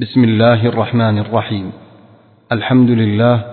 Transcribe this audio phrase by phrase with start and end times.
[0.00, 1.72] بسم الله الرحمن الرحيم.
[2.52, 3.44] الحمد لله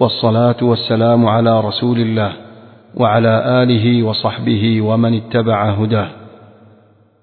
[0.00, 2.32] والصلاة والسلام على رسول الله
[2.96, 6.08] وعلى آله وصحبه ومن اتبع هداه.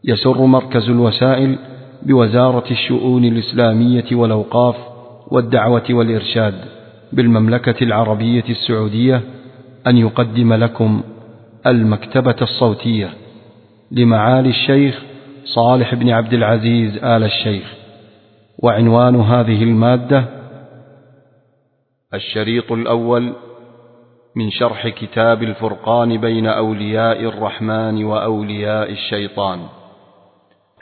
[0.03, 1.57] يسر مركز الوسائل
[2.03, 4.75] بوزارة الشؤون الإسلامية والأوقاف
[5.31, 6.53] والدعوة والإرشاد
[7.13, 9.21] بالمملكة العربية السعودية
[9.87, 11.01] أن يقدم لكم
[11.67, 13.09] المكتبة الصوتية
[13.91, 15.01] لمعالي الشيخ
[15.45, 17.78] صالح بن عبد العزيز آل الشيخ.
[18.63, 20.25] وعنوان هذه المادة
[22.13, 23.33] الشريط الأول
[24.35, 29.59] من شرح كتاب الفرقان بين أولياء الرحمن وأولياء الشيطان.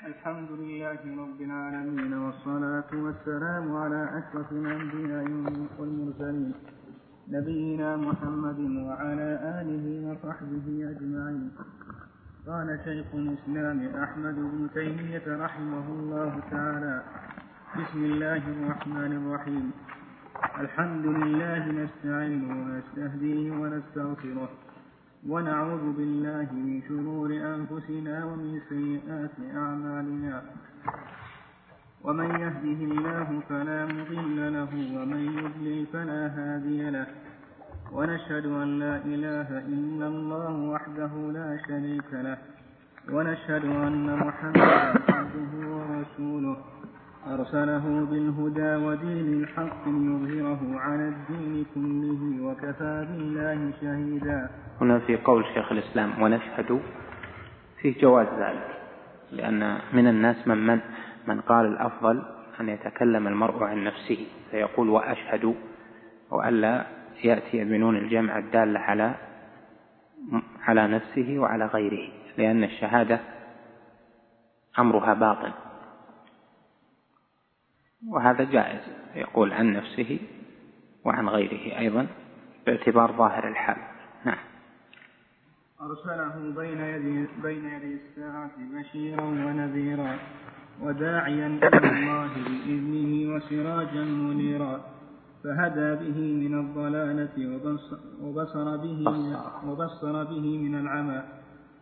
[0.08, 5.26] الحمد لله رب العالمين والصلاة والسلام على أشرف الأنبياء
[5.80, 6.54] والمرسلين
[7.30, 9.30] نبينا محمد وعلى
[9.62, 11.52] آله وصحبه أجمعين.
[12.48, 17.02] قال شيخ الإسلام أحمد بن تيمية رحمه الله تعالى
[17.76, 19.72] بسم الله الرحمن الرحيم.
[20.60, 24.50] الحمد لله نستعينه ونستهديه ونستغفره
[25.28, 30.36] ونعوذ بالله من شرور أنفسنا ومن سيئات أعمالنا.
[32.04, 37.08] ومن يهده الله فلا مضل له ومن يضلل فلا هادي له.
[37.92, 42.38] ونشهد أن لا إله إلا الله وحده لا شريك له.
[43.12, 44.88] ونشهد أن محمدا
[45.20, 46.77] عبده ورسوله.
[47.34, 54.50] أرسله بالهدى ودين الحق ليظهره على الدين كله وكفى بالله شهيدا.
[54.82, 56.82] هنا في قول شيخ الإسلام ونشهد
[57.82, 58.68] فيه جواز ذلك
[59.32, 60.80] لأن من الناس من من,
[61.28, 62.24] من قال الأفضل
[62.60, 65.56] أن يتكلم المرء عن نفسه فيقول وأشهد
[66.32, 66.86] وألا
[67.24, 69.16] يأتي بنون الجمع الدالة على
[70.64, 73.20] على نفسه وعلى غيره لأن الشهادة
[74.80, 75.52] أمرها باطن
[78.06, 78.82] وهذا جائز.
[79.16, 80.20] يقول عن نفسه
[81.06, 82.08] وعن غيره أيضا
[82.66, 83.78] باعتبار ظاهر الحال.
[84.26, 84.38] نعم.
[85.82, 90.20] أرسله بين يدي, بين يدي الساعة بشيرا ونذيرا
[90.82, 94.82] وداعيا إلى الله بإذنه وسراجا منيرا.
[95.44, 97.36] فهدى به من الضلالة
[98.22, 99.00] وبصر به
[99.66, 101.24] وبصر به من العمى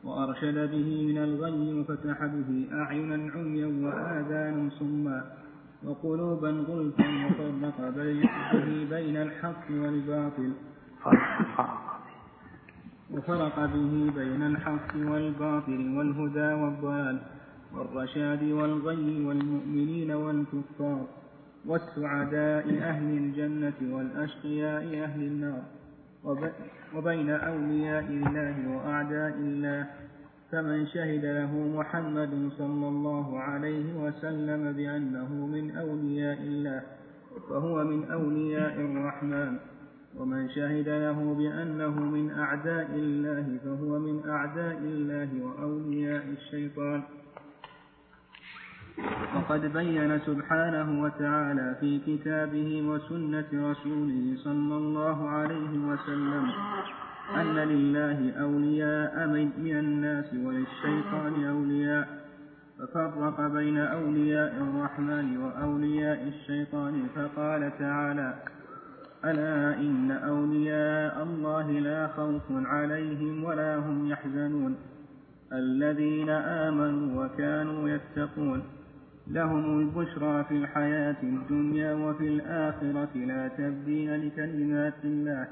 [0.04, 5.45] وأرشد به من الغي وفتح به أعينا عميا وآذانا صما.
[5.88, 10.52] وقلوبا غلفا وفرق به بين الحق والباطل.
[13.14, 17.18] وفرق به بين الحق والباطل والهدى والضلال
[17.76, 21.06] والرشاد والغي والمؤمنين والكفار
[21.66, 25.64] والسعداء أهل الجنة والأشقياء أهل النار
[26.96, 29.88] وبين أولياء الله وأعداء الله
[30.56, 36.82] فمن شهد له محمد صلى الله عليه وسلم بأنه من أولياء الله
[37.50, 39.60] فهو من أولياء الرحمن.
[40.16, 47.04] ومن شهد له بأنه من أعداء الله فهو من أعداء الله وأولياء الشيطان.
[49.36, 56.46] وقد بين سبحانه وتعالى في كتابه وسنة رسوله صلى الله عليه وسلم
[57.34, 62.08] أن لله أولياء من الناس وللشيطان أولياء
[62.80, 68.34] ففرق بين أولياء الرحمن وأولياء الشيطان فقال تعالى
[69.26, 74.76] ألا إن أولياء الله لا خوف عليهم ولا هم يحزنون.
[75.54, 78.64] الذين آمنوا وكانوا يتقون
[79.28, 85.48] لهم البشرى في الحياة الدنيا وفي الآخرة لا تبديل لكلمات الله.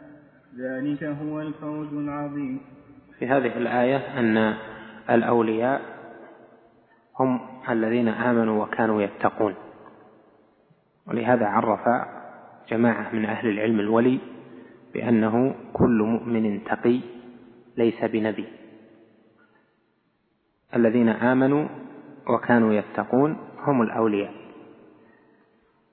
[0.58, 2.59] ذلك هو الفوز العظيم.
[3.19, 4.53] في هذه الآية أن
[5.09, 5.81] الأولياء
[7.19, 9.56] هم الذين آمنوا وكانوا يتقون.
[11.08, 12.08] ولهذا عرف
[12.69, 14.19] جماعة من أهل العلم الولي
[14.94, 17.00] بأنه كل مؤمن تقي
[17.78, 18.47] ليس بنبي.
[20.75, 21.68] الذين آمنوا
[22.30, 24.34] وكانوا يتقون هم الأولياء.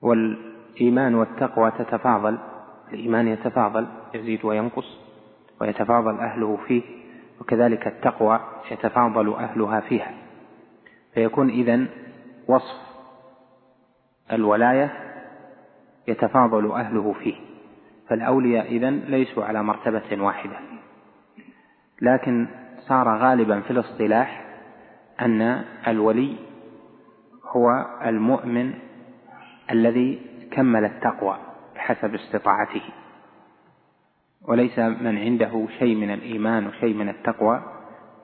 [0.01, 2.50] والإيمان والتقوى تتفاضل
[2.93, 4.97] الإيمان يتفاضل يزيد وينقص
[5.61, 6.81] ويتفاضل أهله فيه
[7.41, 8.39] وكذلك التقوى
[8.71, 10.13] يتفاضل أهلها فيها.
[11.13, 11.87] فيكون إذن
[12.47, 12.81] وصف
[14.31, 14.91] الولاية
[16.07, 17.35] يتفاضل أهله فيه.
[18.07, 20.59] فالأولياء إذن ليسوا على مرتبة واحدة.
[22.01, 22.47] لكن
[22.87, 24.45] صار غالبا في الاصطلاح
[25.21, 25.41] أن
[25.87, 26.35] الولي
[27.45, 28.73] هو المؤمن
[29.71, 30.21] الذي
[30.51, 31.37] كمل التقوى.
[31.81, 32.81] بحسب استطاعته.
[34.41, 37.61] وليس من عنده شيء من الإيمان وشيء من التقوى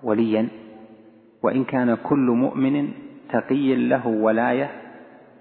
[0.03, 0.47] وليا.
[1.43, 2.91] وإن كان كل مؤمن
[3.29, 4.69] تقي له ولاية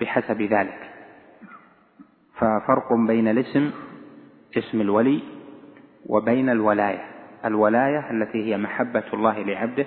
[0.01, 0.91] بحسب ذلك.
[2.35, 3.71] ففرق بين الاسم
[4.59, 5.23] اسم الولي
[6.07, 7.05] وبين الولاية.
[7.45, 9.87] الولاية التي هي محبة الله لعبده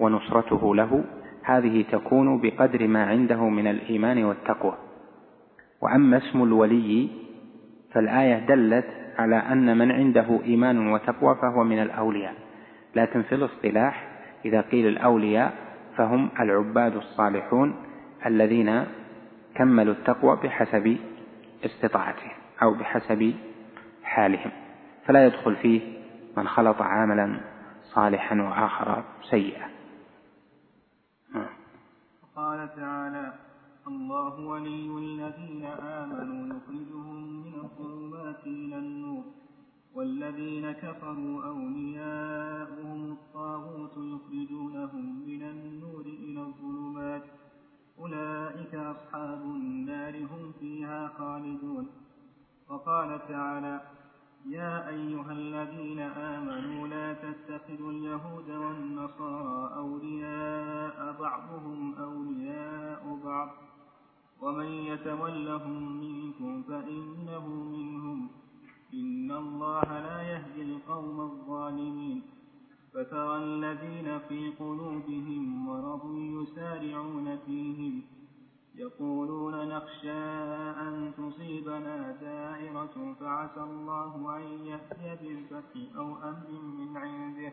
[0.00, 1.04] ونصرته له
[1.42, 4.74] هذه تكون بقدر ما عنده من الإيمان والتقوى.
[5.82, 7.27] وأما اسم الولي
[7.92, 8.86] فالآية دلت
[9.18, 12.34] على أن من عنده إيمان وتقوى فهو من الأولياء.
[12.94, 14.08] لكن في الاصطلاح
[14.44, 15.52] إذا قيل الأولياء
[15.96, 17.76] فهم العباد الصالحون
[18.26, 18.84] الذين
[19.54, 20.96] كملوا التقوى بحسب
[21.64, 22.32] استطاعتهم
[22.62, 23.34] أو بحسب
[24.02, 24.50] حالهم.
[25.06, 25.80] فلا يدخل فيه
[26.36, 27.40] من خلط عاملا
[27.82, 29.68] صالحا وآخر سيئا.
[32.36, 33.47] قال تعالى
[33.88, 39.24] الله ولي الذين آمنوا يخرجهم من الظلمات إلى النور.
[39.94, 47.24] والذين كفروا أولياؤهم الطاغوت يخرجونهم من النور إلى الظلمات.
[47.98, 51.86] أولئك أصحاب النار هم فيها خالدون.
[52.68, 53.80] وقال تعالى
[54.46, 63.67] يا أيها الذين آمنوا لا تتخذوا اليهود والنصارى أولياء بعضهم أولياء بعض.
[64.42, 68.28] ومن يتولهم منكم فإنه منهم.
[68.94, 72.22] إن الله لا يهدي القوم الظالمين.
[72.94, 78.02] فترى الذين في قلوبهم مرض يسارعون فيهم.
[78.74, 80.20] يقولون نخشى
[80.80, 87.52] أن تصيبنا دائرة فعسى الله أن يأتي بالفتح أو أمر من عنده.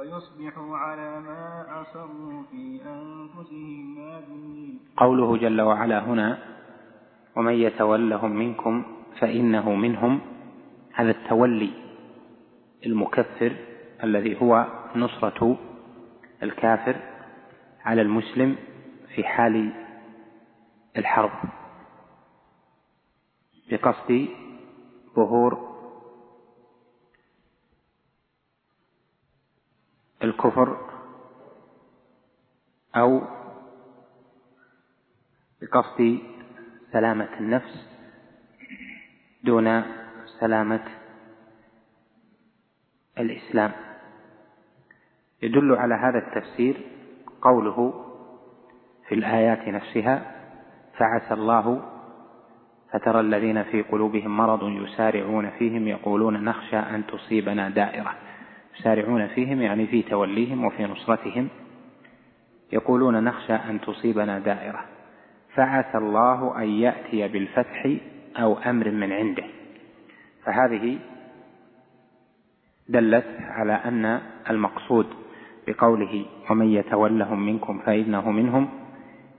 [0.00, 4.78] فيصبحوا على ما أصروا في أنفسهم نادمين.
[4.96, 6.38] قوله جل وعلا هنا
[7.36, 8.84] ومن يتولهم منكم
[9.20, 10.20] فإنه منهم
[10.94, 11.70] هذا التولي
[12.86, 13.56] المكفر
[14.04, 14.66] الذي هو
[14.96, 15.56] نصرة
[16.42, 16.96] الكافر
[17.84, 18.56] على المسلم
[19.14, 19.72] في حال
[20.96, 21.30] الحرب
[23.70, 24.28] بقصد
[25.16, 25.69] ظهور
[30.22, 30.76] الكفر
[32.96, 33.22] أو
[35.62, 36.18] بقصد
[36.92, 37.88] سلامة النفس
[39.44, 39.82] دون
[40.40, 40.84] سلامة
[43.18, 43.72] الإسلام.
[45.42, 46.76] يدل على هذا التفسير
[47.42, 48.06] قوله
[49.08, 50.40] في الآيات نفسها
[50.98, 51.82] فعسى الله
[52.92, 58.14] فترى الذين في قلوبهم مرض يسارعون فيهم يقولون نخشى أن تصيبنا دائرة.
[58.78, 61.48] يسارعون فيهم يعني في توليهم وفي نصرتهم
[62.72, 64.84] يقولون نخشى أن تصيبنا دائرة.
[65.54, 67.90] فعسى الله أن يأتي بالفتح
[68.36, 69.44] أو أمر من عنده.
[70.44, 70.98] فهذه
[72.88, 74.20] دلت على أن
[74.50, 75.06] المقصود
[75.66, 78.68] بقوله ومن يتولهم منكم فإنه منهم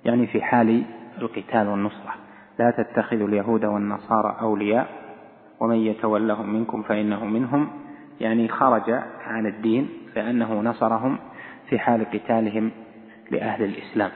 [0.06, 0.84] يعني في حال
[1.18, 2.16] القتال والنصرة.
[2.60, 5.02] لا تتخذوا اليهود والنصارى أولياء.
[5.62, 7.70] ومن يتولهم منكم فإنه منهم
[8.22, 8.92] يعني خرج
[9.22, 11.20] عن الدين لأنه نصرهم
[11.70, 12.72] في حال قتالهم
[13.32, 14.12] لأهل الإسلام.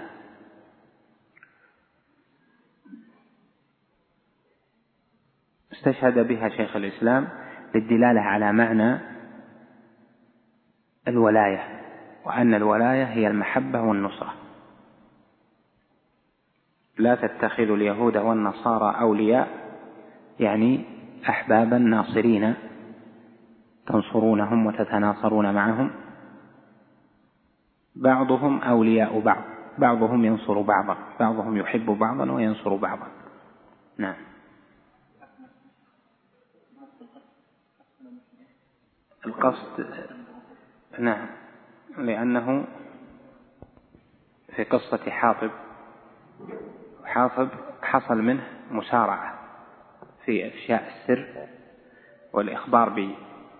[5.74, 7.28] استشهد بها شيخ الإسلام
[7.75, 9.00] للدلالة على معنى
[11.08, 11.81] الولاية
[12.25, 14.34] وأن الولاية هي المحبة والنصرة.
[16.98, 19.48] لا تتخذوا اليهود والنصارى أولياء
[20.39, 20.86] يعني
[21.29, 22.53] أحبابا ناصرين
[23.88, 25.92] تنصرونهم وتتناصرون معهم.
[27.96, 29.44] بعضهم أولياء بعض.
[29.77, 30.98] بعضهم ينصر بعضا.
[31.20, 33.08] بعضهم يحب بعضا وينصر بعضا.
[33.98, 34.15] نعم.
[39.25, 39.88] القصد
[41.00, 41.27] نعم.
[41.98, 42.65] لأنه
[44.56, 45.51] في قصة حاطب
[47.06, 47.50] حاطب
[47.82, 49.39] حصل منه مسارعة
[50.25, 51.48] في إفشاء السر
[52.34, 52.89] والإخبار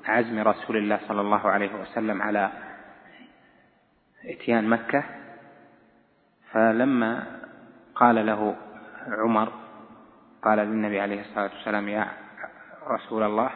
[0.08, 2.52] بعزم رسول الله صلى الله عليه وسلم على
[4.26, 5.04] إتيان مكة
[6.52, 7.42] فلما
[7.96, 8.56] قال له
[9.08, 9.52] عمر
[10.44, 12.08] قال للنبي عليه الصلاة والسلام يا
[12.88, 13.50] رسول الله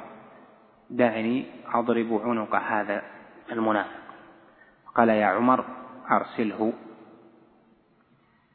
[0.90, 3.02] دعني أضرب عنق هذا
[3.52, 4.00] المنافق.
[4.96, 5.66] قال يا عمر
[6.12, 6.74] أرسله.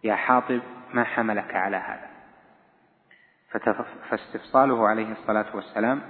[0.05, 0.61] يا حاطب
[0.95, 2.09] ما حملك على هذا؟
[4.11, 6.03] فاستفصاله عليه الصلاة والسلام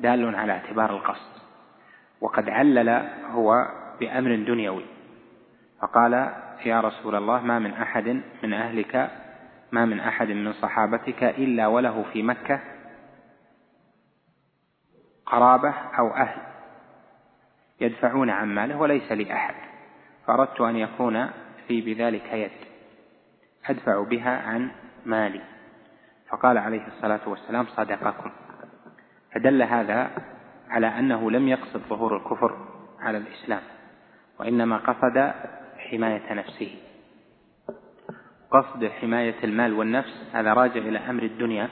[0.00, 1.34] دال على اعتبار القصد.
[2.20, 2.88] وقد علل
[3.30, 3.68] هو
[4.00, 4.84] بأمر دنيوي.
[5.80, 6.12] فقال
[6.64, 9.10] يا رسول الله ما من أحد من أهلك
[9.72, 12.60] ما من أحد من صحابتك إلا وله في مكة
[15.26, 16.40] قرابة أو أهل
[17.80, 19.54] يدفعون عن ماله وليس لي أحد.
[20.26, 21.30] فأردت أن يكون
[21.68, 22.50] في بذلك يد.
[23.66, 24.70] أدفع بها عن
[25.06, 25.40] مالي.
[26.28, 28.30] فقال عليه الصلاة والسلام صدقكم.
[29.34, 30.10] فدل هذا
[30.68, 32.56] على أنه لم يقصد ظهور الكفر
[33.00, 33.62] على الإسلام
[34.40, 35.32] وإنما قصد
[35.78, 36.74] حماية نفسه.
[38.50, 41.68] قصد حماية المال والنفس هذا راجع إلى أمر الدنيا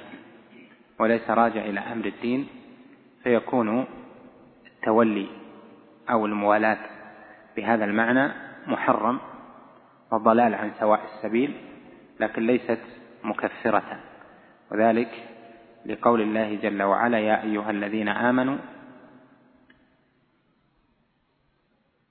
[1.01, 2.49] وليس راجع إلى أمر الدين
[3.23, 3.85] فيكون
[4.67, 5.27] التولي
[6.11, 6.79] أو الموالاة
[7.57, 8.33] بهذا المعنى
[8.67, 9.19] محرم
[10.13, 11.55] وضلال عن سواء السبيل
[12.21, 12.81] لكن ليست
[13.25, 14.01] مكفرة
[14.73, 15.32] وذلك
[15.87, 18.57] لقول الله جل وعلا يا أيها الذين آمنوا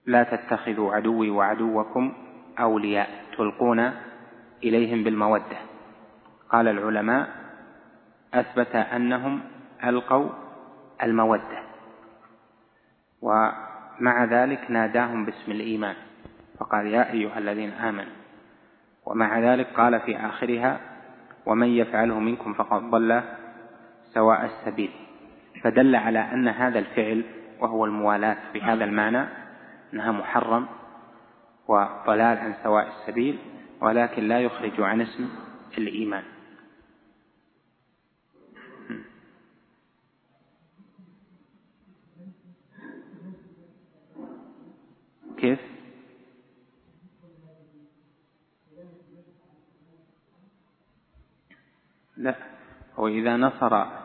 [0.05, 2.13] لا تتخذوا عدوي وعدوكم
[2.59, 3.91] أولياء تلقون
[4.63, 5.57] إليهم بالمودة.
[6.49, 7.29] قال العلماء
[8.33, 9.41] أثبت أنهم
[9.83, 10.29] ألقوا
[11.03, 11.63] المودة
[13.21, 15.95] ومع ذلك ناداهم باسم الإيمان
[16.59, 18.13] فقال يا أيها الذين آمنوا.
[19.05, 20.79] ومع ذلك قال في آخرها
[21.45, 23.21] ومن يفعله منكم فقد ضل
[24.13, 24.91] سواء السبيل
[25.63, 27.23] فدل على أن هذا الفعل
[27.59, 29.27] وهو الموالاة بهذا المعنى
[29.93, 30.67] أنها محرم
[31.67, 33.39] وضلال عن سواء السبيل
[33.81, 35.29] ولكن لا يخرج عن اسم
[35.77, 36.23] الإيمان
[45.37, 45.59] كيف؟
[52.17, 52.35] لا
[52.95, 54.00] هو إذا نصر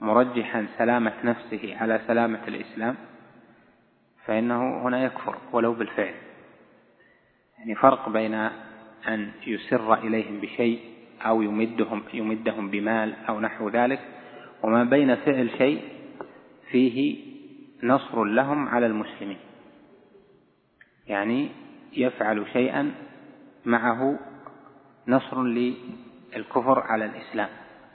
[0.00, 2.96] مرجحا سلامة نفسه على سلامة الإسلام
[4.24, 6.14] فإنه هنا يكفر ولو بالفعل.
[7.58, 8.34] يعني فرق بين
[9.08, 10.80] أن يسر إليهم بشيء
[11.26, 14.00] أو يمدهم يمدهم بمال أو نحو ذلك
[14.62, 15.82] وما بين فعل شيء
[16.70, 17.18] فيه
[17.82, 19.38] نصر لهم على المسلمين.
[21.06, 21.48] يعني
[21.92, 22.94] يفعل شيئا
[23.64, 24.18] معه
[25.08, 27.48] نصر للكفر على الإسلام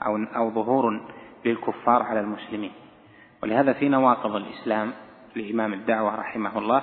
[0.06, 1.00] أو أو ظهور
[1.44, 2.72] للكفار على المسلمين.
[3.42, 4.92] ولهذا في نواقض الإسلام
[5.36, 6.82] لإمام الدعوة رحمه الله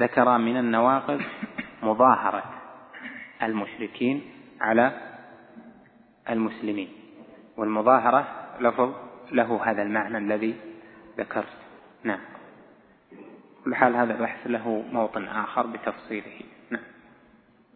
[0.00, 1.20] ذكر من النواقض
[1.82, 2.42] مظاهرة
[3.42, 4.22] المشركين
[4.60, 5.00] على
[6.30, 6.88] المسلمين.
[7.56, 8.26] والمظاهرة
[8.60, 8.92] لفظ
[9.32, 10.56] له هذا المعنى الذي
[11.18, 11.56] ذكرت.
[12.04, 12.20] نعم.
[13.64, 16.53] كل حال هذا البحث له موطن آخر بتفصيله.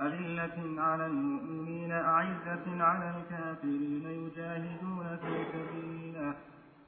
[0.00, 6.34] أذلة على المؤمنين أعزة على الكافرين يجاهدون في سبيل الله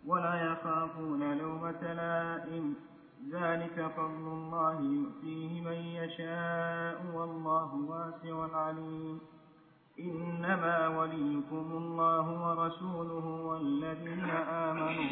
[0.06, 2.74] ولا يخافون لومة لائم.
[3.32, 9.20] ذلك فضل الله يؤتيه من يشاء والله واسع عليم.
[10.00, 14.30] إنما وليكم الله ورسوله والذين
[14.68, 15.10] آمنوا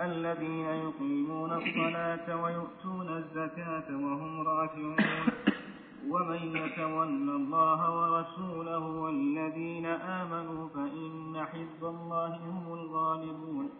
[0.00, 4.96] الذين يقيمون الصلاة ويؤتون الزكاة وهم راكعون.
[6.10, 7.08] ومن يتول
[7.40, 13.70] الله ورسوله والذين آمنوا فإن حزب الله هم الغالبون.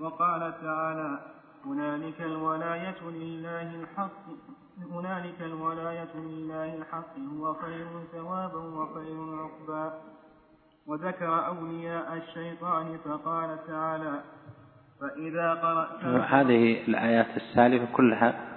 [0.00, 1.18] وقال تعالى
[1.66, 4.24] هنالك الولاية لله الحق
[4.92, 9.92] هنالك الولاية لله الحق هو خير ثوابا وخير عقبا.
[10.86, 14.20] وذكر أولياء الشيطان فقال تعالى
[15.00, 18.49] فإذا قرأت هذه الآيات السالفة كلها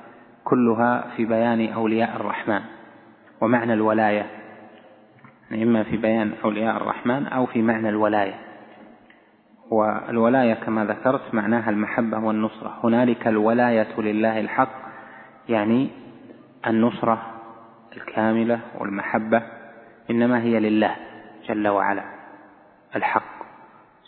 [0.43, 2.62] كلها في بيان أولياء الرحمن
[3.41, 4.25] ومعنى الولاية
[5.51, 8.33] إما في بيان أولياء الرحمن أو في معنى الولاية.
[9.71, 12.79] والولاية كما ذكرت معناها المحبة والنصرة.
[12.83, 14.69] هنالك الولاية لله الحق
[15.50, 15.89] يعني
[16.67, 17.21] النصرة
[17.97, 19.41] الكاملة والمحبة
[20.12, 20.95] إنما هي لله
[21.50, 22.03] جل وعلا
[22.95, 23.43] الحق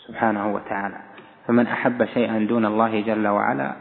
[0.08, 0.98] سبحانه وتعالى.
[1.48, 3.75] فمن أحب شيئا دون الله جل وعلا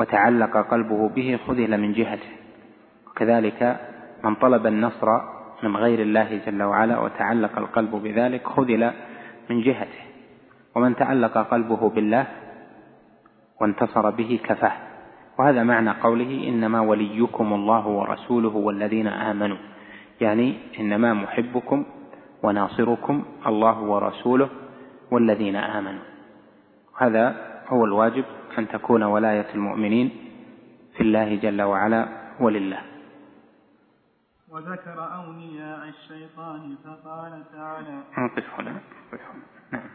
[0.00, 2.28] وتعلق قلبه به خذل من جهته.
[3.06, 3.80] وكذلك
[4.24, 5.06] من طلب النصر
[5.62, 8.92] من غير الله جل وعلا وتعلق القلب بذلك خذل
[9.50, 10.02] من جهته.
[10.74, 12.26] ومن تعلق قلبه بالله
[13.60, 14.72] وانتصر به كفاه.
[15.38, 19.56] وهذا معنى قوله إنما وليكم الله ورسوله والذين آمنوا.
[20.20, 21.84] يعني إنما محبكم
[22.42, 24.48] وناصركم الله ورسوله
[25.10, 26.04] والذين آمنوا.
[26.98, 27.36] هذا
[27.68, 28.24] هو الواجب
[28.58, 30.08] أن تكون ولاية المؤمنين
[30.96, 32.08] في الله جل وعلا
[32.40, 32.82] ولله.
[34.50, 38.80] وذكر أولياء الشيطان فقال تعالى نقف هنا
[39.72, 39.90] نعم.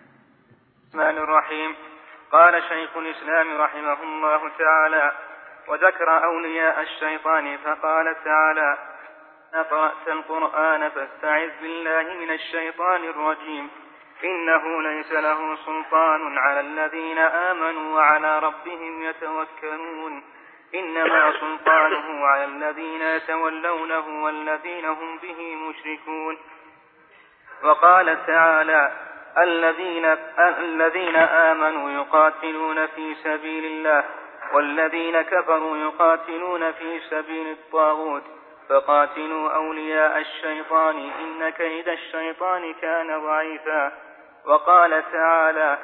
[0.94, 1.76] الرحمن الرحيم.
[2.32, 5.12] قال شيخ الإسلام رحمه الله تعالى
[5.68, 8.78] وذكر أولياء الشيطان فقال تعالى
[9.54, 13.70] قرأت القرآن فاستعذ بالله من الشيطان الرجيم.
[14.24, 20.24] إنه ليس له سلطان على الذين آمنوا وعلى ربهم يتوكلون.
[20.76, 26.38] إنما سلطانه على الذين يتولونه والذين هم به مشركون.
[27.64, 28.92] وقال تعالى
[29.38, 30.06] الذين
[30.40, 34.04] الذين آمنوا يقاتلون في سبيل الله
[34.54, 38.24] والذين كفروا يقاتلون في سبيل الطاغوت.
[38.70, 44.11] فقاتلوا أولياء الشيطان إن كيد الشيطان كان ضعيفا.
[44.46, 45.78] وقال تعالى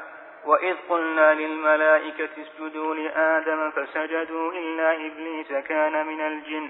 [0.45, 6.69] وإذ قلنا للملائكة اسجدوا لآدم فسجدوا إلا إبليس كان من الجن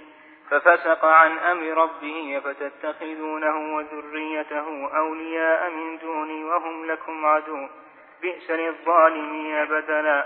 [0.50, 7.68] ففسق عن أمر ربه فتتخذونه وذريته أولياء من دوني وهم لكم عدو
[8.22, 10.26] بئس للظالمين بدلا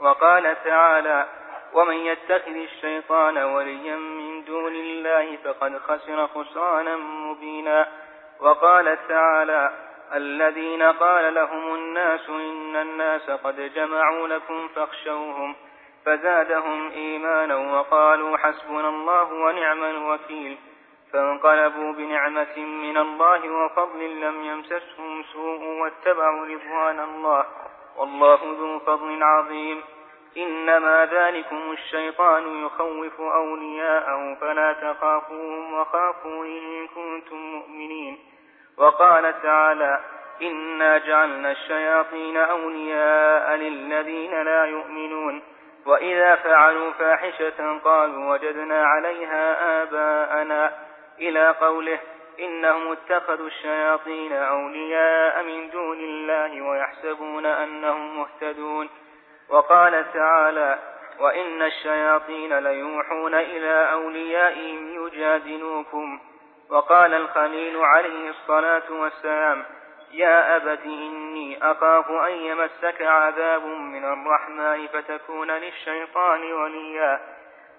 [0.00, 1.26] وقال تعالى
[1.72, 7.88] ومن يتخذ الشيطان وليا من دون الله فقد خسر خسرانا مبينا
[8.40, 15.54] وقال تعالى الذين قال لهم الناس إن الناس قد جمعوا لكم فاخشوهم
[16.06, 20.58] فزادهم إيمانا وقالوا حسبنا الله ونعم الوكيل
[21.12, 27.44] فانقلبوا بنعمة من الله وفضل لم يمسسهم سوء واتبعوا رضوان الله
[27.96, 29.82] والله ذو فضل عظيم
[30.36, 38.29] إنما ذلكم الشيطان يخوف أولياءه فلا تخافوهم وخافون إن كنتم مؤمنين
[38.80, 40.00] وقال تعالى
[40.42, 45.42] إنا جعلنا الشياطين أولياء للذين لا يؤمنون
[45.86, 50.72] وإذا فعلوا فاحشة قالوا وجدنا عليها آباءنا
[51.18, 51.98] إلى قوله
[52.40, 58.88] إنهم اتخذوا الشياطين أولياء من دون الله ويحسبون أنهم مهتدون
[59.48, 60.78] وقال تعالى
[61.20, 66.20] وإن الشياطين ليوحون إلى أوليائهم يجادلوكم
[66.70, 69.64] وقال الخليل عليه الصلاة والسلام
[70.12, 77.20] يا أبت إني أخاف أن يمسك عذاب من الرحمن فتكون للشيطان وليا.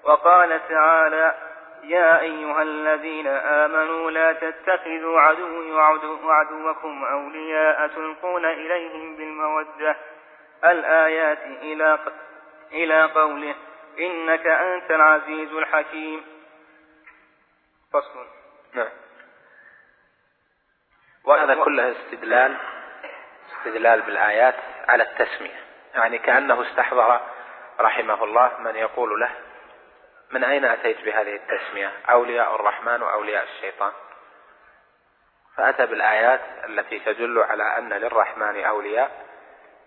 [0.03, 1.35] وقال تعالى
[1.83, 5.71] يا أيها الذين آمنوا لا تتخذوا عدوي
[6.23, 9.95] وعدوكم أولياء تلقون إليهم بالمودة.
[10.65, 11.99] الآيات إلى
[12.71, 13.55] إلى قوله
[13.99, 16.23] إنك أنت العزيز الحكيم.
[17.93, 18.40] فصل.
[18.73, 18.89] نعم.
[21.23, 22.57] وهذا كله استدلال
[23.57, 24.55] استدلال بالآيات
[24.87, 25.59] على التسمية.
[25.93, 27.21] يعني كأنه استحضر
[27.79, 29.31] رحمه الله من يقول له
[30.31, 33.91] من أين أتيت بهذه التسمية؟ أولياء الرحمن وأولياء الشيطان.
[35.57, 39.11] فأتى بالآيات التي تدل على أن للرحمن أولياء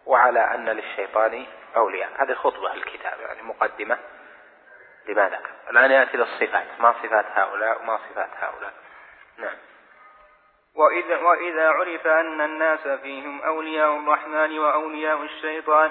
[0.06, 2.10] وعلى أن للشيطان أولياء.
[2.18, 3.98] هذه خطبة الكتاب يعني مقدمة.
[5.08, 6.66] لما ذكر الآن يأتي للصفات.
[6.80, 8.72] ما صفات هؤلاء وما صفات هؤلاء؟
[9.38, 9.56] نعم.
[10.74, 15.90] وإذا, وإذا عرف أن الناس فيهم أولياء الرحمن وأولياء الشيطان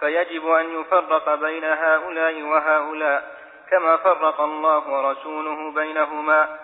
[0.00, 3.38] فيجب أن يفرق بين هؤلاء وهؤلاء
[3.70, 6.58] كما فرق الله ورسوله بينهما.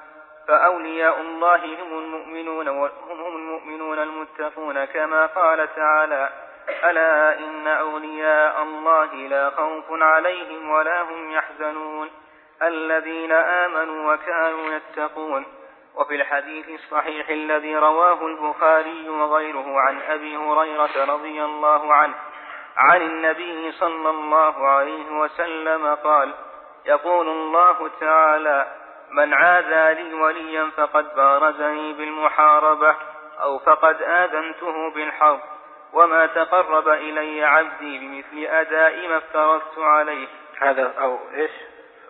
[0.48, 6.32] فأولياء الله هم المؤمنون هم المؤمنون المتقون كما قال تعالى
[6.68, 12.10] ألا إن أولياء الله لا خوف عليهم ولا هم يحزنون
[12.62, 15.46] الذين آمنوا وكانوا يتقون
[15.94, 22.14] وفي الحديث الصحيح الذي رواه البخاري وغيره عن أبي هريرة رضي الله عنه
[22.76, 26.34] عن النبي صلى الله عليه وسلم قال
[26.86, 28.66] يقول الله تعالى
[29.10, 32.96] من عادى لي وليا فقد بارزني بالمحاربة
[33.42, 35.40] أو فقد آذنته بالحرب
[35.94, 40.28] وما تقرب إلي عبدي بمثل أداء ما افترضت عليه.
[40.58, 41.50] هذا أو إيش؟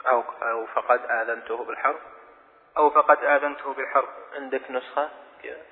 [0.07, 2.01] أو, أو فقد آذنته بالحرب.
[2.77, 4.09] أو فقد آذنته بالحرب.
[4.35, 5.11] عندك نسخة؟
[5.42, 5.62] كذا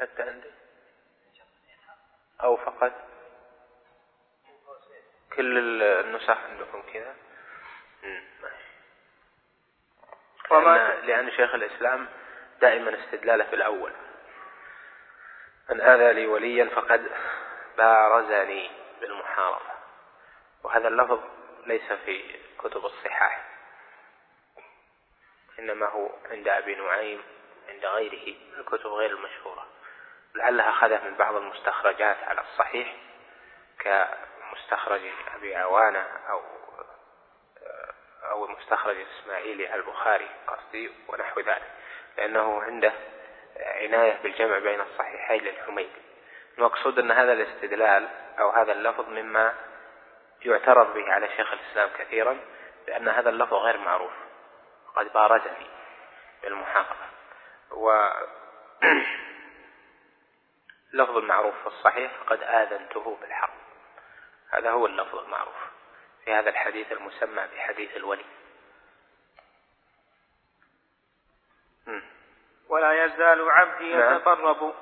[0.00, 0.50] حتى عندي.
[2.42, 2.92] أو فقد.
[5.36, 7.14] كل النسخ عندكم كذا؟
[10.50, 12.08] وما لأن شيخ الإسلام
[12.60, 13.92] دائما استدلاله في الأول.
[15.70, 17.10] من هذا لي وليا فقد
[17.76, 19.74] بارزني بالمحاربة.
[20.62, 21.20] وهذا اللفظ
[21.66, 23.44] ليس في كتب الصحاح
[25.58, 27.22] إنما هو عند أبي نعيم
[27.68, 29.66] عند غيره الكتب غير المشهورة.
[30.34, 32.96] لعلها أخذه من بعض المستخرجات على الصحيح
[33.78, 35.00] كمستخرج
[35.34, 36.42] أبي عوانة أو
[38.30, 41.70] أو المستخرج الإسماعيلي على البخاري قصدي ونحو ذلك.
[42.18, 42.92] لأنه عنده
[43.56, 45.90] عناية بالجمع بين الصحيحين للحميد.
[46.58, 49.54] المقصود أن هذا الاستدلال أو هذا اللفظ مما
[50.42, 52.36] يعترض به على شيخ الإسلام كثيرا
[52.88, 54.12] لأن هذا اللفظ غير معروف.
[54.96, 55.66] قد بارزني
[56.42, 57.08] بالمحاققة
[57.70, 58.10] و
[60.92, 63.54] لفظ المعروف في الصحيح قد آذنته بالحق
[64.50, 65.54] هذا هو اللفظ المعروف
[66.24, 68.24] في هذا الحديث المسمى بحديث الولي.
[72.68, 74.16] ولا يزال عبدي نعم.
[74.16, 74.74] يتقرب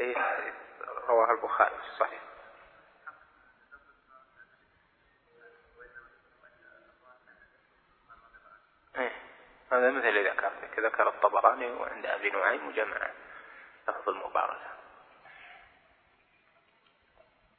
[0.00, 0.16] إيه
[1.08, 2.20] رواه البخاري في الصحيح
[8.98, 9.12] إيه
[9.72, 13.10] هذا مثل ذكر ذكر الطبراني وعند أبي نعيم مجمعا
[13.88, 14.76] لفظ المبارزة.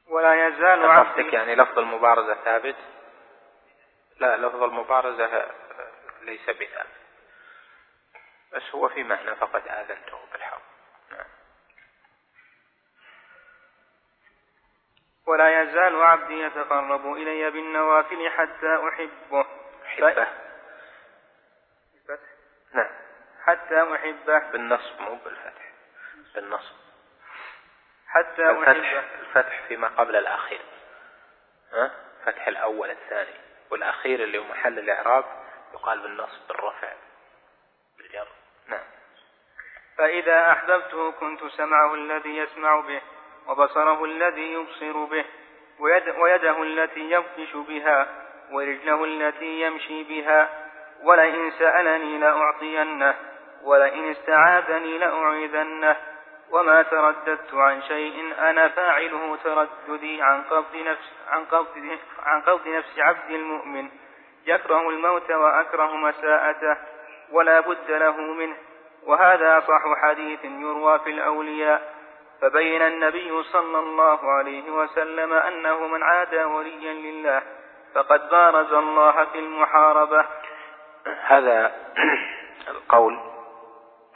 [0.08, 2.76] ولا يزال عبدي يعني لفظ المبارزة ثابت.
[4.20, 5.52] لا لفظ المبارزة
[6.22, 7.07] ليس بثابت.
[8.54, 10.62] بس هو في معنى فقد آذنته بالحق.
[11.12, 11.26] نعم.
[15.26, 19.46] ولا يزال عبدي يتقرب إلي بالنوافل حتى أحبه.
[19.86, 20.28] حبه
[22.74, 22.90] نعم.
[23.44, 24.40] حتى أحبه.
[24.40, 25.72] بالنصب مو بالفتح.
[26.36, 26.76] بالنصب.
[28.08, 29.00] حتى الفتح أحبه.
[29.20, 30.66] الفتح فيما قبل الأخير.
[31.74, 31.92] ها؟
[32.26, 33.36] فتح الأول الثاني.
[33.70, 35.26] والأخير اللي هو محل الإعراب
[35.74, 36.94] يقال بالنصب بالرفع.
[38.08, 38.28] بالجر
[38.68, 38.86] نعم.
[39.98, 43.02] فإذا أحببته كنت سمعه الذي يسمع به
[43.48, 45.26] وبصره الذي يبصر به
[45.80, 48.08] ويد ويده التي يبطش بها
[48.52, 50.50] ورجله التي يمشي بها
[51.04, 53.16] ولئن سألني لأعطينه
[53.64, 55.96] ولئن استعاذني لأعيذنه
[56.52, 63.00] وما ترددت عن شيء أنا فاعله ترددي عن قبض نفس عن قبض عن قبض نفس
[63.00, 63.90] عبد المؤمن
[64.46, 66.78] يكره الموت وأكره مساءته
[67.32, 68.56] ولا بد له منه.
[69.04, 71.98] وهذا صح حديث يروى في الأولياء.
[72.42, 77.42] فبين النبي صلى الله عليه وسلم أنه من عادى وليا لله
[77.94, 80.26] فقد بارز الله في المحاربة.
[81.28, 81.72] هذا
[82.68, 83.20] القول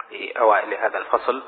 [0.10, 1.44] في أوائل هذا الفصل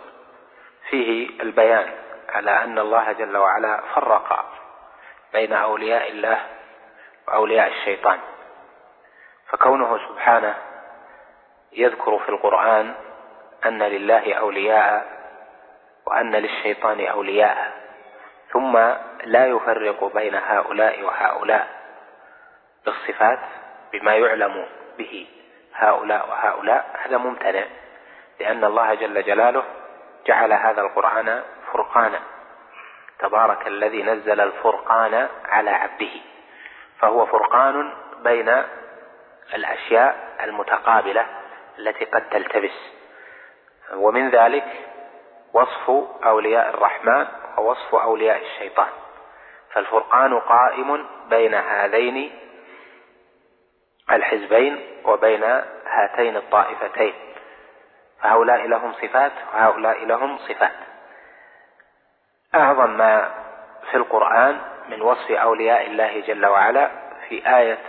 [0.90, 1.94] فيه البيان
[2.30, 4.46] على أن الله جل وعلا فرق
[5.34, 6.46] بين أولياء الله
[7.28, 8.20] وأولياء الشيطان.
[9.50, 10.56] فكونه سبحانه
[11.76, 12.94] يذكر في القرآن
[13.66, 15.06] أن لله أولياء
[16.06, 17.72] وأن للشيطان أولياء
[18.52, 18.78] ثم
[19.24, 21.68] لا يفرق بين هؤلاء وهؤلاء
[22.86, 23.40] بالصفات
[23.94, 24.66] بما يعلم
[24.98, 25.28] به
[25.74, 26.86] هؤلاء وهؤلاء.
[27.06, 27.64] هذا ممتنع
[28.40, 29.64] لأن الله جل جلاله
[30.28, 32.20] جعل هذا القرآن فرقانا.
[33.20, 36.12] تبارك الذي نزل الفرقان على عبده
[37.00, 38.64] فهو فرقان بين
[39.54, 41.26] الأشياء المتقابلة
[41.80, 42.94] التي قد تلتبس.
[43.94, 44.66] ومن ذلك
[45.54, 45.90] وصف
[46.26, 48.90] أولياء الرحمن ووصف أولياء الشيطان.
[49.72, 52.40] فالفرقان قائم بين هذين
[54.12, 55.44] الحزبين وبين
[55.88, 57.14] هاتين الطائفتين.
[58.22, 60.76] فهؤلاء لهم صفات وهؤلاء لهم صفات.
[62.56, 63.32] أعظم ما
[63.92, 66.92] في القرآن من وصف أولياء الله جل وعلا
[67.30, 67.80] في آية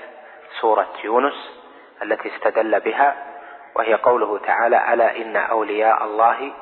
[0.61, 1.65] سورة يونس
[2.03, 3.34] التي استدل بها
[3.75, 6.53] وهي قوله تعالى ألا إن أولياء الله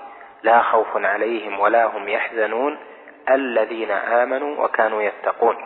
[0.42, 2.78] لا خوف عليهم ولا هم يحزنون
[3.30, 5.56] الذين آمنوا وكانوا يتقون.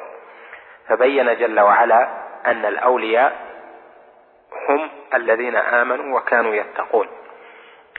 [0.88, 2.08] فبين جل وعلا
[2.46, 3.36] أن الأولياء
[4.68, 7.08] هم الذين آمنوا وكانوا يتقون.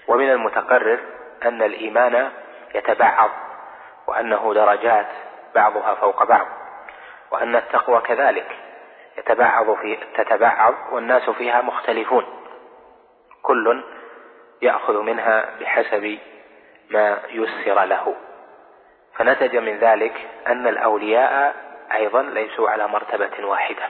[0.07, 0.99] ومن المتقرر
[1.45, 2.31] أن الإيمان
[2.75, 3.29] يتبعض
[4.07, 5.07] وأنه درجات
[5.55, 6.47] بعضها فوق بعض
[7.31, 8.47] وأن التقوى كذلك
[9.17, 12.36] يتبعض في تتبعض والناس فيها مختلفون.
[13.47, 13.83] كل
[14.61, 16.17] يأخذ منها بحسب
[16.89, 18.15] ما يسر له.
[19.15, 21.55] فنتج من ذلك أن الأولياء
[21.93, 23.83] أيضا ليسوا على مرتبة واحدة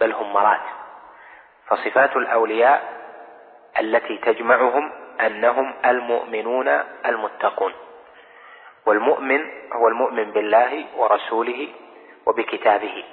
[0.00, 0.78] بل هم مراتب
[1.66, 2.82] فصفات الأولياء
[3.80, 6.68] التي تجمعهم أنهم المؤمنون
[7.06, 7.72] المتقون.
[8.86, 11.68] والمؤمن هو المؤمن بالله ورسوله
[12.26, 13.04] وبكتابه.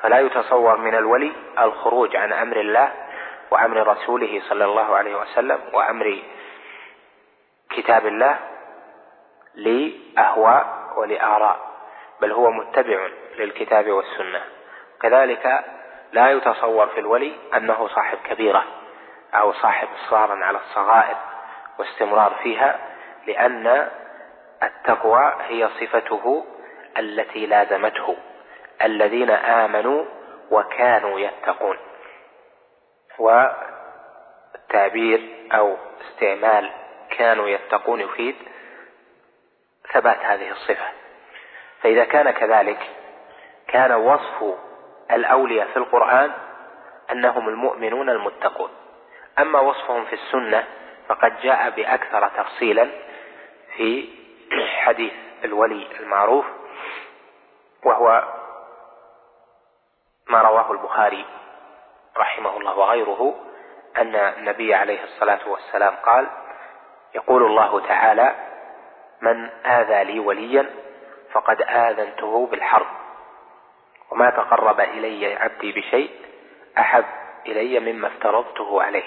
[0.00, 2.92] فلا يتصور من الولي الخروج عن أمر الله
[3.50, 6.22] وأمر رسوله صلى الله عليه وسلم وأمر
[7.70, 8.38] كتاب الله
[9.54, 11.58] لأهواء ولآراء
[12.20, 14.40] بل هو متبع للكتاب والسنة.
[15.02, 15.64] كذلك
[16.12, 18.64] لا يتصور في الولي أنه صاحب كبيرة
[19.34, 21.16] أو صاحب اصرار على الصغائر
[21.78, 22.78] واستمرار فيها
[23.26, 23.88] لأن
[24.62, 26.44] التقوى هي صفته
[26.98, 28.16] التي لازمته
[28.82, 30.04] الذين آمنوا
[30.50, 31.76] وكانوا يتقون.
[33.18, 33.88] والتعبير
[35.52, 36.72] أو استعمال
[37.10, 38.36] كانوا يتقون يفيد
[39.92, 40.86] ثبات هذه الصفة.
[41.82, 42.90] فإذا كان كذلك
[43.68, 44.54] كان وصف
[45.10, 46.32] الأولياء في القرآن
[47.10, 48.70] أنهم المؤمنون المتقون.
[49.38, 50.64] أما وصفهم في السنة
[51.08, 52.90] فقد جاء بأكثر تفصيلا
[53.76, 54.08] في
[54.84, 55.12] حديث
[55.44, 56.46] الولي المعروف
[57.84, 58.24] وهو
[60.28, 61.24] ما رواه البخاري
[62.18, 63.34] رحمه الله وغيره
[63.96, 66.26] أن النبي عليه الصلاة والسلام قال
[67.14, 68.34] يقول الله تعالى
[69.20, 70.66] من آذى لي وليا
[71.32, 72.86] فقد آذنته بالحرب
[74.10, 76.10] وما تقرب إلي عبدي بشيء
[76.78, 77.04] أحب
[77.46, 79.04] إلي مما افترضته عليه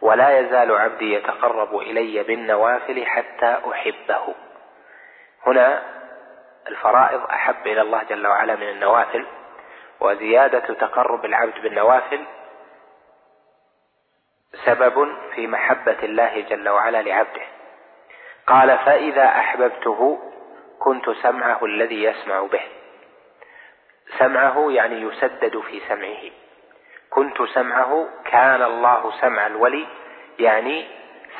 [0.00, 4.34] ولا يزال عبدي يتقرب إلي بالنوافل حتى أحبه.
[5.46, 5.82] هنا
[6.68, 9.26] الفرائض أحب إلى الله جل وعلا من النوافل
[10.00, 12.24] وزيادة تقرب العبد بالنوافل
[14.64, 17.42] سبب في محبة الله جل وعلا لعبده.
[18.46, 20.18] قال فإذا أحببته
[20.78, 22.62] كنت سمعه الذي يسمع به.
[24.18, 26.30] سمعه يعني يسدد في سمعه.
[27.10, 29.86] كنت سمعه كان الله سمع الولي
[30.38, 30.86] يعني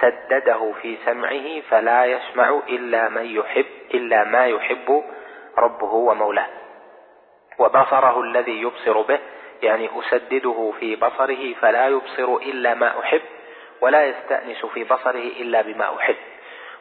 [0.01, 5.05] سدده في سمعه فلا يسمع إلا من يحب إلا ما يحب
[5.59, 6.47] ربه ومولاه.
[7.59, 9.19] وبصره الذي يبصر به
[9.63, 13.23] يعني أسدده في بصره فلا يبصر إلا ما أحب
[13.81, 16.17] ولا يستأنس في بصره إلا بما أحب.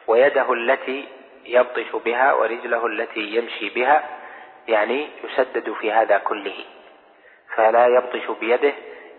[0.06, 1.08] ويده التي
[1.46, 4.04] يبطش بها ورجله التي يمشي بها
[4.68, 6.54] يعني يسدد في هذا كله.
[7.54, 8.72] فلا يبطش بيده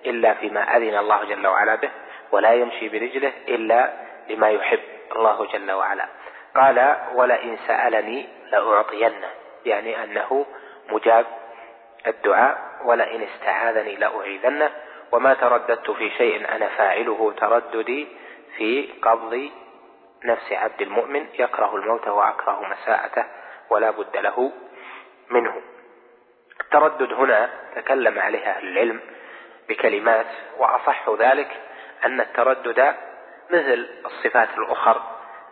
[0.05, 1.89] إلا فيما أذن الله جل وعلا به
[2.31, 3.93] ولا يمشي برجله إلا
[4.29, 4.79] لما يحب
[5.15, 6.07] الله جل وعلا.
[6.55, 9.29] قال ولئن سألني لأعطينه.
[9.65, 10.45] يعني أنه
[10.89, 11.25] مجاب
[12.07, 14.71] الدعاء ولئن استعاذني لأعيذنه
[15.11, 18.07] وما ترددت في شيء أنا فاعله ترددي
[18.57, 19.49] في قبض
[20.25, 23.23] نفس عبد المؤمن يكره الموت وأكره مساءته
[23.69, 24.51] ولا بد له
[25.29, 25.61] منه.
[26.61, 28.99] التردد هنا تكلم عليها أهل العلم
[29.69, 31.47] بكلمات وأصح ذلك
[32.05, 32.95] أن التردد
[33.49, 35.01] مثل الصفات الأخر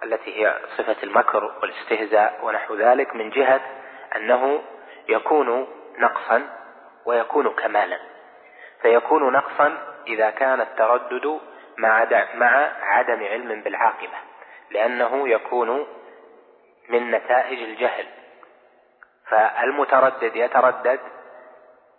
[0.04, 3.62] التي هي صفة المكر والاستهزاء ونحو ذلك من جهة
[4.15, 4.62] أنه
[5.10, 6.49] يكون نقصا
[7.05, 7.99] ويكون كمالا.
[8.81, 9.77] فيكون نقصا
[10.08, 11.39] إذا كان التردد
[11.77, 14.17] مع مع عدم علم بالعاقبة
[14.71, 15.88] لأنه يكون
[16.89, 18.08] من نتائج الجهل.
[19.27, 20.99] فالمتردد يتردد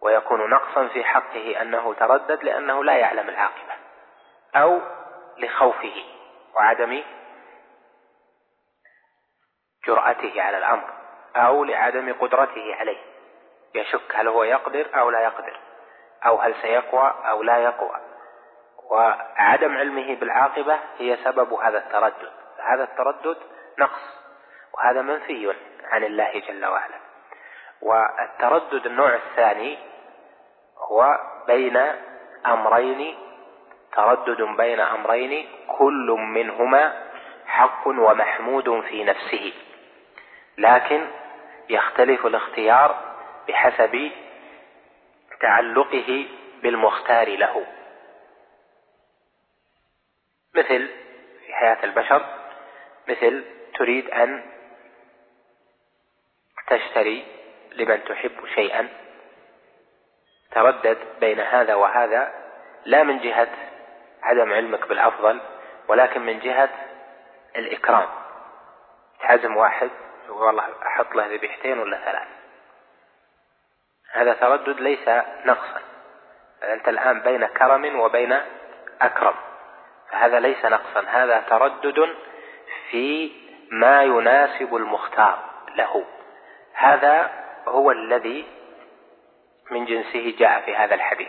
[0.01, 3.75] ويكون نقصا في حقه أنه تردد لأنه لا يعلم العاقبة
[4.57, 4.81] أو
[5.39, 6.05] لخوفه
[6.55, 7.03] وعدم
[9.87, 10.91] جرأته على الأمر
[11.37, 12.99] أو لعدم قدرته عليه.
[13.77, 15.61] يشك هل هو يقدر أو لا يقدر
[16.27, 18.01] أو هل سيقوى أو لا يقوى.
[18.91, 22.31] وعدم علمه بالعاقبة هي سبب هذا التردد.
[22.59, 23.37] هذا التردد
[23.79, 24.01] نقص
[24.75, 26.95] وهذا منفي عن الله جل وعلا.
[27.83, 29.79] والتردد النوع الثاني
[30.79, 31.77] هو بين
[32.47, 33.19] أمرين
[33.93, 37.03] تردد بين أمرين كل منهما
[37.47, 39.53] حق ومحمود في نفسه.
[40.59, 41.07] لكن
[41.69, 43.16] يختلف الاختيار
[43.49, 44.11] بحسب
[45.41, 46.27] تعلقه
[46.63, 47.67] بالمختار له.
[50.55, 50.91] مثل
[51.47, 52.27] في حياة البشر
[53.09, 53.45] مثل
[53.79, 54.45] تريد أن
[56.67, 57.27] تشتري
[57.73, 58.89] لمن تحب شيئا.
[60.51, 62.33] تردد بين هذا وهذا
[62.85, 63.49] لا من جهة
[64.23, 65.41] عدم علمك بالأفضل
[65.89, 66.71] ولكن من جهة
[67.57, 68.09] الإكرام.
[69.21, 69.91] تعزم واحد
[70.29, 72.36] والله أحط له ذبيحتين ولا ثلاث
[74.17, 75.09] هذا تردد ليس
[75.45, 75.81] نقصا
[76.63, 78.41] أنت الآن بين كرم وبين
[79.01, 79.35] أكرم
[80.11, 82.17] فهذا ليس نقصا هذا تردد
[82.91, 83.33] في
[83.71, 85.39] ما يناسب المختار
[85.77, 86.05] له.
[86.75, 87.31] هذا
[87.69, 88.47] هو الذي
[89.71, 91.29] من جنسه جاء في هذا الحديث.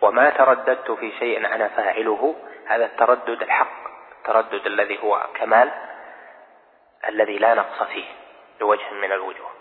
[0.00, 5.70] وما ترددت في شيء أنا فاعله هذا التردد الحق التردد الذي هو كمال
[7.08, 8.04] الذي لا نقص فيه
[8.60, 9.57] بوجه من الوجوه.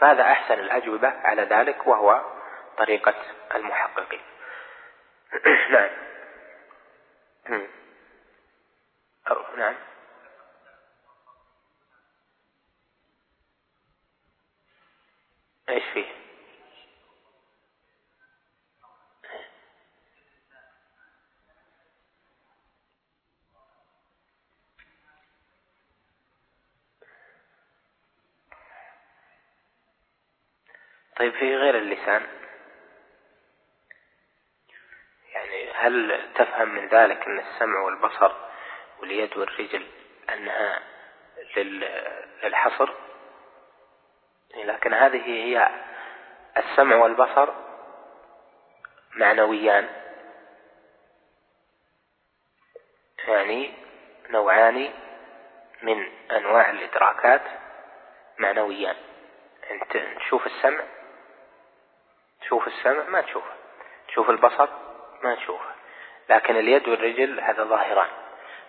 [0.00, 2.24] فهذا أحسن الأجوبة على ذلك وهو
[2.78, 3.14] طريقة
[3.54, 4.20] المحققين؟
[5.70, 5.90] نعم.
[9.56, 9.74] نعم.
[15.68, 16.29] إيش فيه؟
[31.20, 32.26] طيب في غير اللسان؟
[35.32, 38.32] يعني هل تفهم من ذلك أن السمع والبصر
[39.00, 39.86] واليد والرجل
[40.32, 40.82] أنها
[42.42, 42.90] للحصر؟
[44.54, 45.68] لكن هذه هي
[46.56, 47.52] السمع والبصر
[49.14, 49.88] معنويان.
[53.28, 53.72] يعني
[54.30, 54.90] نوعان
[55.82, 57.42] من أنواع الإدراكات
[58.38, 58.96] معنويان.
[59.70, 60.99] أنت تشوف السمع
[62.50, 63.52] تشوف السمع ما تشوفه
[64.08, 64.68] تشوف البصر
[65.22, 65.70] ما تشوفه
[66.28, 68.08] لكن اليد والرجل هذا ظاهران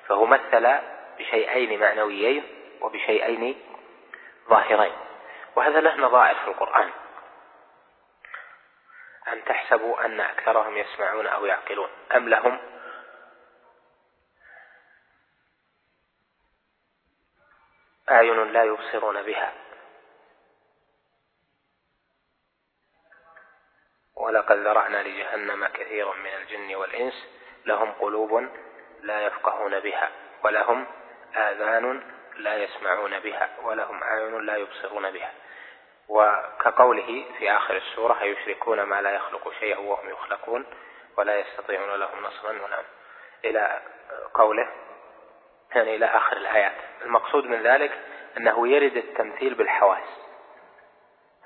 [0.07, 0.79] فهو مثل
[1.19, 2.43] بشيئين معنويين
[2.81, 3.61] وبشيئين
[4.49, 4.93] ظاهرين
[5.55, 6.91] وهذا له نظائر في القرآن.
[9.33, 12.59] أم تحسبوا أن أكثرهم يسمعون أو يعقلون؟ أم لهم؟
[18.11, 19.53] أعين لا يبصرون بها.
[24.21, 27.27] ولقد ذرأنا لجهنم كثيرا من الجن والإنس
[27.65, 28.49] لهم قلوب
[29.01, 30.09] لا يفقهون بها
[30.43, 30.85] ولهم
[31.35, 32.03] آذان
[32.35, 35.31] لا يسمعون بها ولهم أعين لا يبصرون بها.
[36.09, 40.65] وكقوله في آخر السورة يشركون ما لا يخلق شيئا وهم يخلقون
[41.17, 42.79] ولا يستطيعون لهم نصرا ولا
[43.45, 43.81] إلى
[44.33, 44.67] قوله
[45.75, 46.75] يعني إلى آخر الآيات.
[47.01, 47.91] المقصود من ذلك
[48.37, 50.21] أنه يرد التمثيل بالحواس.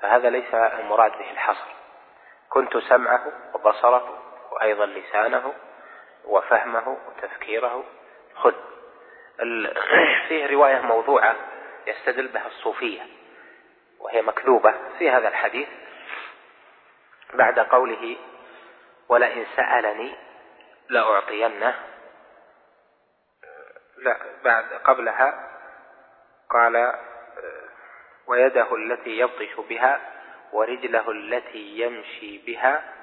[0.02, 1.76] فهذا ليس المراد به الحصر.
[2.50, 5.54] كنت سمعه وبصره وأيضا لسانه
[6.24, 7.84] وفهمه وتفكيره.
[8.34, 8.54] خذ.
[10.28, 11.36] فيه رواية موضوعة
[11.86, 13.02] يستدل بها الصوفية
[14.00, 15.68] وهي مكذوبة في هذا الحديث
[17.34, 18.16] بعد قوله
[19.08, 20.14] ولئن سألني
[20.88, 21.74] لأعطينه.
[23.96, 25.50] لا بعد قبلها
[26.50, 26.92] قال
[28.26, 30.15] ويده التي يبطش بها
[30.52, 32.94] ورجله التي يمشي بها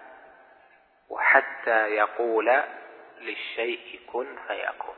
[1.09, 2.63] وحتى يقول
[3.21, 4.95] للشيء كن فيكون.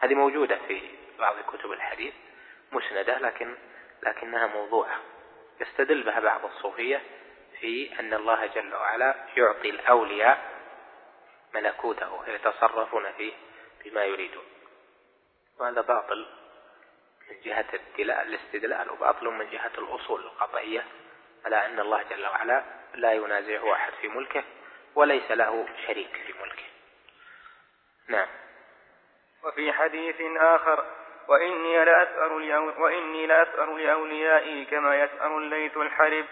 [0.00, 2.14] هذه موجودة في بعض كتب الحديث
[2.72, 3.54] مسندة لكن
[4.02, 5.00] لكنها موضوعة.
[5.60, 7.02] يستدل بها بعض الصوفية
[7.60, 10.52] في أن الله جل وعلا يعطي الأولياء
[11.54, 13.32] ملكوته يتصرفون فيه
[13.84, 14.44] بما يريدون.
[15.58, 16.26] وهذا باطل
[17.30, 20.84] من جهة الاستدلال وباطل من جهة الأصول القطعية.
[21.46, 22.62] على أن الله جل وعلا
[22.94, 24.44] لا ينازعه أحد في ملكه
[24.94, 26.62] وليس له شريك في ملكه.
[28.08, 28.26] نعم.
[29.44, 30.84] وفي حديث آخر
[31.28, 32.32] وإني لأسأل,
[32.78, 36.24] وإني لأسأل لأوليائي كما يسأل الليث الحرب.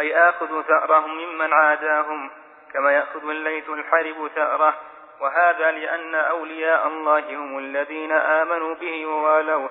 [0.00, 2.30] أي آخذ ثأرهم ممن عاداهم
[2.72, 4.80] كما يأخذ الليث الحرب ثأره.
[5.20, 9.70] وهذا لأن أولياء الله هم الذين آمنوا به ووالوه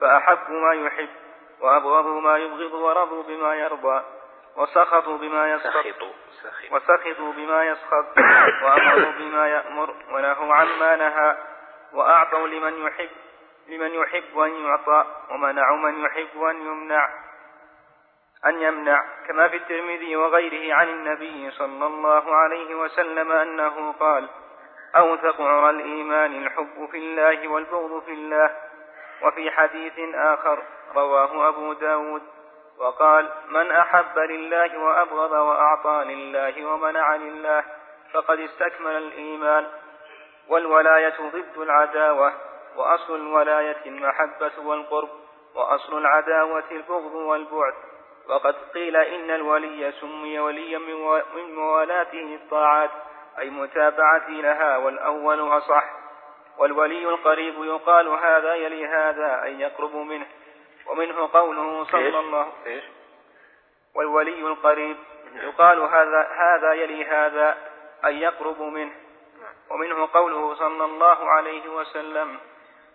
[0.00, 1.08] فأحبوا ما يحب.
[1.60, 4.02] وأبغضوا ما يبغض ورضوا بما يرضى
[4.56, 6.02] وسخطوا بما يسخط
[6.72, 8.18] وسخطوا بما يسخط
[8.62, 11.36] وأمروا بما يأمر ونهوا عما نهى
[11.92, 13.10] وأعطوا لمن يحب
[13.68, 17.08] لمن يحب أن يعطى ومنعوا من يحب أن يمنع
[18.46, 19.04] أن يمنع.
[19.28, 24.28] كما في الترمذي وغيره عن النبي صلى الله عليه وسلم أنه قال
[24.96, 28.56] أوثق عرى الإيمان الحب في الله والبغض في الله
[29.22, 30.62] وفي حديث آخر
[30.96, 32.22] رواه أبو داود
[32.78, 37.64] وقال من أحب لله وأبغض وأعطى لله ومنع لله
[38.12, 39.66] فقد استكمل الإيمان
[40.48, 42.32] والولاية ضد العداوة
[42.76, 45.08] وأصل الولاية المحبة والقرب
[45.54, 47.74] وأصل العداوة البغض والبعد.
[48.28, 50.78] وقد قيل إن الولي سمي وليا
[51.34, 52.90] من موالاته الطاعات
[53.38, 55.84] أي متابعة لها والأول أصح.
[56.58, 60.26] والولي القريب يقال هذا يلي هذا أي يقرب منه.
[60.86, 62.92] ومنه قوله صلى الله عليه وسلم.
[63.94, 64.96] والولي القريب
[65.34, 67.56] يقال هذا هذا يلي هذا
[68.04, 68.92] أي يقرب منه.
[69.70, 72.38] ومنه قوله صلى الله عليه وسلم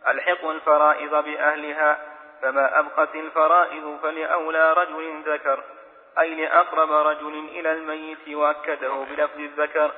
[0.08, 1.98] ألحقوا الفرائض بأهلها
[2.42, 5.64] فما أبقت الفرائض فلأولى رجل ذكر
[6.20, 9.92] أي لأقرب رجل إلى الميت وأكده بلفظ الذكر.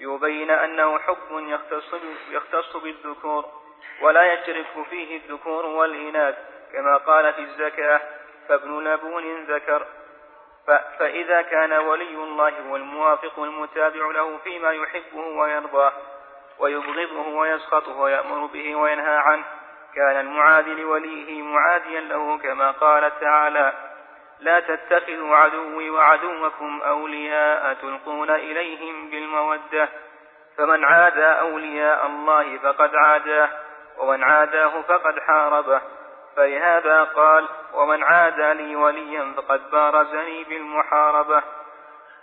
[0.00, 1.94] يبين أنه حكم يختص,
[2.30, 3.44] يختص بالذكور
[4.02, 6.34] ولا يشرك فيه الذكور والإناث
[6.72, 8.00] كما قال في الزكاة
[8.48, 9.86] فابن لبون ذكر.
[10.98, 15.92] فإذا كان ولي الله هو الموافق المتابع له فيما يحبه ويرضاه
[16.58, 19.44] ويبغضه ويسخطه ويأمر به وينهى عنه
[19.94, 23.72] كان المعادي لوليه معاديا له كما قال تعالى
[24.40, 29.88] لا تتخذوا عدوي وعدوكم أولياء تلقون إليهم بالمودة.
[30.56, 33.48] فمن عادى أولياء الله فقد عاداه
[33.98, 35.80] ومن عاداه فقد حاربه.
[36.36, 41.42] فلهذا قال ومن عادى لي وليا فقد بارزني بالمحاربة.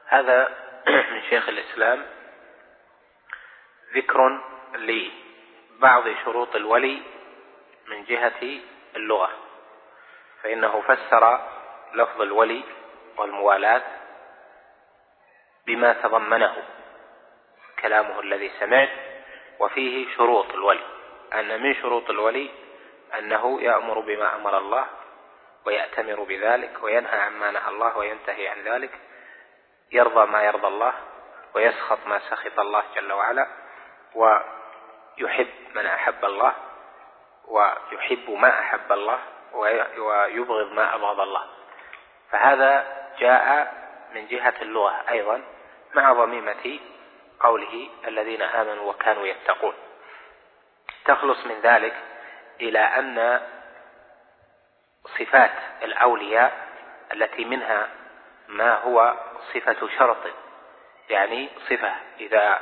[0.07, 0.49] هذا
[0.88, 2.05] من شيخ الإسلام
[3.95, 4.39] ذكر
[5.80, 7.01] بعض شروط الولي
[7.88, 8.59] من جهة
[8.95, 9.30] اللغة
[10.43, 11.39] فإنه فسر
[11.93, 12.63] لفظ الولي
[13.17, 13.83] والموالاة
[15.67, 16.55] بما تضمنه
[17.79, 18.89] كلامه الذي سمعت
[19.59, 20.83] وفيه شروط الولي.
[21.33, 22.49] أن من شروط الولي
[23.19, 24.85] أنه يأمر بما أمر الله
[25.65, 28.91] ويأتمر بذلك وينهى عما نهى الله وينتهي عن ذلك
[29.91, 30.93] يرضى ما يرضى الله
[31.53, 33.47] ويسخط ما سخط الله جل وعلا
[34.15, 36.53] ويحب من أحب الله
[37.47, 39.19] ويحب ما أحب الله
[39.53, 41.43] ويبغض ما أبغض الله.
[42.32, 42.86] فهذا
[43.19, 43.73] جاء
[44.15, 45.41] من جهة اللغة أيضا
[45.95, 46.80] مع ضميمة
[47.39, 49.73] قوله الذين آمنوا وكانوا يتقون.
[51.05, 51.95] تخلص من ذلك
[52.61, 53.41] إلى أن
[55.19, 55.51] صفات
[55.84, 56.67] الأولياء
[57.13, 57.89] التي منها
[58.47, 59.15] ما هو
[59.53, 60.17] صفة شرط
[61.09, 62.59] يعني صفة إذا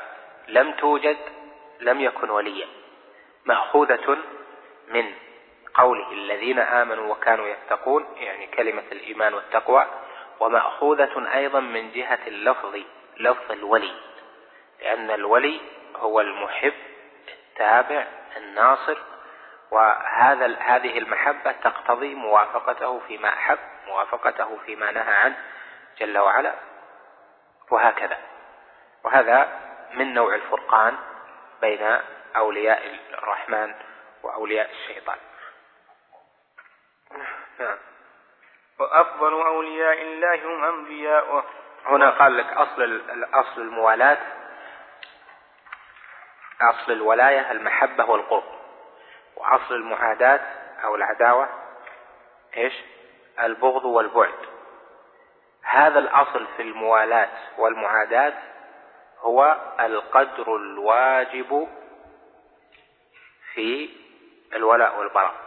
[0.48, 1.18] لم توجد
[1.80, 2.68] لم يكن وليا
[3.46, 4.18] مأخوذة
[4.88, 5.14] من
[5.76, 9.88] قوله الذين آمنوا وكانوا يتقون يعني كلمة الإيمان والتقوى
[10.40, 12.78] ومأخوذة أيضا من جهة اللفظ
[13.18, 13.94] لفظ الولي
[14.82, 15.62] لأن الولي
[15.96, 16.74] هو المحب
[17.28, 18.08] التابع
[18.38, 18.98] الناصر
[19.72, 23.58] وهذا هذه المحبة تقتضي موافقته فيما أحب
[23.88, 25.36] موافقته فيما نهى عنه
[26.00, 26.54] جل وعلا
[27.72, 28.18] وهكذا.
[29.04, 29.60] وهذا
[29.94, 30.98] من نوع الفرقان
[31.62, 31.98] بين
[32.36, 33.74] أولياء الرحمن
[34.24, 35.18] وأولياء الشيطان.
[37.60, 37.78] نعم
[38.80, 41.46] وأفضل أولياء الله هم أنبياء
[41.86, 43.02] هنا قال لك أصل
[43.34, 44.18] أصل الموالاة.
[46.62, 48.44] أصل الولاية المحبة والقرب.
[49.36, 50.42] وأصل المعاداة
[50.84, 51.50] أو العداوة.
[52.58, 52.74] إيش؟
[53.44, 54.46] البغض والبعد.
[55.64, 58.34] هذا الأصل في الموالاة والمعاداة
[59.20, 61.68] هو القدر الواجب
[63.54, 63.90] في
[64.54, 65.45] الولاء والبراء.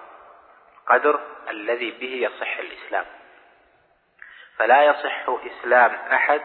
[0.88, 1.20] قدر
[1.50, 3.04] الذي به يصح الإسلام.
[4.56, 6.42] فلا يصح إسلام أحد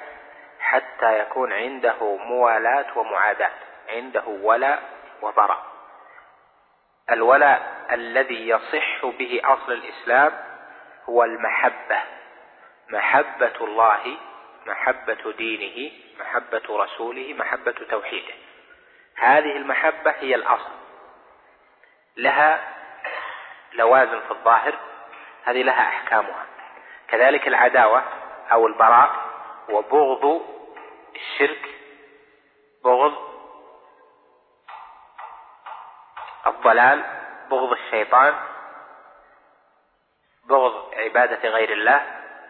[0.60, 3.52] حتى يكون عنده موالاة ومعاداة
[3.89, 4.84] عنده ولاء
[5.22, 5.66] وبراء
[7.12, 10.39] الولاء الذي يصح به أصل الإسلام
[11.10, 12.00] هو المحبة
[12.89, 14.18] محبة الله
[14.66, 18.34] محبة دينه محبة رسوله محبة توحيده.
[19.16, 20.72] هذه المحبة هي الأصل.
[22.18, 22.74] لها
[23.76, 24.76] لوازم في الظاهر
[25.43, 26.45] هذه لها أحكامها.
[27.07, 28.03] كذلك العداوة
[28.51, 29.11] أو البراء
[29.69, 30.41] وبغض
[31.15, 31.69] الشرك
[32.84, 33.34] بغض
[36.47, 37.03] الضلال
[37.49, 38.34] بغض الشيطان
[40.49, 42.05] بغض عبادة غير الله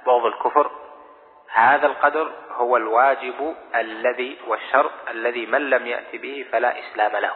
[0.05, 0.71] بغض الكفر.
[1.49, 7.35] هذا القدر هو الواجب الذي والشرط الذي من لم يأت به فلا إسلام له.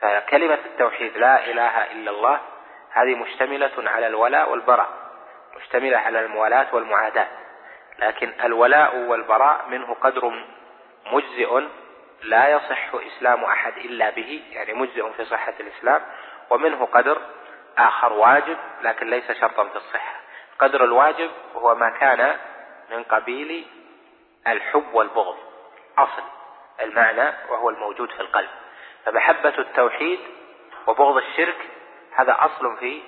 [0.00, 2.40] فكلمة التوحيد لا إله إلا الله
[2.94, 4.88] هذه مشتملة على الولاء والبراء
[5.56, 7.26] مشتملة على الموالاة والمعاداة
[7.98, 10.44] لكن الولاء والبراء منه قدر
[11.06, 11.60] مجزئ
[12.22, 16.02] لا يصح إسلام أحد إلا به يعني مجزئ في صحة الإسلام
[16.50, 17.20] ومنه قدر
[17.78, 20.20] آخر واجب لكن ليس شرطا في الصحة.
[20.58, 22.36] قدر الواجب هو ما كان
[22.90, 23.66] من قبيل
[24.46, 25.36] الحب والبغض
[25.98, 26.22] أصل
[26.80, 28.50] المعنى وهو الموجود في القلب.
[29.04, 30.20] فمحبة التوحيد
[30.86, 31.56] وبغض الشرك
[32.14, 33.02] هذا أصل في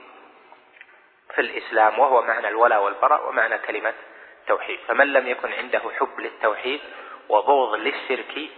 [1.34, 3.94] في الإسلام وهو معنى الولاء والبراء ومعنى كلمة
[4.40, 6.80] التوحيد فمن لم يكن عنده حب للتوحيد
[7.28, 8.50] وبغض للشرك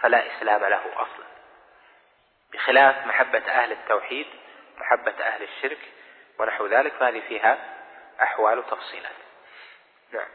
[0.00, 1.26] فلا إسلام له أصلا.
[2.52, 4.26] بخلاف محبة أهل التوحيد
[4.78, 5.78] محبة أهل الشرك
[6.38, 7.58] ونحو ذلك فهذه فيها
[8.22, 9.16] أحوال وتفصيلات.
[10.12, 10.28] نعم.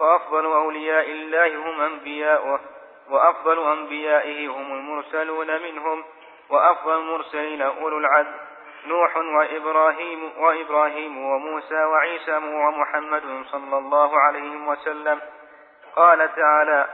[0.00, 2.60] وأفضل أولياء الله هم أنبياؤه
[3.08, 6.04] وأفضل أنبيائه هم المرسلون منهم.
[6.50, 8.34] وأفضل المرسلين أولو العزم
[8.86, 15.20] نوح وإبراهيم وإبراهيم وموسى وعيسى ومحمد صلى الله عليه وسلم.
[15.96, 16.86] قال تعالى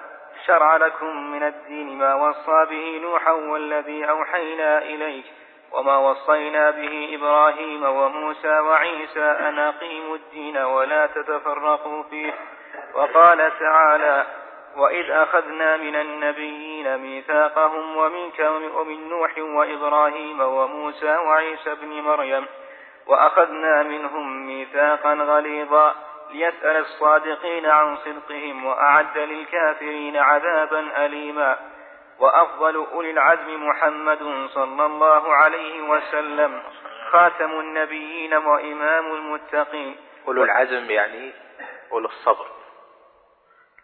[0.47, 5.25] شرع لكم من الدين ما وصى به نوحا والذي أوحينا إليك
[5.73, 12.35] وما وصينا به إبراهيم وموسى وعيسى أن أقيموا الدين ولا تتفرقوا فيه.
[12.95, 14.27] وقال تعالى
[14.77, 18.39] وإذ أخذنا من النبيين ميثاقهم ومنك
[18.75, 22.47] ومن نوح وإبراهيم وموسى وعيسى بن مريم
[23.07, 25.95] وأخذنا منهم ميثاقا غليظا
[26.31, 31.59] ليسأل الصادقين عن صدقهم وأعد للكافرين عذابا أليما
[32.19, 36.63] وأفضل أولي العزم محمد صلى الله عليه وسلم
[37.11, 39.97] خاتم النبيين وإمام المتقين
[40.29, 41.33] أولو العزم يعني
[41.93, 42.56] أولو الصبر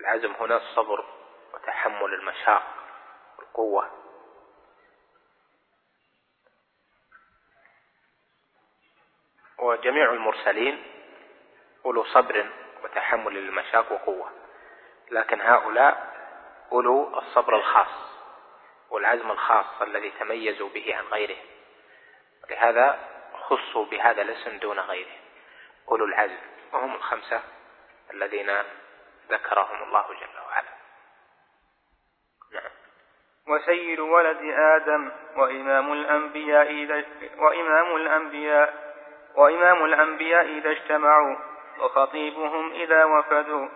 [0.02, 1.04] العزم هنا الصبر
[1.54, 2.62] وتحمل المشاق
[3.38, 3.90] والقوة.
[9.58, 10.82] وجميع المرسلين
[11.84, 12.50] أولو صبر
[12.84, 14.30] وتحمل المشاق وقوة.
[15.10, 16.12] لكن هؤلاء
[16.72, 18.12] أولو الصبر الخاص
[18.90, 21.46] والعزم الخاص الذي تميزوا به عن غيرهم
[22.50, 25.16] لهذا خصوا بهذا الاسم دون غيره.
[25.88, 26.40] أولو العزم
[26.72, 27.42] وهم الخمسة
[28.10, 28.50] الذين
[29.30, 30.72] ذكرهم الله جل وعلا.
[32.52, 32.70] نعم.
[33.48, 37.04] وسيد ولد آدم وإمام الأنبياء إذا
[37.38, 38.92] وإمام الأنبياء
[39.36, 41.36] وإمام الأنبياء إذا اجتمعوا
[41.78, 43.68] وخطيبهم إذا وفدوا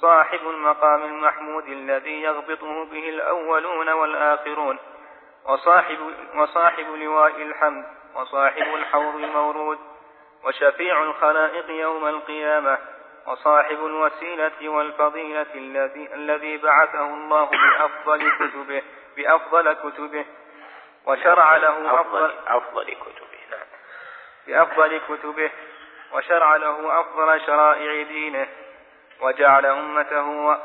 [0.00, 4.78] صاحب المقام المحمود الذي يغبطه به الأولون والآخرون
[5.44, 7.84] وصاحب, وصاحب لواء الحمد
[8.14, 9.78] وصاحب الحوض المورود
[10.44, 12.78] وشفيع الخلائق يوم القيامة
[13.26, 18.82] وصاحب الوسيلة والفضيلة الذي, الذي بعثه الله بأفضل كتبه
[19.16, 20.24] بأفضل كتبه.
[21.06, 23.38] وشرع له أفضل, أفضل كتبه.
[23.50, 23.66] نعم.
[24.46, 25.50] بأفضل كتبه.
[26.12, 28.46] وشرع له أفضل شرائع دينه.
[29.20, 30.56] وجعل أمته,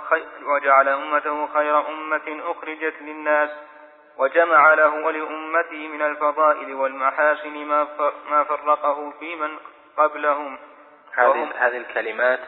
[0.45, 3.49] وجعل أمته خير أمة أخرجت للناس.
[4.17, 7.87] وجمع له ولأمته من الفضائل والمحاسن ما
[8.29, 9.57] ما فرقه في من
[9.97, 10.57] قبلهم.
[11.19, 12.39] هذه هذه الكلمات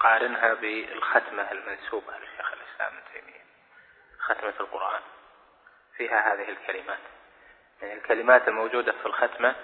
[0.00, 3.40] قارنها بالختمة المنسوبة لشيخ الإسلام ابن تيمية
[4.18, 5.00] ختمة القرآن.
[5.96, 6.98] فيها هذه الكلمات.
[7.82, 9.54] يعني الكلمات الموجودة في الختمة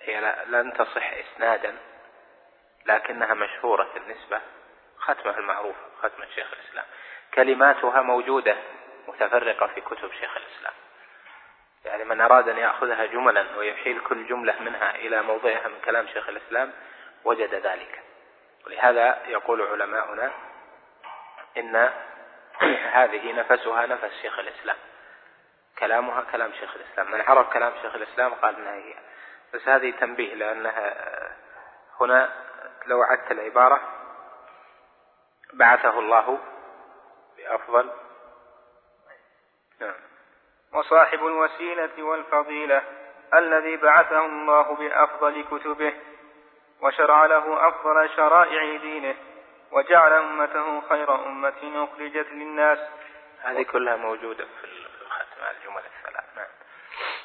[0.00, 1.76] هي لن تصح إسنادا
[2.86, 4.40] لكنها مشهورة في النسبة
[4.98, 6.84] ختمة المعروفة ختمة شيخ الإسلام.
[7.34, 8.56] كلماتها موجودة
[9.08, 10.74] متفرقة في كتب شيخ الإسلام.
[11.84, 16.28] يعني من أراد أن يأخذها جملا ويحيل كل جملة منها إلى موضعها من كلام شيخ
[16.28, 16.72] الإسلام
[17.24, 18.02] وجد ذلك.
[18.66, 20.32] ولهذا يقول علماؤنا
[21.56, 21.92] إن
[22.98, 24.76] هذه نفسها نفس شيخ الإسلام.
[25.78, 27.10] كلامها كلام شيخ الإسلام.
[27.10, 28.94] من عرف كلام شيخ الإسلام قال إنها هي.
[29.54, 30.94] بس هذه تنبيه لأنها
[32.00, 32.32] هنا
[32.86, 33.80] لو عدت العبارة
[35.52, 36.38] بعثه الله
[37.36, 37.90] بأفضل.
[39.80, 40.09] نعم.
[40.74, 42.82] وصاحب الوسيلة والفضيلة
[43.34, 45.92] الذي بعثه الله بأفضل كتبه
[46.82, 49.14] وشرع له أفضل شرائع دينه
[49.72, 52.78] وجعل أمته خير أمة أخرجت للناس.
[53.42, 56.24] هذه كلها موجودة في الختم الجمل الثلاث.
[56.36, 56.46] نعم.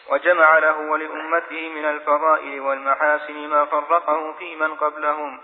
[0.09, 5.41] وجمع له ولأمته من الفضائل والمحاسن ما فرقه في من قبلهم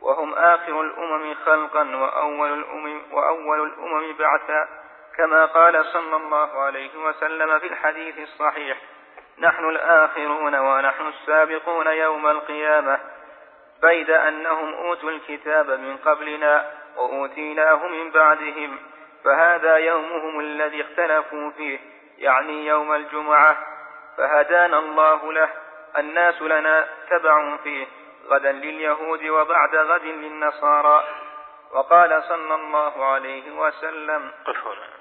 [0.00, 4.68] وهم آخر الأمم خلقا وأول الأمم, وأول الأمم بعثا.
[5.16, 8.78] كما قال صلى الله عليه وسلم في الحديث الصحيح
[9.38, 13.00] نحن الآخرون ونحن السابقون يوم القيامة.
[13.82, 18.78] بيد أنهم أوتوا الكتاب من قبلنا وأوتيناه من بعدهم
[19.24, 21.78] فهذا يومهم الذي اختلفوا فيه
[22.18, 23.56] يعني يوم الجمعة.
[24.16, 25.48] فهدانا الله له
[25.98, 27.86] الناس لنا تبع فيه
[28.28, 31.04] غدا لليهود وبعد غد للنصارى.
[31.72, 34.95] وقال صلى الله عليه وسلم قف هنا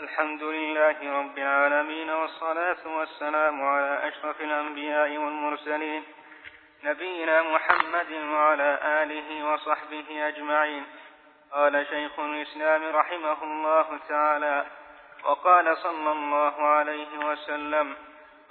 [0.00, 6.02] الحمد لله رب العالمين والصلاة والسلام على أشرف الأنبياء والمرسلين
[6.84, 10.86] نبينا محمد وعلى آله وصحبه أجمعين.
[11.52, 14.66] قال شيخ الإسلام رحمه الله تعالى
[15.24, 17.96] وقال صلى الله عليه وسلم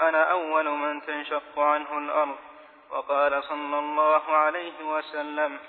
[0.02, 2.38] أنا أول من تنشق عنه الأرض.
[2.90, 5.60] وقال صلى الله عليه وسلم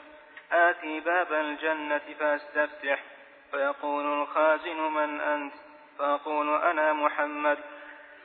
[0.52, 3.02] آتي باب الجنة فأستفتح.
[3.50, 5.54] فيقول الخازن من أنت؟
[5.98, 7.58] فأقول أنا محمد.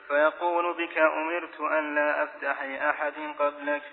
[0.08, 3.84] فيقول بك أمرت أن لا أفتح لأحد قبلك.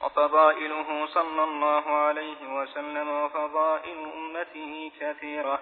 [0.00, 5.60] وفضائله صلى الله عليه وسلم وفضائل أمته كثيرة.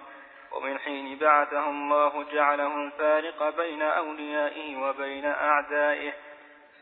[0.51, 6.13] ومن حين بعثه الله جعله الفارق بين أوليائه وبين أعدائه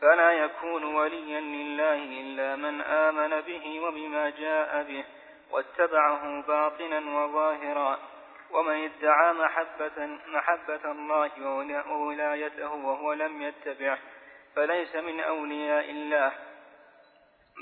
[0.00, 5.04] فلا يكون وليا لله إلا من آمن به وبما جاء به
[5.50, 7.98] واتبعه باطنا وظاهرا
[8.50, 11.30] ومن ادعى محبة, محبة الله
[11.90, 13.98] وولايته وهو لم يتبعه
[14.56, 16.32] فليس من أولياء الله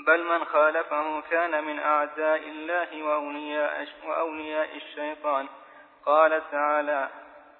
[0.07, 5.47] بل من خالفه كان من أعداء الله وأولياء, وأولياء الشيطان.
[6.07, 7.09] قال تعالى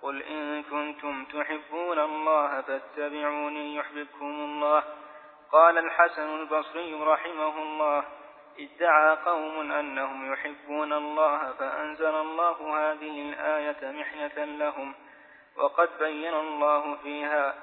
[0.01, 4.83] قل إن كنتم تحبون الله فاتبعوني يحببكم الله.
[5.51, 8.03] قال الحسن البصري رحمه الله
[8.59, 14.93] ادعى قوم أنهم يحبون الله فأنزل الله هذه الآية محنة لهم
[15.57, 17.55] وقد بين الله فيها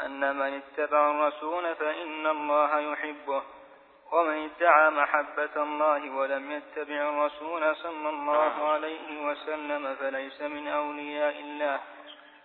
[0.00, 3.42] أن من اتبع الرسول فإن الله يحبه
[4.12, 11.80] ومن ادعى محبة الله ولم يتبع الرسول صلى الله عليه وسلم فليس من أولياء الله.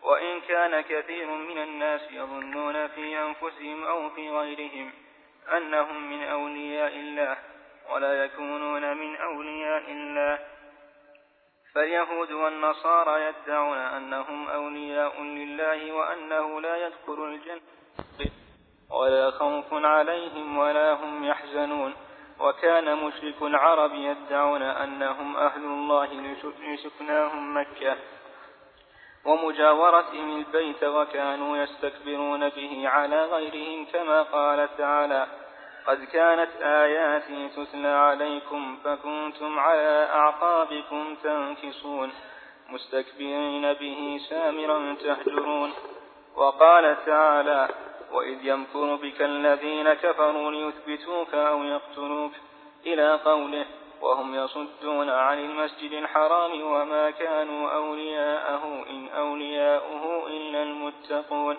[0.04, 4.92] وإن كان كثير من الناس يظنون في أنفسهم أو في غيرهم
[5.58, 7.38] أنهم من أولياء الله
[7.90, 10.40] ولا يكونون من أولياء الله.
[11.76, 17.62] فاليهود والنصارى يدعون أنهم أولياء لله وأنه لا يدخل الجنة.
[18.94, 21.94] ولا خوف عليهم ولا هم يحزنون.
[22.40, 26.10] وكان مشرك العرب يدعون أنهم أهل الله
[26.74, 27.96] لسكناهم مكة.
[29.26, 35.28] ومجاورتهم البيت وكانوا يستكبرون به على غيرهم كما قال تعالى
[35.88, 42.12] قد كانت آياتي تتلى عليكم فكنتم على أعقابكم تنكصون.
[42.70, 45.74] مستكبرين به سامرا تهجرون.
[46.36, 47.70] وقال تعالى
[48.14, 52.32] وإذ يمكر بك الذين كفروا ليثبتوك أو يقتلوك
[52.86, 53.66] إلى قوله
[54.02, 61.58] وهم يصدون عن المسجد الحرام وما كانوا أولياءه إن أولياؤه إلا المتقون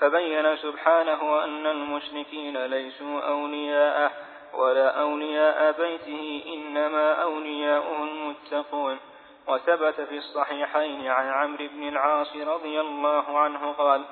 [0.00, 4.10] فبين سبحانه أن المشركين ليسوا أولياءه
[4.54, 8.98] ولا أولياء بيته إنما أولياؤه المتقون
[9.48, 14.04] وثبت في الصحيحين عن عمرو بن العاص رضي الله عنه قال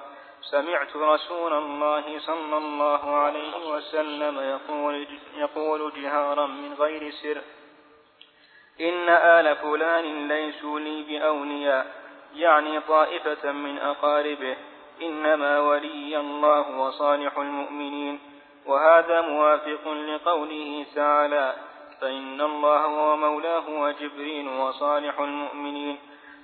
[0.43, 7.41] سمعت رسول الله صلى الله عليه وسلم يقول, يقول جهارا من غير سر
[8.81, 11.87] إن آل فلان ليسوا لي بأولياء
[12.35, 14.57] يعني طائفة من أقاربه
[15.03, 18.21] إنما ولي الله وصالح المؤمنين
[18.67, 21.55] وهذا موافق لقوله تعالى
[22.01, 25.99] فإن الله هو مولاه وجبريل وصالح المؤمنين.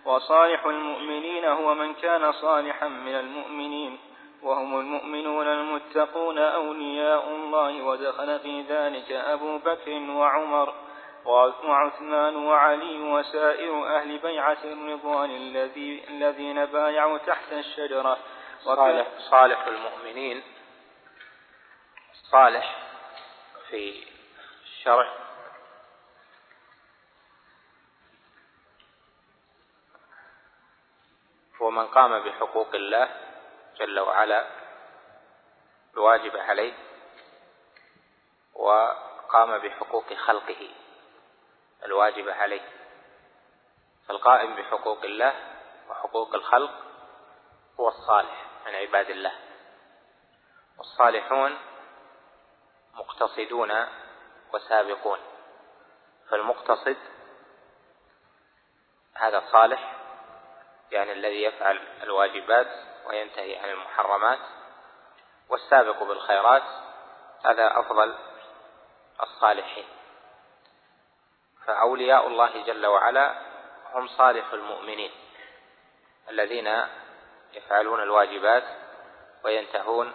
[0.07, 3.99] وصالح المؤمنين هو من كان صالحا من المؤمنين
[4.43, 10.75] وهم المؤمنون المتقون أولياء الله ودخل في ذلك أبو بكر وعمر
[11.65, 18.19] وعثمان وعلي وسائر أهل بيعة الرضوان الذي الذين بايعوا تحت الشجرة.
[18.65, 20.43] صالح, صالح المؤمنين.
[22.31, 22.77] صالح
[23.69, 24.05] في
[24.65, 25.26] الشرع
[31.63, 33.09] هو من قام بحقوق الله
[33.77, 34.47] جل وعلا
[35.95, 36.75] الواجب عليه
[38.55, 40.71] وقام بحقوق خلقه
[41.85, 42.69] الواجب عليه.
[44.09, 45.35] فالقائم بحقوق الله
[45.89, 46.71] وحقوق الخلق
[47.81, 49.33] هو الصالح من عباد الله.
[50.79, 51.59] والصالحون
[52.95, 53.87] مقتصدون
[54.53, 55.19] وسابقون.
[56.31, 56.97] فالمقتصد
[59.15, 60.06] هذا صالح
[60.91, 62.67] يعني الذي يفعل الواجبات
[63.07, 64.39] وينتهي عن المحرمات
[65.49, 66.63] والسابق بالخيرات
[67.45, 68.15] هذا أفضل
[69.23, 69.85] الصالحين.
[71.67, 73.35] فأولياء الله جل وعلا
[73.93, 75.11] هم صالح المؤمنين
[76.31, 76.87] الذين
[77.53, 78.65] يفعلون الواجبات
[79.45, 80.13] وينتهون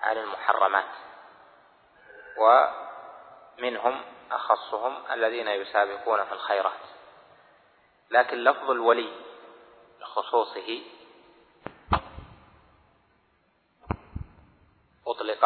[0.00, 0.88] عن المحرمات.
[2.38, 6.80] ومنهم أخصهم الذين يسابقون في الخيرات.
[8.10, 9.27] لكن لفظ الولي
[10.00, 10.82] بخصوصه.
[15.06, 15.44] أطلق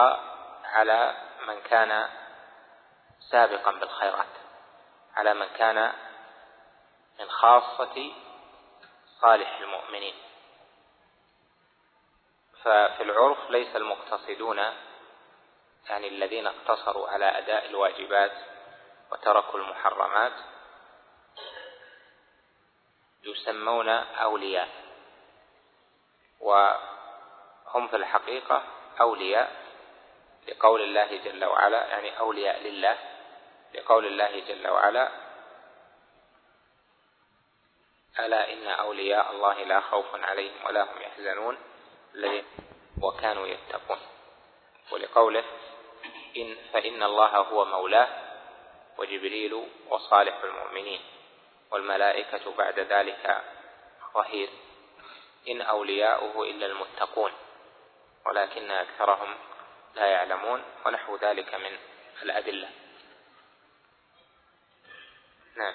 [0.64, 2.09] على من كان
[3.30, 4.26] سابقا بالخيرات
[5.16, 5.92] على من كان
[7.20, 8.12] من خاصة
[9.20, 10.14] صالح المؤمنين.
[12.62, 14.59] ففي العرف ليس المقتصدون
[15.88, 18.32] يعني الذين اقتصروا على أداء الواجبات
[19.12, 20.32] وتركوا المحرمات
[23.24, 24.68] يسمون أولياء.
[26.40, 28.62] وهم في الحقيقة
[29.00, 29.62] أولياء
[30.48, 32.98] لقول الله جل وعلا يعني أولياء لله
[33.74, 35.08] لقول الله جل وعلا.
[38.18, 41.58] ألا إن أولياء الله لا خوف عليهم ولا هم يحزنون
[43.02, 43.98] وكانوا يتقون.
[44.90, 45.44] ولقوله
[46.36, 48.08] إن فإن الله هو مولاه
[48.98, 51.00] وجبريل وصالح المؤمنين.
[51.72, 53.42] والملائكة بعد ذلك.
[54.14, 54.48] ظهير.
[55.48, 57.32] إن أولياؤه إلا المتقون
[58.26, 59.34] ولكن أكثرهم
[59.94, 61.78] لا يعلمون ونحو ذلك من
[62.22, 62.68] الأدلة.
[65.56, 65.74] نعم.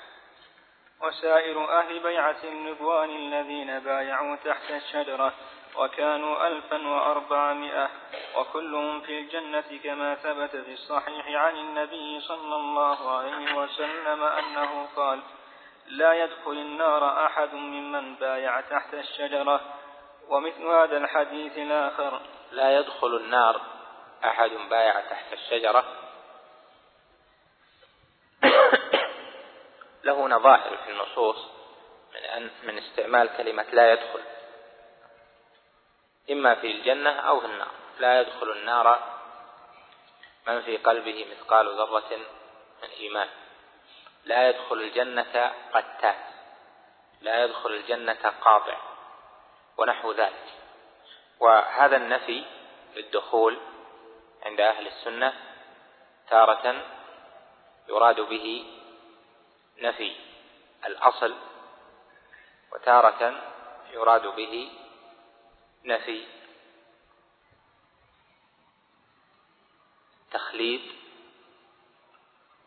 [1.02, 5.34] وسائر أهل بيعة الرضوان الذين بايعوا تحت الشجرة
[5.76, 7.90] وكانوا ألفا وأربعمائة
[8.36, 15.20] وكلهم في الجنة كما ثبت في الصحيح عن النبي صلى الله عليه وسلم أنه قال
[15.88, 19.62] لا يدخل النار أحد ممن بايع تحت الشجرة.
[20.28, 22.22] ومثل هذا الحديث الآخر.
[22.52, 23.62] لا يدخل النار
[24.26, 25.84] أحد بايع تحت الشجرة.
[30.04, 31.48] له نظائر في النصوص
[32.14, 34.22] من, أن من استعمال كلمة لا يدخل.
[36.32, 37.72] إما في الجنة أو في النار.
[38.00, 39.00] لا يدخل النار
[40.48, 42.18] من في قلبه مثقال ذرة
[42.84, 43.30] من إيمان.
[44.28, 46.16] لا يدخل الجنة قتات
[47.22, 48.78] لا يدخل الجنة قاطع
[49.78, 50.46] ونحو ذلك.
[51.40, 52.46] وهذا النفي
[52.96, 53.58] للدخول
[54.44, 55.34] عند أهل السنة
[56.30, 56.86] تارة
[57.90, 58.66] يراد به
[59.78, 60.16] نفي
[60.86, 61.36] الأصل
[62.74, 63.42] وتارة
[63.92, 64.72] يراد به
[65.86, 66.28] نفي
[70.32, 70.82] تخليد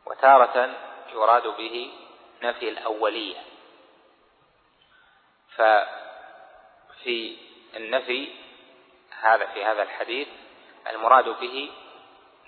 [0.07, 1.93] وتارة يراد به
[2.43, 3.45] نفي الأولية.
[5.57, 7.37] ففي
[7.77, 8.35] النفي
[9.21, 10.29] هذا في هذا الحديث
[10.91, 11.73] المراد به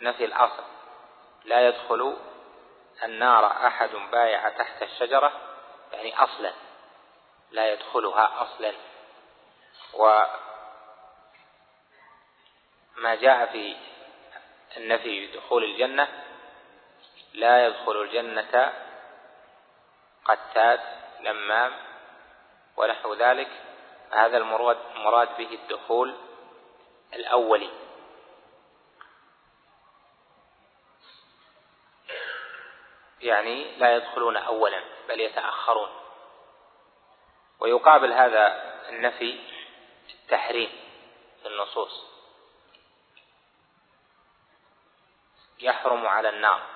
[0.01, 0.65] نفي الأصل
[1.45, 2.17] لا يدخل
[3.03, 5.33] النار أحد بايع تحت الشجرة
[5.93, 6.53] يعني أصلا.
[7.51, 8.73] لا يدخلها أصلا.
[9.95, 10.41] وما
[13.15, 13.77] جاء في
[14.77, 16.22] النفي دخول الجنة
[17.33, 18.73] لا يدخل الجنة
[20.25, 20.81] قتات
[21.21, 21.73] لمام
[22.77, 23.51] ونحو ذلك.
[24.11, 26.15] هذا المراد مراد به الدخول
[27.15, 27.71] الأولي.
[33.21, 35.91] يعني لا يدخلون أولا بل يتأخرون.
[37.61, 39.41] ويقابل هذا النفي
[40.11, 40.71] التحريم
[41.43, 42.05] في النصوص.
[45.59, 46.72] يحرم على النار.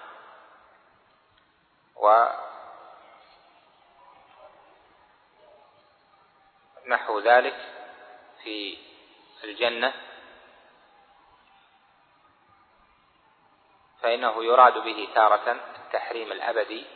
[6.87, 7.57] ونحو ذلك
[8.43, 8.79] في
[9.45, 9.95] الجنة.
[14.03, 16.87] فإنه يراد به تارة التحريم الأبدي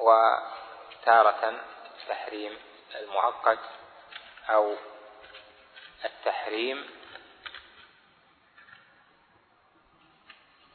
[0.00, 1.60] وتارة
[1.90, 2.58] التحريم
[2.94, 3.58] المؤقت
[4.48, 4.76] أو
[6.04, 6.90] التحريم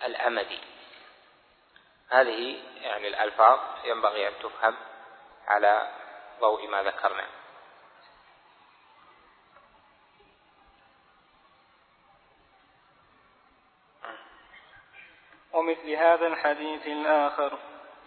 [0.03, 0.76] الأمدي.
[2.09, 4.75] هذه يعني الألفاظ ينبغي أن تفهم
[5.47, 5.87] على
[6.41, 7.25] ضوء ما ذكرنا.
[15.53, 17.57] ومثل هذا الحديث الآخر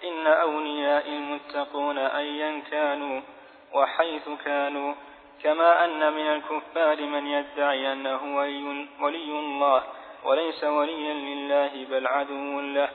[0.04, 3.20] إن أولياء المتقون أيا كانوا
[3.72, 4.94] وحيث كانوا
[5.42, 8.36] كما أن من الكفار من يدعي أنه
[9.00, 9.84] ولي الله
[10.24, 12.90] وليس وليا لله بل عدو له.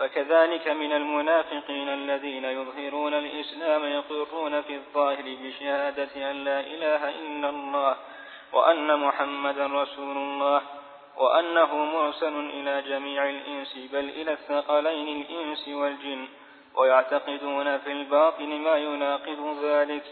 [0.00, 7.96] فكذلك من المنافقين الذين يظهرون الإسلام يقرون في الظاهر بشهادة أن لا إله إلا الله
[8.52, 10.62] وأن محمدا رسول الله
[11.16, 16.28] وأنه مرسل إلى جميع الإنس بل إلى الثقلين الإنس والجن
[16.76, 20.04] ويعتقدون في الباطن ما يناقض ذلك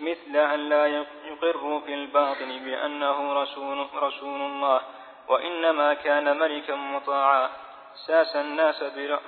[0.00, 0.86] مثل أن لا
[1.26, 4.80] يقروا في الباطن بأنه رسول, رسول الله
[5.28, 7.50] وإنما كان ملكا مطاعا
[8.06, 8.84] ساس الناس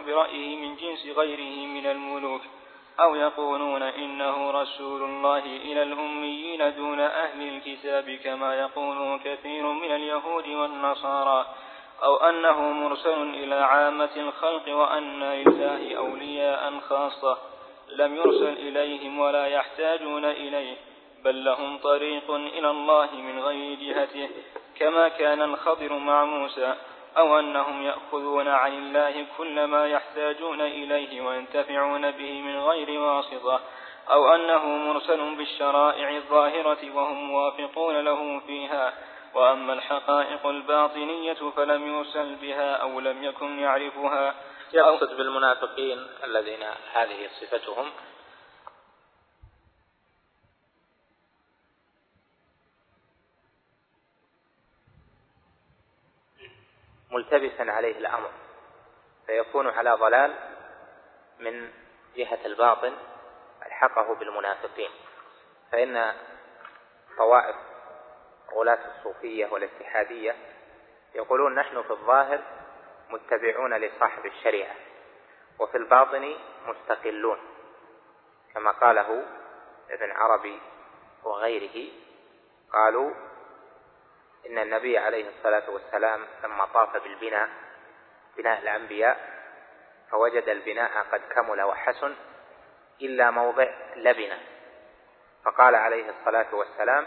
[0.06, 2.42] برأيه من جنس غيره من الملوك
[3.00, 10.48] أو يقولون إنه رسول الله إلى الأميين دون أهل الكتاب كما يقول كثير من اليهود
[10.48, 11.46] والنصارى
[12.02, 17.38] أو أنه مرسل إلى عامة الخلق وأن لله أولياء خاصة
[17.88, 20.76] لم يرسل إليهم ولا يحتاجون إليه
[21.24, 24.28] بل لهم طريق إلى الله من غير جهته
[24.78, 26.74] كما كان الخضر مع موسى
[27.18, 33.60] أو أنهم يأخذون عن الله كل ما يحتاجون إليه وينتفعون به من غير واسطة
[34.10, 38.92] أو أنه مرسل بالشرائع الظاهرة وهم موافقون له فيها.
[39.34, 44.34] وأما الحقائق الباطنية فلم يرسل بها أو لم يكن يعرفها.
[44.72, 47.90] يقصد بالمنافقين الذين هذه صفتهم
[57.10, 58.30] ملتبسا عليه الأمر
[59.26, 60.34] فيكون على ضلال
[61.40, 61.70] من
[62.16, 62.92] جهة الباطن
[63.66, 64.90] ألحقه بالمنافقين.
[65.72, 66.12] فإن
[67.18, 67.56] طوائف
[68.54, 70.36] غلاة الصوفية والاتحادية
[71.14, 72.40] يقولون نحن في الظاهر
[73.10, 74.74] متبعون لصاحب الشريعة
[75.58, 76.36] وفي الباطن
[76.66, 77.38] مستقلون
[78.54, 79.24] كما قاله
[79.90, 80.60] ابن عربي
[81.24, 81.92] وغيره
[82.72, 83.14] قالوا
[84.46, 87.48] إن النبي عليه الصلاة والسلام لما طاف بالبناء
[88.36, 89.38] بناء الأنبياء
[90.10, 92.14] فوجد البناء قد كمل وحسن
[93.02, 94.38] إلا موضع لبنة.
[95.44, 97.06] فقال عليه الصلاة والسلام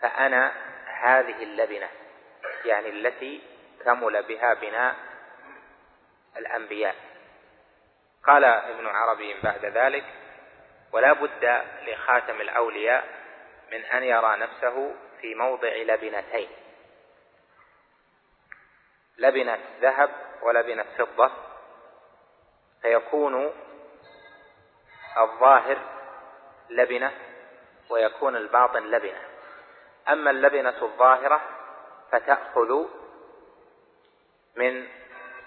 [0.00, 0.52] فأنا
[0.86, 1.88] هذه اللبنة
[2.64, 3.42] يعني التي
[3.84, 4.94] كمل بها بناء
[6.36, 6.94] الأنبياء.
[8.24, 10.04] قال ابن عربي بعد ذلك
[10.92, 13.04] ولا بد لخاتم الأولياء
[13.72, 16.48] من أن يرى نفسه في موضع لبنتين.
[19.18, 20.10] لبنة ذهب
[20.42, 21.30] ولبنة فضة
[22.82, 23.52] فيكون
[25.18, 25.78] الظاهر
[26.70, 27.12] لبنة
[27.90, 29.20] ويكون الباطن لبنة.
[30.08, 31.40] أما اللبنة الظاهرة
[32.12, 32.86] فتأخذ
[34.56, 34.88] من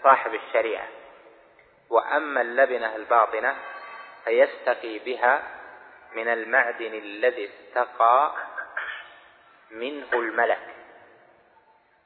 [0.03, 0.87] صاحب الشريعة.
[1.89, 3.55] وأما اللبنة الباطنة
[4.23, 5.43] فيستقي بها
[6.13, 8.35] من المعدن الذي استقى
[9.71, 10.75] منه الملك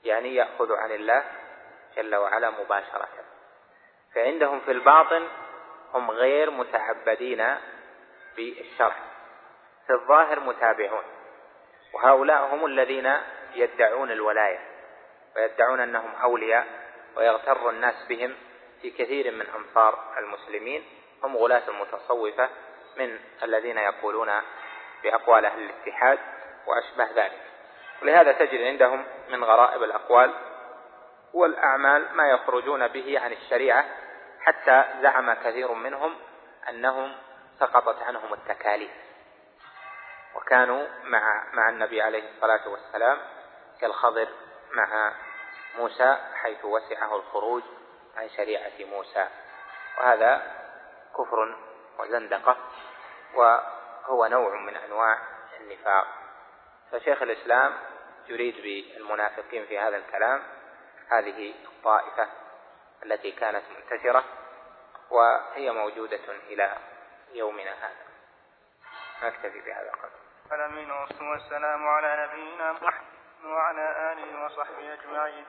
[0.03, 1.24] يعني يأخذ عن الله
[1.95, 3.10] جل وعلا مباشرة.
[4.16, 5.28] فعندهم في الباطن
[5.93, 7.57] هم غير متعبدين
[8.36, 8.95] بالشرع.
[9.88, 11.03] في الظاهر متابعون.
[11.93, 13.14] وهؤلاء هم الذين
[13.55, 14.60] يدعون الولاية.
[15.36, 16.68] ويدعون أنهم أولياء
[17.16, 18.36] ويغتر الناس بهم
[18.82, 20.84] في كثير من أمصار المسلمين.
[21.24, 22.49] هم غلاة المتصوفة
[22.97, 24.41] من الذين يقولون
[25.03, 26.20] بأقوال أهل الاتحاد
[26.68, 27.49] وأشبه ذلك.
[28.02, 30.34] ولهذا تجد عندهم من غرائب الأقوال
[31.34, 33.86] والأعمال ما يخرجون به عن الشريعة
[34.41, 36.16] حتى زعم كثير منهم
[36.70, 37.16] أنهم
[37.60, 38.91] سقطت عنهم التكاليف
[40.36, 43.18] وكانوا مع مع النبي عليه الصلاة والسلام
[43.82, 44.28] كالخضر
[44.72, 45.14] مع
[45.78, 47.64] موسى حيث وسعه الخروج
[48.18, 49.28] عن شريعة موسى
[49.97, 50.41] وهذا
[51.18, 51.58] كفر
[52.00, 52.58] وزندقة
[53.36, 55.18] وهو نوع من أنواع
[55.60, 56.08] النفاق
[56.92, 57.74] فشيخ الإسلام
[58.28, 60.44] يريد بالمنافقين في هذا الكلام
[61.10, 62.28] هذه الطائفة
[63.06, 64.24] التي كانت منتشرة
[65.10, 66.78] وهي موجودة إلى
[67.34, 68.10] يومنا هذا.
[69.24, 70.20] نكتفي بهذا القدر
[70.52, 73.10] الأمين والسلام على نبينا محمد
[73.46, 75.46] وعلى آله وصحبه أجمعين.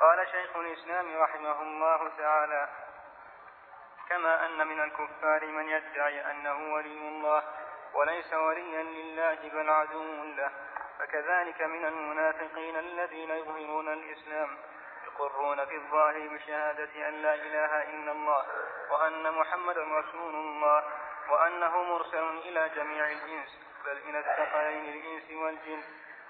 [0.00, 2.68] قال شيخ الإسلام رحمه الله تعالى
[4.08, 7.42] كما أن من الكفار من يدعي أنه ولي الله
[7.94, 10.50] وليس وليا لله بل عدو له.
[10.98, 14.56] فكذلك من المنافقين الذين يظهرون الإسلام
[15.06, 18.46] يقرون في الظاهر بشهادة أن لا إله إلا الله
[18.90, 20.84] وأن محمدا رسول الله
[21.30, 25.82] وأنه مرسل إلى جميع الإنس بل إلى الثقلين الإنس والجن.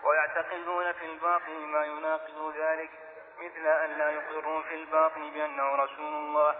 [0.05, 2.91] ويعتقدون في الباطن ما يناقض ذلك
[3.39, 6.57] مثل أن لا يقروا في الباطن بأنه رسول الله.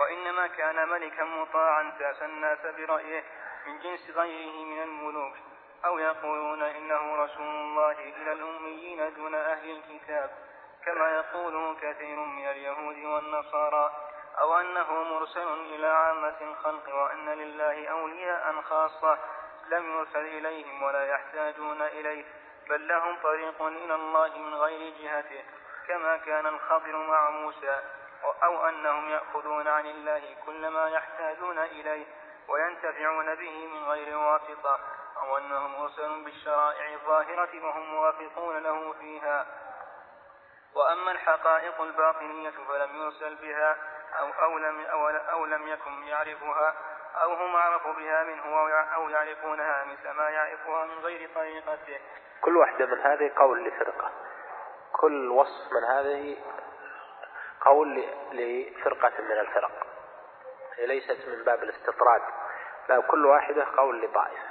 [0.00, 3.24] وإنما كان ملكا مطاعا ساس الناس برأيه
[3.68, 5.32] من جنس غيره من الملوك
[5.84, 10.30] أو يقولون إنه رسول الله إلى الأميين دون أهل الكتاب
[10.84, 13.92] كما يقوله كثير من اليهود والنصارى
[14.40, 19.18] أو أنه مرسل إلى عامة الخلق وأن لله أولياء خاصة
[19.68, 22.24] لم يرسل إليهم ولا يحتاجون إليه
[22.68, 25.44] بل لهم طريق إلى الله من غير جهته
[25.88, 27.82] كما كان الخضر مع موسى
[28.42, 32.06] أو أنهم يأخذون عن الله كل ما يحتاجون إليه.
[32.48, 34.78] وينتفعون به من غير واسطة
[35.22, 39.46] أو أنهم مرسل بالشرائع الظاهرة وهم موافقون له فيها.
[40.74, 43.76] وأما الحقائق الباطنية فلم يرسل بها
[44.20, 46.74] أو, أو, لم, أو, أو لم يكن يعرفها
[47.22, 48.60] أو هم أعرف بها منه
[48.94, 52.00] أو يعرفونها مثل ما يعرفها من غير طريقته.
[52.40, 54.10] كل واحدة من هذه قول لفرقة.
[54.92, 56.36] كل وصف من هذه
[57.60, 59.87] قول لفرقة من الفرق.
[60.86, 62.22] ليست من باب الاستطراد
[62.88, 64.48] لا كل واحدة قول لطائفة.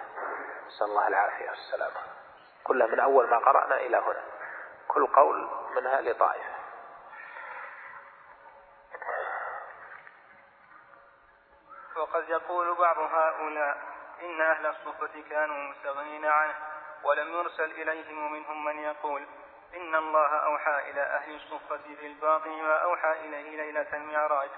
[0.68, 2.00] نسأل الله العافية والسلامة
[2.64, 4.24] كلها من أول ما قرأنا إلى هنا.
[4.88, 6.58] كل قول منها لطائفة.
[11.98, 13.78] وقد يقول بعض هؤلاء
[14.22, 16.56] إن أهل الصفة كانوا مستغنين عنه
[17.04, 19.26] ولم يرسل إليهم ومنهم من يقول
[19.76, 24.50] إن الله أوحى إلى أهل الصفة بالباطن ما أوحى إليه ليلة المعراج.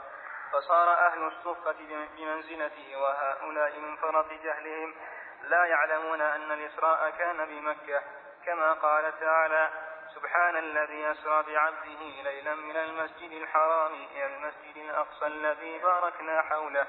[0.51, 1.75] فصار أهل الصفة
[2.17, 4.95] بمنزلته وهؤلاء من فرط جهلهم.
[5.43, 8.01] لا يعلمون أن الإسراء كان بمكة
[8.45, 9.69] كما قال تعالى
[10.15, 16.87] سبحان الذي أسرى بعبده ليلا من المسجد الحرام إلى المسجد الأقصى الذي باركنا حوله.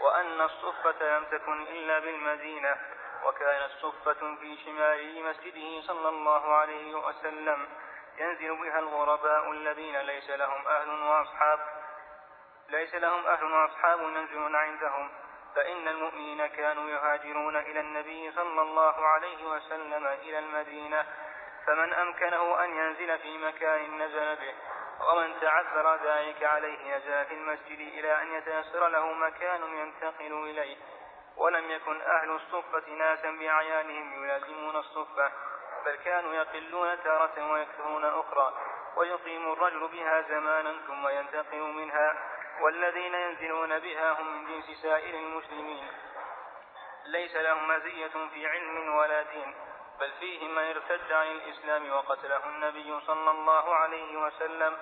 [0.00, 2.76] وأن الصفة لم تكن إلا بالمدينة
[3.24, 7.68] وكانت صفة في شمال مسجده صلى الله عليه وسلم.
[8.18, 11.79] ينزل بها الغرباء الذين ليس لهم أهل وأصحاب.
[12.70, 15.10] ليس لهم أهل وأصحاب ينزلون عندهم.
[15.54, 21.06] فإن المؤمنين كانوا يهاجرون إلى النبي صلى الله عليه وسلم إلى المدينة.
[21.66, 24.54] فمن أمكنه أن ينزل في مكان نزل به.
[25.08, 30.76] ومن تعذر ذلك عليه نزل في المسجد إلى أن يتيسر له مكان ينتقل إليه.
[31.36, 35.32] ولم يكن أهل الصفة ناسا بأعيانهم يلازمون الصفة.
[35.86, 38.54] بل كانوا يقلون تارة ويكثرون أخرى.
[38.96, 42.16] ويقيم الرجل بها زمانا ثم ينتقل منها.
[42.60, 45.88] والذين ينزلون بها هم من جنس سائر المسلمين.
[47.06, 49.54] ليس لهم مزية في علم ولا دين
[50.00, 54.76] بل فيهم من ارتد عن الإسلام وقتله النبي صلى الله عليه وسلم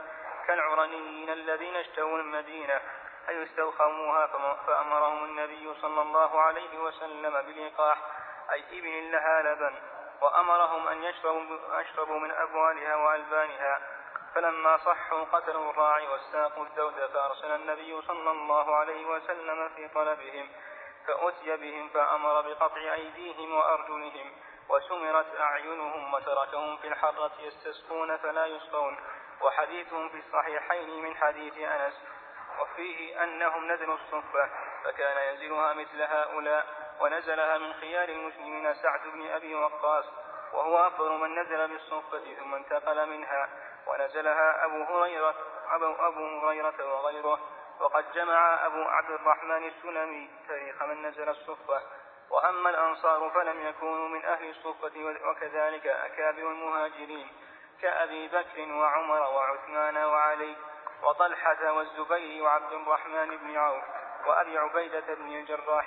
[0.46, 2.80] كالعرنيين الذين اشتروا المدينة
[3.28, 4.26] أي استوخموها
[4.66, 7.98] فأمرهم النبي صلى الله عليه وسلم بلقاح
[8.52, 9.74] أي إبل لها لبن
[10.20, 11.04] وأمرهم أن
[11.80, 13.80] يشربوا من أبوالها وألبانها.
[14.38, 20.48] فلما صحوا قتلوا الراعي واستاقوا الدود فأرسل النبي صلى الله عليه وسلم في طلبهم
[21.06, 24.32] فأتي بهم فأمر بقطع أيديهم وأرجلهم
[24.68, 28.96] وسمرت أعينهم وتركهم في الحرة يستسقون فلا يسقون.
[29.40, 31.94] وحديثهم في الصحيحين من حديث أنس
[32.60, 34.50] وفيه أنهم نزلوا الصفة
[34.84, 36.66] فكان ينزلها مثل هؤلاء
[37.00, 40.04] ونزلها من خيار المسلمين سعد بن أبي وقاص
[40.52, 43.48] وهو أفضل من نزل بالصفة ثم انتقل منها.
[43.88, 45.34] ونزلها أبو هريرة
[45.70, 47.38] أبو, أبو هريرة وغيره.
[47.80, 51.82] وقد جمع أبو عبد الرحمن السلمي تاريخ من نزل الصفة
[52.30, 54.92] وأما الأنصار فلم يكونوا من أهل الصفة
[55.28, 57.28] وكذلك أكابر المهاجرين
[57.82, 60.56] كأبي بكر وعمر وعثمان وعلي
[61.02, 63.84] وطلحة والزبير وعبد الرحمن بن عوف
[64.26, 65.86] وأبي عبيدة بن الجراح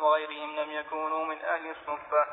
[0.00, 2.26] وغيرهم لم يكونوا من أهل الصفة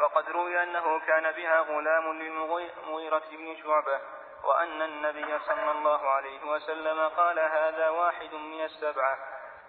[0.00, 4.00] وقد روي أنه كان بها غلام للمغيرة بن شعبة
[4.44, 9.18] وأن النبي صلى الله عليه وسلم قال هذا واحد من السبعة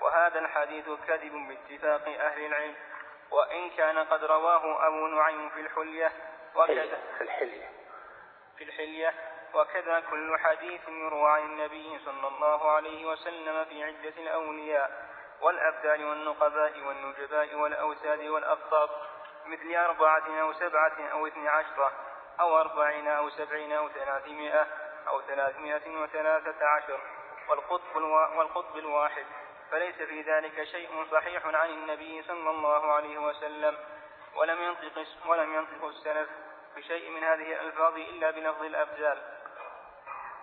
[0.02, 2.76] وهذا الحديث كذب باتفاق أهل العلم
[3.32, 6.12] وإن كان قد رواه أبو نعيم في الحلية
[6.56, 7.70] وكذا في الحلية.
[8.58, 9.14] في الحلية
[9.54, 16.80] وكذا كل حديث يروى عن النبي صلى الله عليه وسلم في عدة الأولياء والأبدال والنقباء
[16.80, 18.90] والنجباء والأوساد والأقطاب
[19.46, 21.92] مثل أربعة أو سبعة أو اثني عشرة
[22.40, 24.68] أو أربعين أو سبعين أو ثلاثمائة
[25.08, 27.00] أو ثلاثمائة وثلاثة عشر
[27.50, 27.96] والقطب,
[28.38, 29.26] والقطب الواحد.
[29.72, 33.78] فليس في ذلك شيء صحيح عن النبي صلى الله عليه وسلم.
[34.36, 36.30] ولم ينطق ولم ينطق السلف
[36.76, 39.22] بشيء من هذه الألفاظ إلا بلفظ الأبدال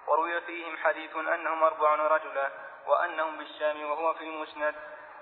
[0.07, 2.51] وروي فيهم حديث أنهم أربعون رجلا
[2.87, 4.75] وأنهم بالشام وهو في المسند.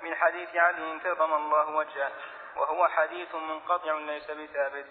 [0.02, 2.12] من حديث علي كرم الله وجهه.
[2.58, 4.86] وهو حديث منقطع ليس بثابت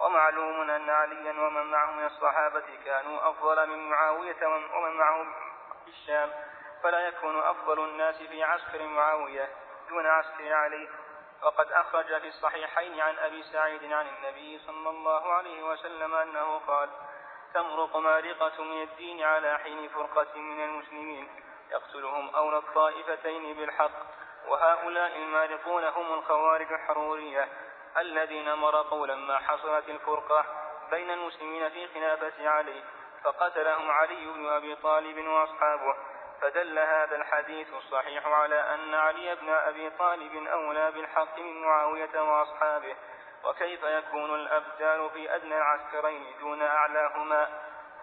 [0.00, 5.24] ومعلوم أن عليا ومن معه من الصحابة كانوا أفضل من معاوية ومن معه
[5.84, 6.30] في الشام
[6.82, 9.48] فلا يكون أفضل الناس في عسكر معاوية
[9.88, 10.88] دون عسكر علي.
[11.42, 16.90] وقد أخرج في الصحيحين عن أبي سعيد عن النبي صلى الله عليه وسلم أنه قال
[17.54, 21.28] تمرق مارقة من الدين على حين فرقة من المسلمين
[21.70, 23.90] يقتلهم أولى الطائفتين بالحق
[24.48, 27.48] وهؤلاء المارقون هم الخوارج الحرورية
[27.96, 30.44] الذين مرقوا لما حصلت الفرقة
[30.90, 32.82] بين المسلمين في خلافة علي
[33.24, 35.96] فقتلهم علي بن أبي طالب وأصحابه.
[36.40, 42.96] فدل هذا الحديث الصحيح على أن علي بن أبي طالب أولى بالحق من معاوية وأصحابه.
[43.44, 47.48] وكيف يكون الأبدال في أدنى العسكرين دون أعلاهما؟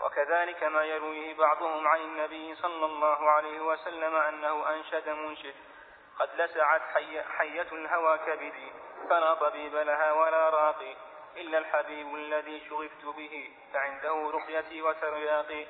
[0.01, 5.55] وكذلك ما يرويه بعضهم عن النبي صلى الله عليه وسلم أنه أنشد منشد.
[6.19, 8.71] قد لسعت حي حية الهوى كبدي
[9.09, 10.95] فلا طبيب لها ولا راقي.
[11.37, 15.65] إلا الحبيب الذي شغفت به فعنده رقيتي وترياقي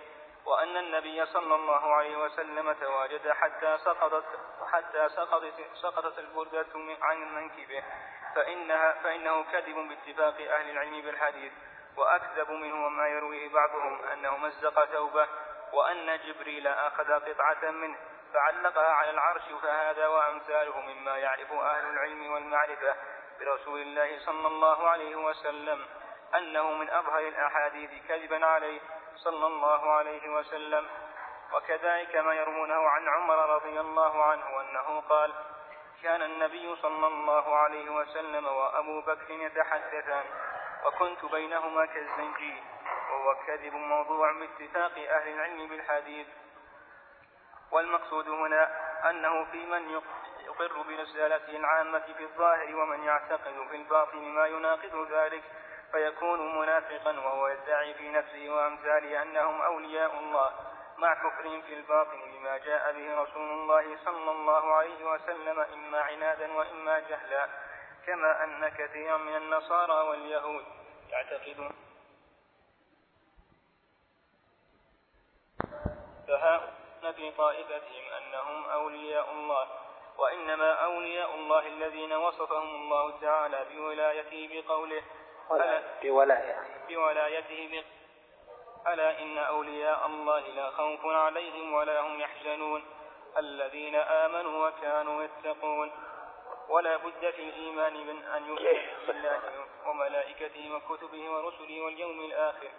[0.45, 4.25] وأن النبي صلى الله عليه وسلم تواجد حتى سقطت
[4.71, 7.83] حتى سقطت سقطت البردة عن منكبه.
[8.35, 11.53] فإنها فإنه كذب باتفاق أهل العلم بالحديث.
[11.97, 15.27] وأكذب منه ما يرويه بعضهم أنه مزق ثوبه
[15.73, 17.97] وأن جبريل أخذ قطعة منه.
[18.33, 22.95] فعلقها على العرش فهذا وأمثاله مما يعرف أهل العلم والمعرفة
[23.39, 25.85] برسول الله صلى الله عليه وسلم
[26.35, 28.79] أنه من أظهر الأحاديث كذبا عليه
[29.15, 30.87] صلى الله عليه وسلم.
[31.53, 35.33] وكذلك ما يروونه عن عمر رضي الله عنه أنه قال
[36.03, 40.25] كان النبي صلى الله عليه وسلم وأبو بكر يتحدثان
[40.85, 42.63] وكنت بينهما كالزنجيل
[43.11, 46.27] وهو كذب موضوع باتفاق أهل العلم بالحديث.
[47.71, 48.69] والمقصود هنا
[49.09, 49.89] أنه في من
[50.45, 55.43] يقر برسالته العامة في الظاهر ومن يعتقد في الباطن ما يناقض ذلك
[55.91, 60.51] فيكون منافقا وهو يدعي في نفسه وأمثاله أنهم أولياء الله
[60.97, 66.53] مع كفرهم في الباطن بما جاء به رسول الله صلى الله عليه وسلم إما عنادا
[66.53, 67.49] وإما جهلا
[68.05, 70.65] كما أن كثيرا من النصارى واليهود
[71.09, 71.71] يعتقدون.
[76.27, 79.67] فهؤلاء في طائفتهم أنهم أولياء الله
[80.17, 85.03] وإنما أولياء الله الذين وصفهم الله تعالى بولايته بقوله
[86.03, 86.55] بولايته
[86.89, 87.83] بولايته
[88.87, 92.83] ألا إن أولياء الله لا خوف عليهم ولا هم يحزنون
[93.37, 95.91] الذين آمنوا وكانوا يتقون.
[96.69, 99.41] ولا بد في الإيمان من أن يؤمن بالله
[99.85, 102.69] وملائكته وكتبه ورسله واليوم الآخر.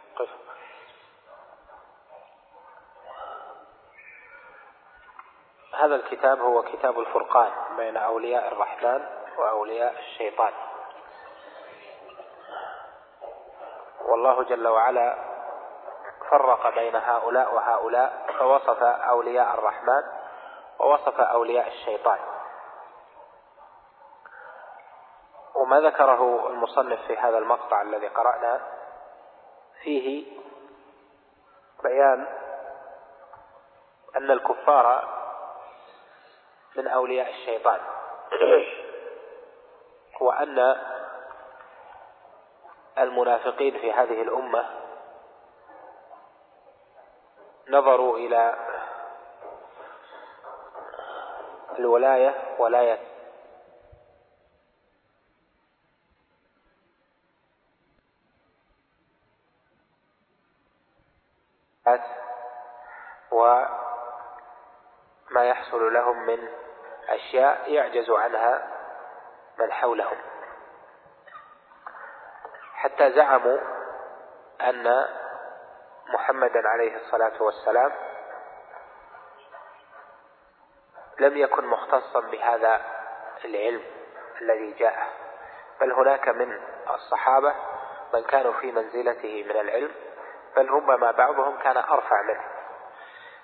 [5.74, 9.06] هذا الكتاب هو كتاب الفرقان بين أولياء الرحمن
[9.38, 10.52] وأولياء الشيطان.
[14.00, 15.16] والله جل وعلا
[16.30, 20.02] فرق بين هؤلاء وهؤلاء فوصف أولياء الرحمن
[20.78, 22.18] ووصف أولياء الشيطان.
[25.54, 28.60] وما ذكره المصنف في هذا المقطع الذي قرأنا
[29.82, 30.32] فيه
[31.82, 32.26] بيان
[34.16, 35.19] أن الكفار
[36.76, 37.80] من أولياء الشيطان.
[40.20, 40.76] وأن
[42.98, 44.64] المنافقين في هذه الأمة
[47.68, 48.54] نظروا إلى
[51.78, 53.10] الولاية ولاية
[65.44, 66.48] يحصل لهم من
[67.08, 68.66] أشياء يعجز عنها
[69.58, 70.18] من حولهم.
[72.74, 73.58] حتى زعموا
[74.60, 75.06] أن
[76.08, 77.92] محمدا عليه الصلاة والسلام
[81.18, 82.80] لم يكن مختصا بهذا
[83.44, 83.82] العلم
[84.40, 85.06] الذي جاءه.
[85.80, 86.60] بل هناك من
[86.90, 87.54] الصحابة
[88.14, 89.92] من كانوا في منزلته من العلم
[90.56, 92.44] بل ربما بعضهم كان أرفع منه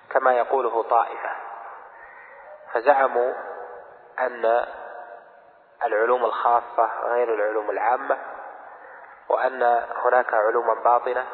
[0.09, 1.46] كما يقوله طائفة.
[2.73, 3.33] فزعموا
[4.19, 4.65] أن
[5.83, 8.17] العلوم الخاصة غير العلوم العامة
[9.29, 9.63] وأن
[10.05, 11.25] هناك علوما باطنة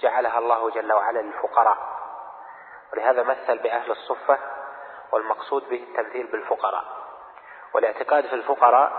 [0.00, 1.78] جعلها الله جل وعلا للفقراء.
[2.92, 4.38] ولهذا مثل بأهل الصفة
[5.12, 6.84] والمقصود به التمثيل بالفقراء.
[7.74, 8.92] والاعتقاد في الفقراء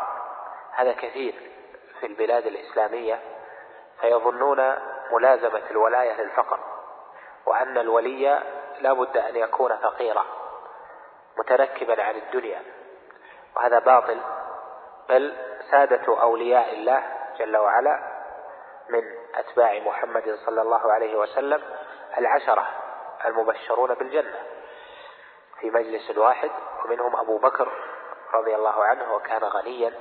[0.72, 1.52] هذا كثير
[2.00, 3.20] في البلاد الإسلامية
[4.02, 4.76] فيظنون
[5.12, 6.60] ملازمة الولاية للفقر
[7.45, 8.43] وأن الولي
[8.80, 10.26] لا بد أن يكون فقيرا.
[11.40, 12.62] متركبا عن الدنيا
[13.56, 14.22] وهذا باطل
[15.10, 15.34] بل
[15.72, 17.04] سادة أولياء الله
[17.40, 18.18] جل وعلا
[18.90, 19.04] من
[19.36, 21.64] أتباع محمد صلى الله عليه وسلم
[22.18, 22.68] العشرة
[23.26, 24.58] المبشرون بالجنة.
[25.60, 26.52] في مجلس واحد
[26.86, 27.72] ومنهم أبو بكر
[28.34, 29.94] رضي الله عنه وكان غنيا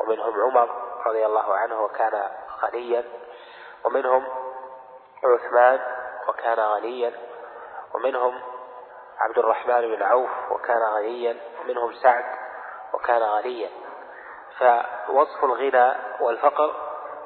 [0.00, 0.70] ومنهم عمر
[1.06, 2.30] رضي الله عنه وكان
[2.62, 3.04] غنيا
[3.84, 4.24] ومنهم
[5.24, 5.80] عثمان
[6.28, 7.12] وكان غنيا
[7.94, 8.40] ومنهم
[9.18, 12.24] عبد الرحمن بن عوف وكان غنيا ومنهم سعد
[12.92, 13.70] وكان غنيا.
[14.58, 16.74] فوصف الغنى والفقر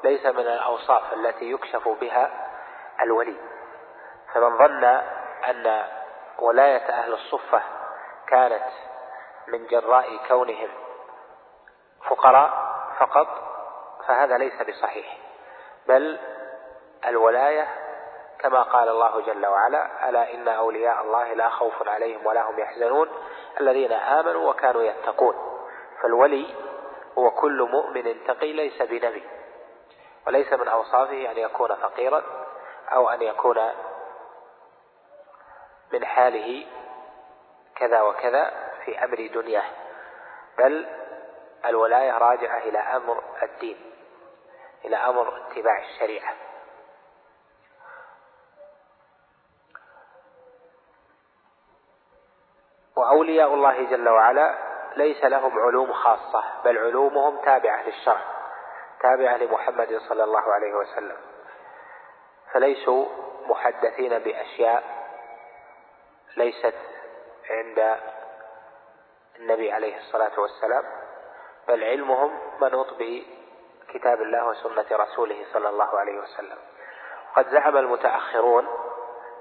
[0.05, 2.31] ليس من الأوصاف التي يكشف بها
[3.03, 3.37] الولي.
[4.35, 4.85] فمن ظن
[5.49, 5.83] أن
[6.39, 7.63] ولاية أهل الصفة
[8.29, 8.69] كانت
[9.49, 10.69] من جراء كونهم
[12.09, 13.29] فقراء فقط
[14.07, 15.19] فهذا ليس بصحيح.
[15.87, 16.19] بل
[17.07, 17.86] الولاية
[18.39, 23.09] كما قال الله جل وعلا ألا إن أولياء الله لا خوف عليهم ولا هم يحزنون
[23.61, 25.35] الذين آمنوا وكانوا يتقون.
[26.03, 26.55] فالولي
[27.19, 29.23] هو كل مؤمن تقي ليس بنبي
[30.27, 32.23] وليس من أوصافه أن يكون فقيرا
[32.93, 33.71] أو أن يكون
[35.93, 36.67] من حاله
[37.77, 38.51] كذا وكذا
[38.85, 39.65] في أمر دنياه
[40.59, 40.87] بل
[41.65, 43.93] الولاية راجعة إلى أمر الدين
[44.85, 46.35] إلى أمر اتباع الشريعة.
[52.97, 54.55] وأولياء الله جل وعلا
[54.97, 58.21] ليس لهم علوم خاصة بل علومهم تابعة للشرع
[59.01, 61.17] تابعة لمحمد صلى الله عليه وسلم.
[62.53, 63.07] فليسوا
[63.47, 64.83] محدثين بأشياء
[66.37, 66.75] ليست
[67.51, 67.99] عند
[69.39, 70.85] النبي عليه الصلاة والسلام
[71.69, 76.59] بل علمهم منوط بكتاب الله وسنة رسوله صلى الله عليه وسلم.
[77.37, 78.69] قد زعم المتأخرون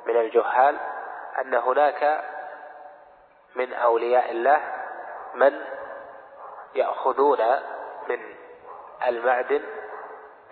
[0.06, 0.78] من الجهال
[1.42, 2.24] أن هناك
[3.56, 4.62] من أولياء الله
[5.34, 5.66] من
[6.76, 7.40] يأخذون
[8.10, 8.36] من
[9.08, 9.64] المعدن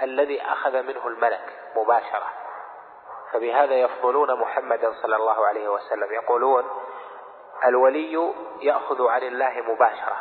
[0.02, 2.28] الذي أخذ منه الملك مباشرة.
[3.32, 6.14] فبهذا يفضلون محمدا صلى الله عليه وسلم.
[6.14, 6.70] يقولون
[7.66, 10.18] الولي يأخذ عن الله مباشرة.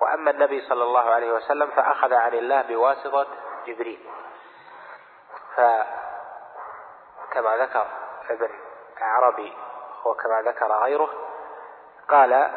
[0.00, 3.26] وأما النبي صلى الله عليه وسلم فأخذ عن الله بواسطة
[3.66, 4.10] جبريل.
[5.56, 7.86] فكما ذكر
[8.30, 8.50] ابن
[9.00, 9.52] عربي
[10.04, 11.27] وكما ذكر غيره
[12.08, 12.50] قال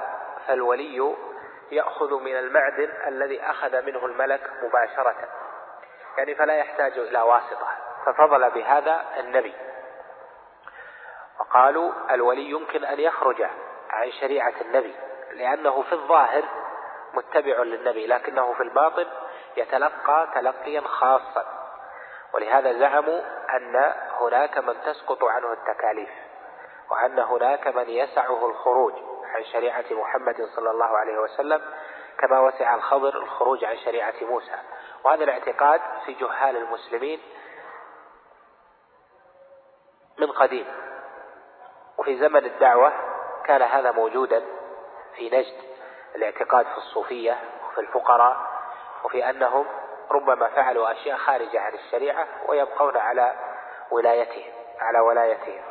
[0.48, 1.16] فالولي
[1.72, 5.16] يأخذ من المعدن الذي أخذ منه الملك مباشرة.
[6.18, 7.68] يعني فلا يحتاج إلى واسطة.
[8.06, 9.56] ففضل بهذا النبي.
[11.40, 13.42] وقالوا الولي يمكن أن يخرج
[13.90, 14.96] عن شريعة النبي
[15.32, 16.44] لأنه في الظاهر
[17.14, 19.08] متبع للنبي لكنه في الباطن
[19.58, 21.46] يتلقى تلقيا خاصا.
[22.34, 23.22] ولهذا زعموا
[23.58, 26.10] أن هناك من تسقط عنه التكاليف
[26.92, 28.94] وأن هناك من يسعه الخروج.
[29.42, 31.62] عن شريعة محمد صلى الله عليه وسلم
[32.20, 34.56] كما وسع الخضر الخروج عن شريعة موسى.
[35.04, 37.22] وهذا الاعتقاد في جهال المسلمين
[40.18, 40.66] من قديم.
[41.98, 42.94] وفي زمن الدعوة
[43.46, 44.44] كان هذا موجودا
[45.16, 45.62] في نجد
[46.16, 48.38] الاعتقاد في الصوفية وفي الفقراء
[49.04, 49.66] وفي أنهم
[50.12, 53.36] ربما فعلوا أشياء خارجة عن الشريعة ويبقون على
[53.92, 55.62] ولايتهم على ولايتهم.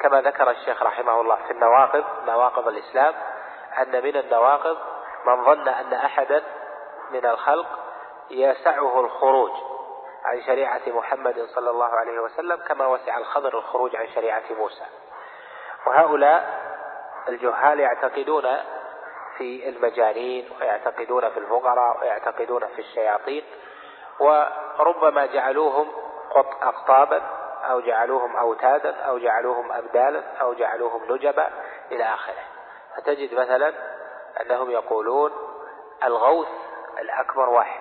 [0.00, 3.14] كما ذكر الشيخ رحمه الله في النواقض نواقض الإسلام
[3.78, 4.78] أن من النواقض
[5.26, 6.42] من ظن أن أحدا
[7.10, 7.66] من الخلق
[8.30, 9.50] يسعه الخروج
[10.24, 14.84] عن شريعة محمد صلى الله عليه وسلم كما وسع الخضر الخروج عن شريعة موسى.
[15.86, 16.60] وهؤلاء
[17.28, 18.56] الجهال يعتقدون
[19.38, 23.44] في المجانين ويعتقدون في الفقراء ويعتقدون في الشياطين
[24.20, 25.88] وربما جعلوهم
[26.62, 27.22] أقطابا
[27.70, 31.48] أو جعلوهم أوتادا أو جعلوهم أبدالا أو جعلوهم نجبا
[31.90, 32.44] إلى آخره.
[32.96, 33.74] فتجد مثلا
[34.40, 35.32] أنهم يقولون
[36.04, 36.48] الغوث
[36.98, 37.80] الأكبر واحد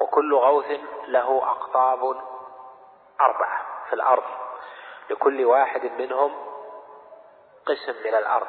[0.00, 2.16] وكل غوث له أقطاب
[3.20, 4.24] أربعة في الأرض.
[5.10, 6.32] لكل واحد منهم
[7.66, 8.46] قسم من الأرض.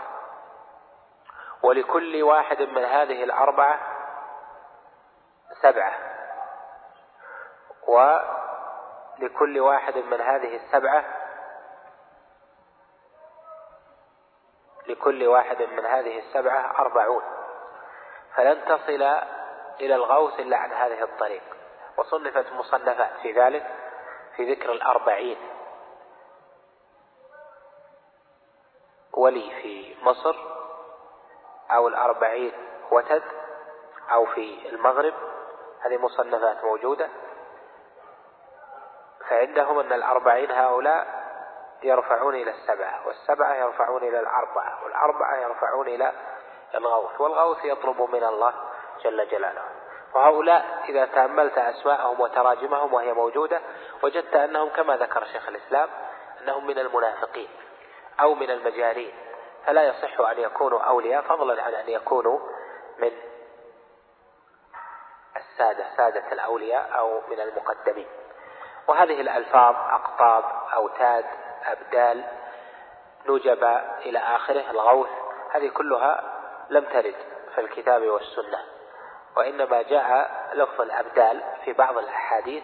[1.63, 3.79] ولكل واحد من هذه الأربعة
[5.61, 5.93] سبعة.
[9.19, 11.05] ولكل واحد من هذه السبعة
[14.87, 17.23] لكل واحد من هذه السبعة أربعون.
[18.35, 19.01] فلن تصل
[19.79, 21.43] إلى الغوث إلا عن هذه الطريق.
[21.97, 23.75] وصنفت مصنفات في ذلك
[24.35, 25.37] في ذكر الأربعين.
[29.13, 30.35] ولي في مصر
[31.71, 32.53] أو الأربعين
[32.91, 33.23] وتد
[34.11, 35.13] أو في المغرب
[35.81, 37.09] هذه مصنفات موجودة.
[39.29, 41.07] فعندهم أن الأربعين هؤلاء
[41.83, 46.11] يرفعون إلى السبعة والسبعة يرفعون إلى الأربعة والأربعة يرفعون إلى
[46.75, 48.53] الغوث والغوث يطلب من الله
[49.03, 49.63] جل جلاله.
[50.15, 53.61] وهؤلاء إذا تأملت أسماءهم وتراجمهم وهي موجودة
[54.03, 55.89] وجدت أنهم كما ذكر شيخ الإسلام
[56.41, 57.49] أنهم من المنافقين
[58.19, 59.13] أو من المجارين
[59.65, 62.39] فلا يصح أن يكونوا أولياء فضلا عن أن يكونوا
[62.97, 63.11] من
[65.35, 68.07] السادة سادة الأولياء أو من المقدمين.
[68.87, 70.43] وهذه الألفاظ أقطاب
[70.73, 71.25] أوتاد
[71.65, 72.23] أبدال
[73.29, 73.63] نجب
[74.05, 75.09] إلى آخره الغوث
[75.51, 76.23] هذه كلها
[76.69, 77.15] لم ترد
[77.55, 78.59] في الكتاب والسنة.
[79.37, 82.63] وإنما جاء لفظ الأبدال في بعض الأحاديث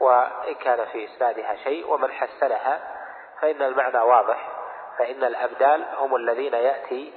[0.00, 2.80] وإن كان في إسنادها شيء ومن حسنها
[3.40, 4.48] فإن المعنى واضح.
[4.98, 7.12] فإن الأبدال هم الذين يأتي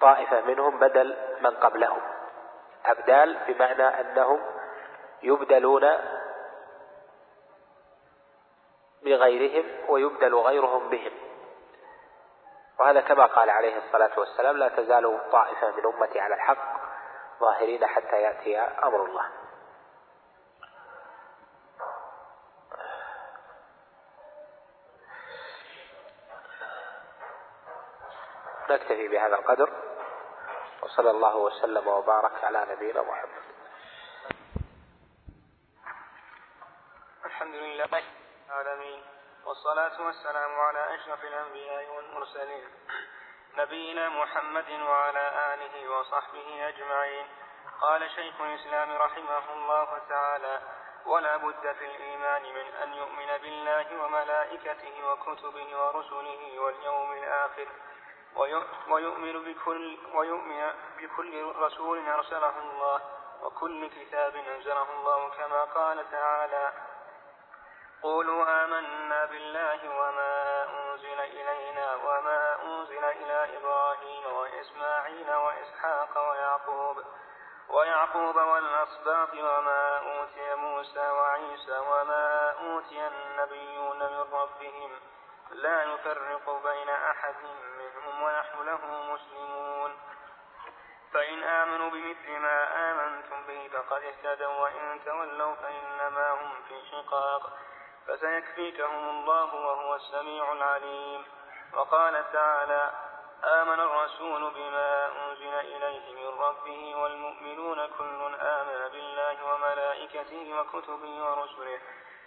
[0.00, 2.00] طائفة منهم بدل من قبلهم.
[2.86, 4.40] أبدال بمعنى أنهم
[5.22, 5.92] يبدلون
[9.06, 11.12] بغيرهم ويبدل غيرهم بهم.
[12.80, 16.80] وهذا كما قال عليه الصلاة والسلام لا تزال طائفة من أمتي على الحق
[17.40, 19.30] ظاهرين حتى يأتي أمر الله.
[28.70, 29.70] نكتفي بهذا القدر
[30.82, 33.42] وصلى الله وسلم وبارك على نبينا محمد.
[37.24, 38.25] الحمد لله.
[38.46, 39.02] العالمين.
[39.44, 42.68] والصلاة والسلام على أشرف الأنبياء والمرسلين
[43.56, 47.26] نبينا محمد وعلى آله وصحبه أجمعين.
[47.80, 50.60] قال شيخ الإسلام رحمه الله تعالى
[51.06, 57.68] ولا بد في الإيمان من أن يؤمن بالله وملائكته وكتبه ورسله واليوم الآخر.
[58.88, 63.00] ويؤمن بكل ويؤمن بكل رسول أرسله الله
[63.42, 66.72] وكل كتاب أنزله الله كما قال تعالى
[68.06, 77.04] قولوا آمنا بالله وما أنزل إلينا وما أنزل إلى إبراهيم وإسماعيل وإسحاق ويعقوب
[77.68, 84.90] ويعقوب والأصباط وما أوتي موسى وعيسى وما أوتي النبيون من ربهم
[85.50, 87.36] لا نفرق بين أحد
[87.78, 89.96] منهم ونحن له مسلمون.
[91.12, 97.65] فإن آمنوا بمثل ما آمنتم به فقد اهتدوا وإن تولوا فإنما هم في شقاق.
[98.06, 101.24] فسيكفيكهم الله وهو السميع العليم.
[101.72, 102.90] وقال تعالى
[103.44, 111.80] آمن الرسول بما أنزل إليه من ربه والمؤمنون كل آمن بالله وملائكته وكتبه ورسله.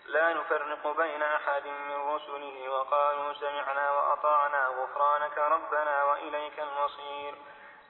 [0.05, 7.35] لا نفرق بين أحد من رسله وقالوا سمعنا وأطعنا غفرانك ربنا وإليك المصير.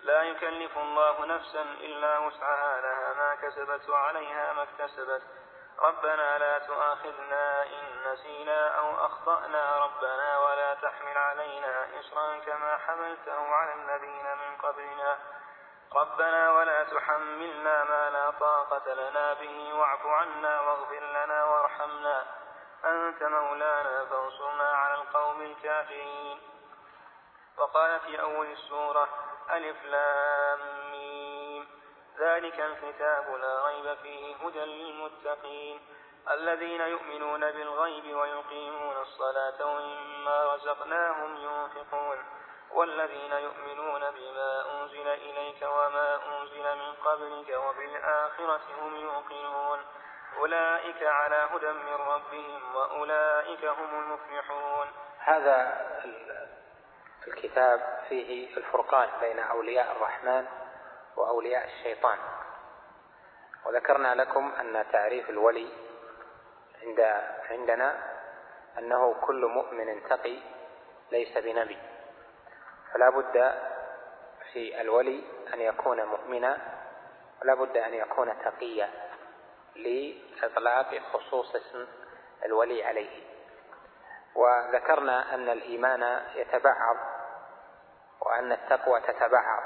[0.01, 5.21] لا يكلف الله نفسا إلا وسعها لها ما كسبت وعليها ما اكتسبت.
[5.81, 13.73] ربنا لا تؤاخذنا إن نسينا أو أخطأنا ربنا ولا تحمل علينا إصرا كما حملته على
[13.73, 15.17] الذين من قبلنا.
[15.95, 22.25] ربنا ولا تحملنا ما لا طاقة لنا به واعف عنا واغفر لنا وارحمنا.
[22.85, 26.39] أنت مولانا فانصرنا على القوم الكافرين.
[27.57, 29.09] وقال في أول السورة
[29.51, 30.78] ألف لام.
[32.19, 35.79] ذلك الكتاب لا ريب فيه هدى للمتقين.
[36.31, 42.17] الذين يؤمنون بالغيب ويقيمون الصلاة ومما رزقناهم ينفقون.
[42.71, 49.79] والذين يؤمنون بما أنزل إليك وما أنزل من قبلك وبالآخرة هم يوقنون.
[50.37, 54.87] أولئك على هدى من ربهم وأولئك هم المفلحون.
[55.19, 55.85] هذا
[57.27, 60.58] الكتاب فيه الفرقان بين أولياء الرحمن
[61.19, 62.17] وأولياء الشيطان.
[63.65, 65.69] وذكرنا لكم أن تعريف الولي
[66.83, 66.99] عند
[67.49, 67.97] عندنا
[68.77, 70.39] أنه كل مؤمن تقي
[71.11, 71.77] ليس بنبي.
[72.93, 73.53] فلا بد
[74.53, 75.23] في الولي
[75.53, 76.57] أن يكون مؤمنا
[77.41, 78.89] ولا بد أن يكون تقيا
[79.75, 81.87] لإطلاق خصوص اسم
[82.45, 83.23] الولي عليه.
[84.35, 86.97] وذكرنا أن الإيمان يتبعض
[88.21, 89.63] وأن التقوى تتبعض.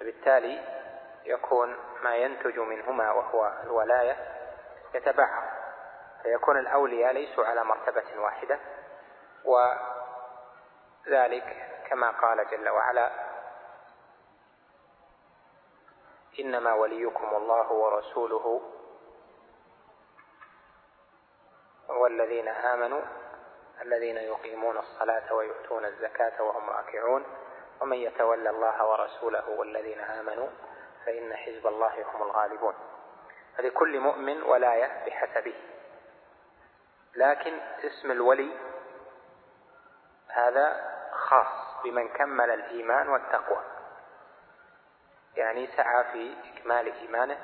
[0.00, 0.80] فبالتالي
[1.24, 4.16] يكون ما ينتج منهما وهو الولاية
[4.94, 5.42] يتبعض
[6.22, 8.58] فيكون الأولياء ليسوا على مرتبة واحدة
[11.04, 13.10] وذلك كما قال جل وعلا
[16.40, 18.62] إنما وليكم الله ورسوله
[21.88, 23.02] والذين آمنوا
[23.82, 27.24] الذين يقيمون الصلاة ويؤتون الزكاة وهم راكعون.
[27.80, 30.48] ومن يتولى الله ورسوله والذين آمنوا
[31.06, 32.74] فإن حزب الله هم الغالبون.
[33.56, 35.54] فلكل مؤمن ولاية بحسبه
[37.14, 38.56] لكن اسم الولي
[40.28, 43.64] هذا خاص بمن كمل الإيمان والتقوى.
[45.36, 47.38] يعني سعى في إكمال إيمانه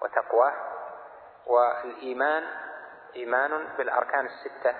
[0.00, 0.54] وتقواه.
[1.46, 2.44] والإيمان
[3.16, 4.74] إيمان بالأركان الستة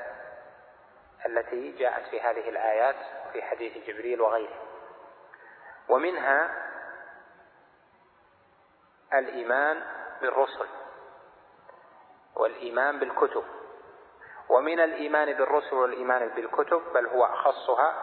[1.27, 2.97] التي جاءت في هذه الآيات
[3.33, 4.68] في حديث جبريل وغيره.
[5.89, 6.51] ومنها
[9.15, 9.83] الإيمان
[10.21, 10.67] بالرسل
[12.37, 13.45] والإيمان بالكتب.
[14.49, 17.95] ومن الإيمان بالرسل والإيمان بالكتب بل هو أخصها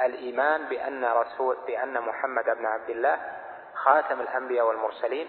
[0.00, 3.18] الإيمان بأن رسول بأن محمد بن عبد الله
[3.74, 5.28] خاتم الأنبياء والمرسلين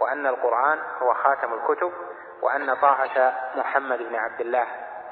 [0.00, 1.92] وأن القرآن هو خاتم الكتب
[2.42, 4.66] وأن طاعة محمد بن عبد الله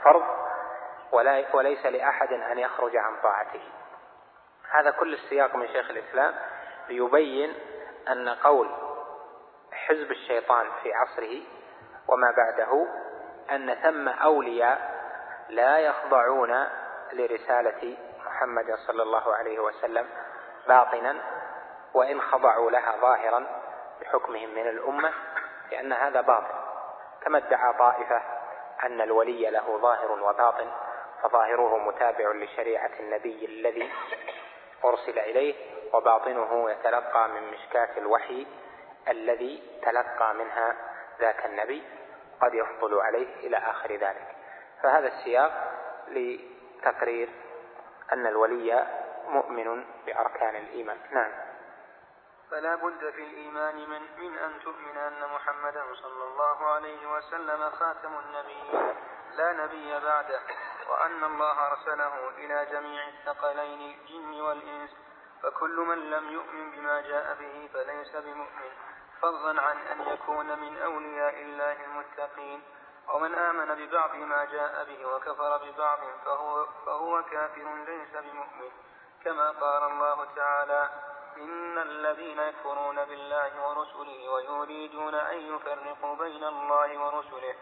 [0.04, 0.24] فرض
[1.52, 3.62] وليس لأحد أن يخرج عن طاعته.
[4.74, 6.34] هذا كل السياق من شيخ الإسلام
[6.88, 7.54] ليبين
[8.08, 8.70] أن قول
[9.72, 11.42] حزب الشيطان في عصره
[12.08, 12.86] وما بعده
[13.50, 14.94] أن ثم أولياء
[15.48, 16.66] لا يخضعون
[17.12, 17.96] لرسالة
[18.26, 20.06] محمد صلى الله عليه وسلم
[20.68, 21.16] باطنا
[21.94, 23.46] وإن خضعوا لها ظاهرا
[24.00, 25.12] بحكمهم من الأمة
[25.70, 26.54] لأن هذا باطل.
[27.22, 28.22] كما ادعى طائفة
[28.84, 30.70] أن الولي له ظاهر وباطن
[31.22, 33.90] فظاهره متابع لشريعة النبي الذي
[34.84, 35.54] أرسل إليه
[35.94, 38.46] وباطنه يتلقى من مشكاة الوحي
[39.08, 40.76] الذي تلقى منها
[41.20, 41.82] ذاك النبي
[42.42, 44.36] قد يفضل عليه إلى آخر ذلك.
[44.82, 45.52] فهذا السياق
[46.08, 47.28] لتقرير
[48.12, 48.86] أن الولي
[49.28, 50.98] مؤمن بأركان الإيمان.
[51.10, 51.32] نعم.
[52.50, 58.18] فلا بد في الإيمان من, من أن تؤمن أن محمدا صلى الله عليه وسلم خاتم
[58.18, 58.94] النبيين.
[59.36, 60.40] لا نبي بعده.
[60.94, 64.90] وأن الله أرسله إلى جميع الثقلين الجن والإنس
[65.42, 68.72] فكل من لم يؤمن بما جاء به فليس بمؤمن.
[69.22, 72.62] فضلا عن أن يكون من أولياء الله المتقين.
[73.14, 78.70] ومن آمن ببعض ما جاء به وكفر ببعض فهو, فهو كافر ليس بمؤمن.
[79.24, 80.90] كما قال الله تعالى
[81.36, 87.54] إن الذين يكفرون بالله ورسله ويريدون أن يفرقوا بين الله ورسله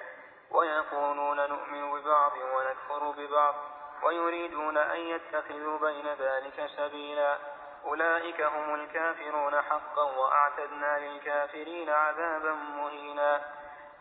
[0.54, 3.54] ويقولون نؤمن ببعض ونكفر ببعض
[4.02, 7.38] ويريدون أن يتخذوا بين ذلك سبيلا.
[7.84, 13.40] أولئك هم الكافرون حقا وأعتدنا للكافرين عذابا مهينا.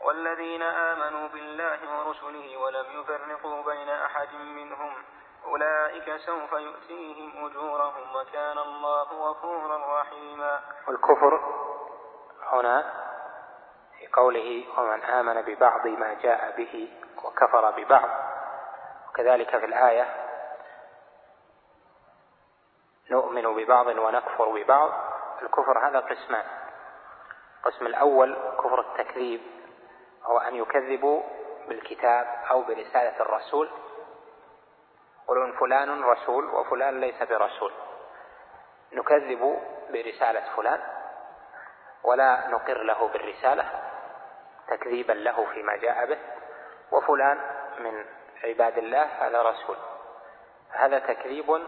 [0.02, 4.94] والذين آمنوا بالله ورسله ولم يفرقوا بين أحد منهم
[5.46, 10.62] أولئك سوف يؤتيهم أجورهم وكان الله غفورا رحيما.
[10.88, 11.40] والكفر
[12.52, 13.11] هنا
[14.02, 16.92] في قوله ومن آمن ببعض ما جاء به
[17.24, 18.10] وكفر ببعض.
[19.10, 20.16] وكذلك في الآية
[23.12, 24.92] نؤمن ببعض ونكفر ببعض.
[25.42, 26.46] الكفر هذا قسمان.
[27.58, 29.42] القسم الأول كفر التكذيب
[30.24, 31.24] هو أن يكذبوا
[31.68, 33.70] بالكتاب أو برسالة الرسول.
[35.24, 37.74] يقولون فلان رسول وفلان ليس برسول.
[38.94, 40.82] نكذب برسالة فلان
[42.04, 43.81] ولا نقر له بالرسالة.
[44.72, 46.20] تكذيبا له فيما جاء به
[46.92, 47.38] وفلان
[47.80, 48.06] من
[48.44, 49.78] عباد الله هذا رسول.
[50.70, 51.68] هذا تكذيب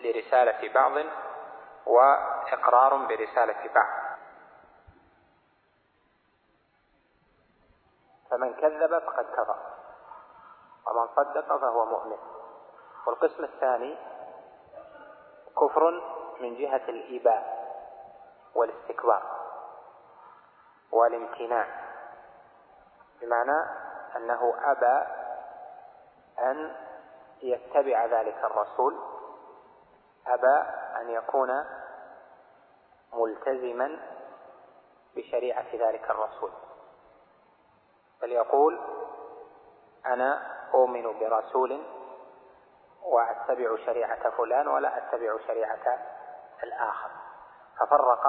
[0.00, 0.92] لرسالة بعض
[1.86, 3.88] وإقرار برسالة بعض.
[8.30, 9.56] فمن كذب فقد كفر
[10.86, 12.18] ومن صدق فهو مؤمن.
[13.06, 13.98] والقسم الثاني
[15.60, 15.90] كفر
[16.40, 17.60] من جهة الإيباء
[18.54, 19.22] والاستكبار
[20.92, 21.79] والامتناع.
[23.20, 23.66] بمعنى
[24.16, 25.06] أنه أبى
[26.38, 26.76] أن
[27.42, 29.00] يتبع ذلك الرسول
[30.26, 30.62] أبى
[31.00, 31.64] أن يكون
[33.12, 34.00] ملتزما
[35.16, 36.52] بشريعة ذلك الرسول.
[38.22, 38.80] بل يقول
[40.06, 41.82] أنا أؤمن برسول
[43.02, 45.98] وأتبع شريعة فلان ولا أتبع شريعة
[46.62, 47.10] الآخر.
[47.78, 48.22] ففرق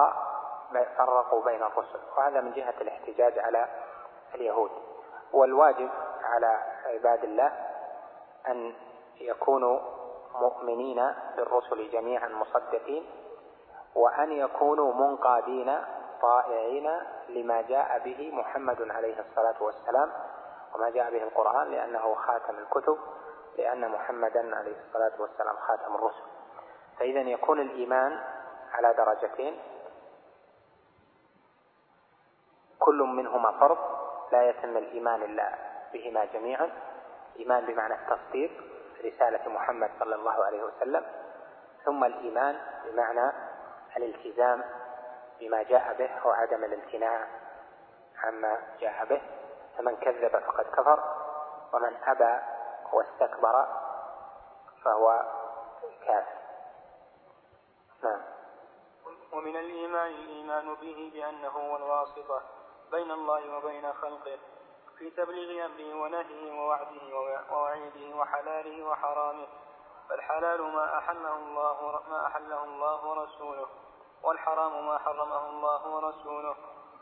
[0.98, 2.00] فرقوا بين الرسل.
[2.18, 3.70] وهذا من جهة الاحتجاج على
[4.36, 4.72] اليهود.
[5.34, 5.90] والواجب
[6.24, 7.52] على عباد الله
[8.48, 8.74] أن
[9.22, 9.80] يكونوا
[10.36, 13.10] مؤمنين بالرسل جميعا مصدقين
[13.96, 15.84] وأن يكونوا منقادين
[16.22, 20.12] طائعين لما جاء به محمد عليه الصلاة والسلام
[20.76, 22.98] وما جاء به القرآن لأنه خاتم الكتب
[23.58, 26.24] لأن محمدا عليه الصلاة والسلام خاتم الرسل.
[27.00, 28.20] فإذا يكون الإيمان
[28.72, 29.60] على درجتين
[32.80, 33.78] كل منهما فرض
[34.32, 35.56] لا يتم الإيمان إلا
[35.94, 36.72] بهما جميعا.
[37.40, 38.52] إيمان بمعنى التصديق
[39.06, 41.06] رسالة محمد صلى الله عليه وسلم.
[41.86, 43.32] ثم الإيمان بمعنى
[43.98, 44.64] الالتزام
[45.40, 47.28] بما جاء به وعدم الامتناع
[48.24, 49.22] عما جاء به.
[49.78, 51.00] فمن كذب فقد كفر
[51.74, 52.40] ومن أبى
[52.94, 53.68] واستكبر
[54.84, 55.24] فهو
[56.08, 56.42] كافر.
[58.04, 58.22] نعم.
[59.34, 62.61] ومن الإيمان الإيمان به بأنه هو الواسطة.
[62.92, 64.40] بين الله وبين خلقه
[64.98, 67.16] في تبليغ أمره ونهيه ووعده
[67.52, 69.48] ووعيده وحلاله وحرامه.
[70.10, 73.68] فالحلال ما أحله الله ما أحله الله ورسوله
[74.24, 76.56] والحرام ما حرمه الله ورسوله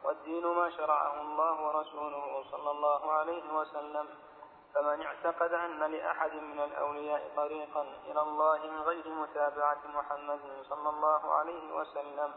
[0.04, 4.08] والدين ما شرعه الله ورسوله صلى الله عليه وسلم.
[4.76, 10.40] فمن اعتقد أن لأحد من الأولياء طريقا إلى الله من غير متابعة محمد
[10.70, 12.34] صلى الله عليه وسلم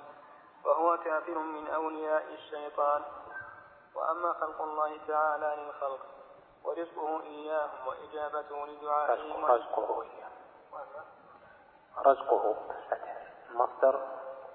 [0.64, 3.02] فهو كافر من أولياء الشيطان.
[3.94, 6.00] وأما خلق الله تعالى للخلق
[6.64, 9.44] ورزقه إياهم وإجابته لدعائهم.
[9.44, 10.32] رزقه إياهم.
[11.98, 14.06] رزقه بالفتح مصدر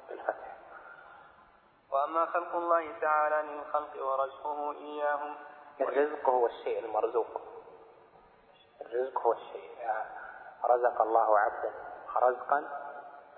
[0.10, 0.58] بالفتح.
[1.92, 5.36] وأما خلق الله تعالى للخلق ورزقه إياهم.
[5.82, 7.42] الرزق هو الشيء المرزوق.
[8.82, 9.78] الرزق هو الشيء.
[10.66, 11.74] رزق الله عبدا
[12.16, 12.64] رزقا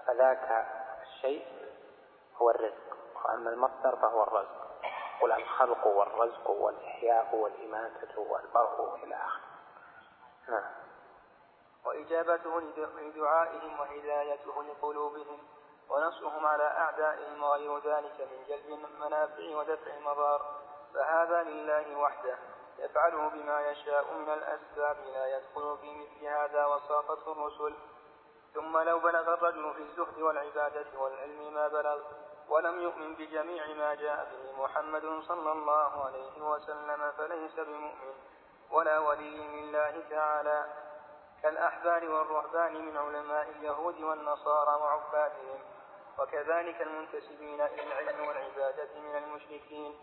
[0.06, 0.68] فذاك
[1.02, 1.48] الشيء
[2.38, 2.98] هو الرزق.
[3.26, 4.69] وأما المصدر فهو الرزق.
[5.22, 9.50] قل الخلق والرزق والإحياء والإماتة والبرء إلى آخره.
[10.50, 10.72] نعم
[11.86, 12.62] وإجابته
[13.00, 15.40] لدعائهم وهدايته لقلوبهم
[15.90, 20.46] ونصرهم على أعدائهم وغير ذلك من جلب المنافع ودفع المضار
[20.94, 22.38] فهذا لله وحده
[22.80, 27.76] يفعله بما يشاء من الأسباب لا يدخل في مثل هذا وساقته الرسل.
[28.54, 32.00] ثم لو بلغ الرجل في الزهد والعبادة والعلم ما بلغ
[32.50, 38.14] ولم يؤمن بجميع ما جاء به محمد صلى الله عليه وسلم فليس بمؤمن
[38.72, 40.66] ولا ولي لله تعالى.
[41.44, 45.60] كالأحبار والرهبان من علماء اليهود والنصارى وعبادهم
[46.20, 50.00] وكذلك المنتسبين إلى العلم والعبادة من المشركين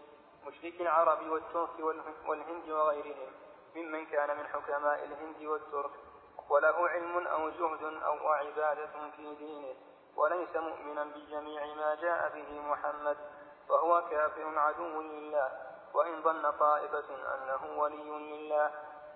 [0.47, 1.79] مشرك العرب والترك
[2.27, 3.33] والهند وغيرهم
[3.77, 5.91] ممن كان من حكماء الهند والترك.
[6.51, 9.75] وله علم أو زهد أو عبادة في دينه.
[10.17, 13.17] وليس مؤمنا بجميع ما جاء به محمد
[13.69, 15.51] فهو كافر عدو لله
[15.95, 18.71] وإن ظن طائفة أنه ولي لله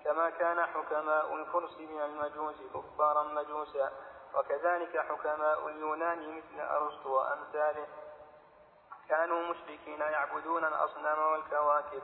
[0.04, 3.92] كما كان حكماء الفرس من المجوس كفارا مجوسا
[4.34, 7.86] وكذلك حكماء اليونان مثل أرسطو وأمثاله.
[9.08, 12.02] كانوا مشركين يعبدون الأصنام والكواكب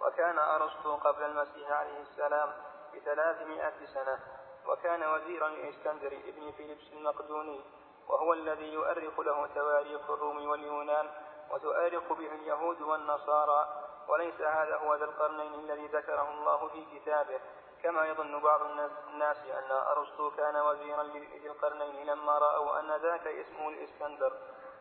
[0.00, 2.52] وكان أرسطو قبل المسيح عليه السلام
[2.94, 4.18] بثلاثمائة سنة
[4.66, 7.64] وكان وزيرا لإسكندر ابن فيلبس المقدوني.
[8.08, 11.10] وهو الذي يؤرخ له تواريخ الروم واليونان
[11.50, 13.68] وتؤرخ به اليهود والنصارى.
[14.08, 17.40] وليس هذا هو ذا القرنين الذي ذكره الله في كتابه.
[17.82, 18.60] كما يظن بعض
[19.08, 24.32] الناس أن أرسطو كان وزيرا لذي القرنين لما رأوا أن ذاك اسمه الإسكندر.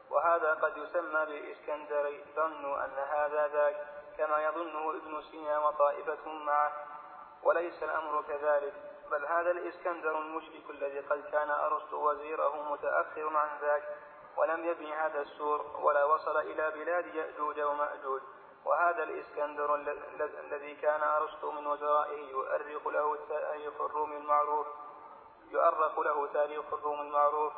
[0.09, 3.87] وهذا قد يسمى بالإسكندري ظنوا أن هذا ذاك
[4.17, 6.71] كما يظنه ابن سينا وطائفة معه.
[7.43, 8.73] وليس الأمر كذلك.
[9.11, 13.83] بل هذا الإسكندر المشرك الذي قد كان أرسطو وزيره متأخر عن ذاك
[14.37, 18.21] ولم يبني هذا السور ولا وصل إلى بلاد يأجوج ومأجوج.
[18.65, 19.75] وهذا الإسكندر
[20.39, 24.67] الذي كان أرسطو من وزرائه يؤرخ له تاريخ الروم المعروف
[25.51, 27.53] يؤرخ له تاريخ الروم المعروف.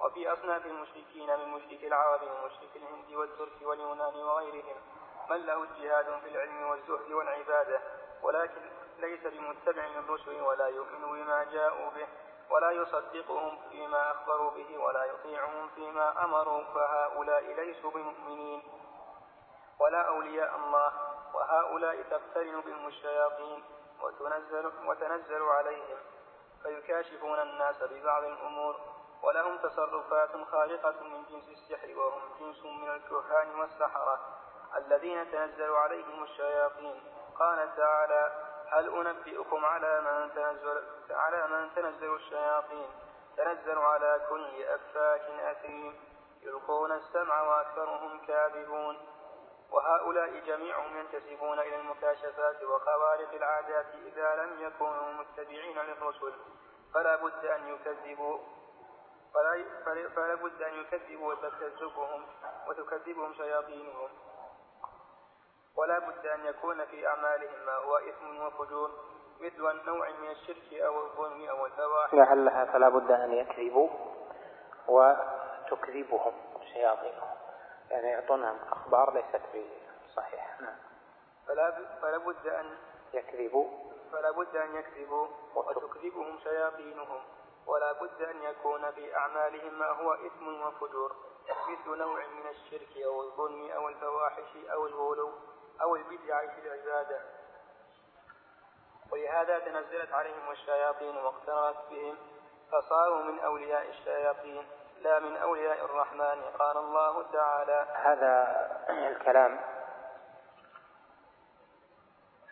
[0.00, 4.76] وفي أصناف المشركين من مشرك العرب ومشرك الهند والترك واليونان وغيرهم
[5.30, 7.80] من له اجتهاد في العلم والزهد والعبادة.
[8.22, 8.62] ولكن
[9.02, 12.08] ليس بمتبع للرسل ولا يؤمن بما جاءوا به
[12.50, 18.62] ولا يصدقهم فيما أخبروا به ولا يطيعهم فيما أمروا فهؤلاء ليسوا بمؤمنين
[19.80, 20.92] ولا أولياء الله
[21.34, 23.64] وهؤلاء تقترن بهم الشياطين
[24.02, 25.98] وتنزل, وتنزل عليهم
[26.62, 28.76] فيكاشفون الناس ببعض الأمور
[29.22, 34.20] ولهم تصرفات خارقة من جنس السحر وهم جنس من الكهان والسحرة
[34.76, 37.02] الذين تنزل عليهم الشياطين.
[37.38, 42.90] قال تعالى هل أنبئكم على من تنزل على من تنزل الشياطين.
[43.36, 45.94] تنزل على كل أفاك أثيم.
[46.42, 48.96] يلقون السمع وأكثرهم كاذبون.
[49.70, 56.32] وهؤلاء جميعهم ينتسبون إلى المكاشفات وخوارق العادات إذا لم يكونوا متبعين للرسل.
[56.94, 58.38] فلا بد أن يكذبوا
[59.34, 62.26] فلا, بد أن يكذبوا وتكذبهم
[62.68, 64.10] وتكذبهم شياطينهم.
[65.76, 68.90] ولا بد أن يكون في أعمالهم ما هو إثم وفجور
[69.40, 72.14] مثل النوع من الشرك أو الظلم أو الفواحش.
[72.14, 73.88] لعلها فلا بد أن يكذبوا
[74.88, 76.32] وتكذبهم
[76.72, 77.30] شياطينهم.
[77.90, 79.42] يعني يعطونهم أخبار ليست
[80.06, 80.76] بصحيحة نعم.
[81.48, 82.76] فلا فلا بد أن
[83.14, 83.68] يكذبوا
[84.12, 87.22] فلا بد أن يكذبوا وتكذبهم شياطينهم.
[87.66, 91.16] ولا بد أن يكون في أعمالهم ما هو إثم وفجور
[91.68, 95.32] مثل نوع من الشرك أو الظلم أو الفواحش أو الغلو.
[95.82, 97.20] أو البدع في العبادة.
[99.12, 102.16] ولهذا تنزلت عليهم الشياطين واقترنت بهم
[102.72, 104.68] فصاروا من أولياء الشياطين
[105.00, 107.86] لا من أولياء الرحمن قال الله تعالى.
[107.94, 109.60] هذا الكلام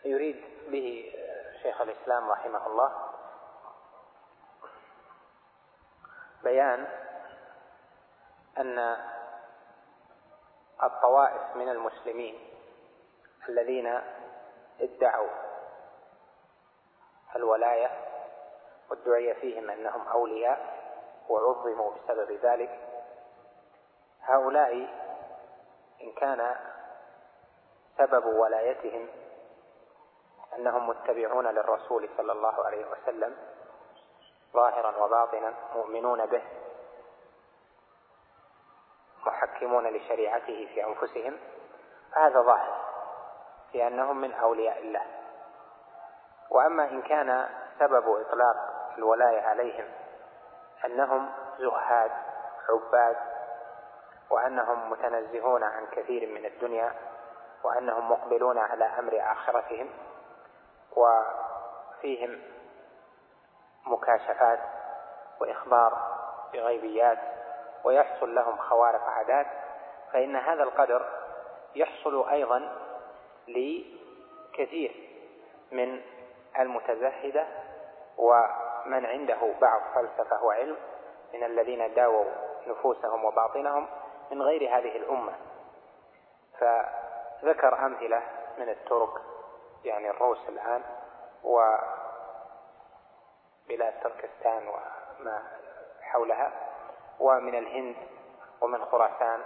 [0.05, 1.13] يريد به
[1.61, 3.07] شيخ الإسلام رحمه الله.
[6.43, 6.87] بيان
[8.57, 8.97] أن
[10.83, 12.50] الطوائف من المسلمين
[13.49, 14.01] الذين
[14.81, 15.29] ادعوا
[17.35, 17.91] الولاية
[18.89, 20.81] وادعي فيهم أنهم أولياء
[21.29, 22.79] وعظموا بسبب ذلك.
[24.21, 24.73] هؤلاء
[26.01, 26.55] إن كان
[27.97, 29.07] سبب ولايتهم
[30.55, 33.37] أنهم متبعون للرسول صلى الله عليه وسلم
[34.53, 36.43] ظاهرا وباطنا مؤمنون به
[39.25, 41.39] محكمون لشريعته في أنفسهم.
[42.11, 42.80] هذا ظاهر.
[43.71, 45.05] في أنهم من أولياء الله.
[46.49, 47.49] وأما إن كان
[47.79, 48.55] سبب إطلاق
[48.97, 49.85] الولاية عليهم
[50.85, 51.29] أنهم
[51.59, 52.11] زهاد
[52.69, 53.17] عباد
[54.29, 56.93] وأنهم متنزهون عن كثير من الدنيا
[57.63, 59.89] وأنهم مقبلون على أمر آخرتهم
[60.95, 62.41] وفيهم
[63.85, 64.59] مكاشفات
[65.41, 66.17] وإخبار
[66.53, 67.19] بغيبيات
[67.83, 69.47] ويحصل لهم خوارق عادات
[70.13, 71.05] فإن هذا القدر
[71.75, 72.71] يحصل أيضا
[73.47, 75.09] لكثير
[75.71, 76.01] من
[76.59, 77.47] المتزهدة
[78.17, 80.77] ومن عنده بعض فلسفة وعلم
[81.33, 82.25] من الذين داووا
[82.67, 83.87] نفوسهم وباطنهم
[84.31, 85.33] من غير هذه الأمة.
[86.59, 88.21] فذكر أمثلة
[88.57, 89.21] من الترك
[89.83, 90.83] يعني الروس الآن
[91.43, 91.93] وبلاد
[94.03, 95.43] تركستان وما
[96.01, 96.51] حولها
[97.19, 97.95] ومن الهند
[98.61, 99.41] ومن خراسان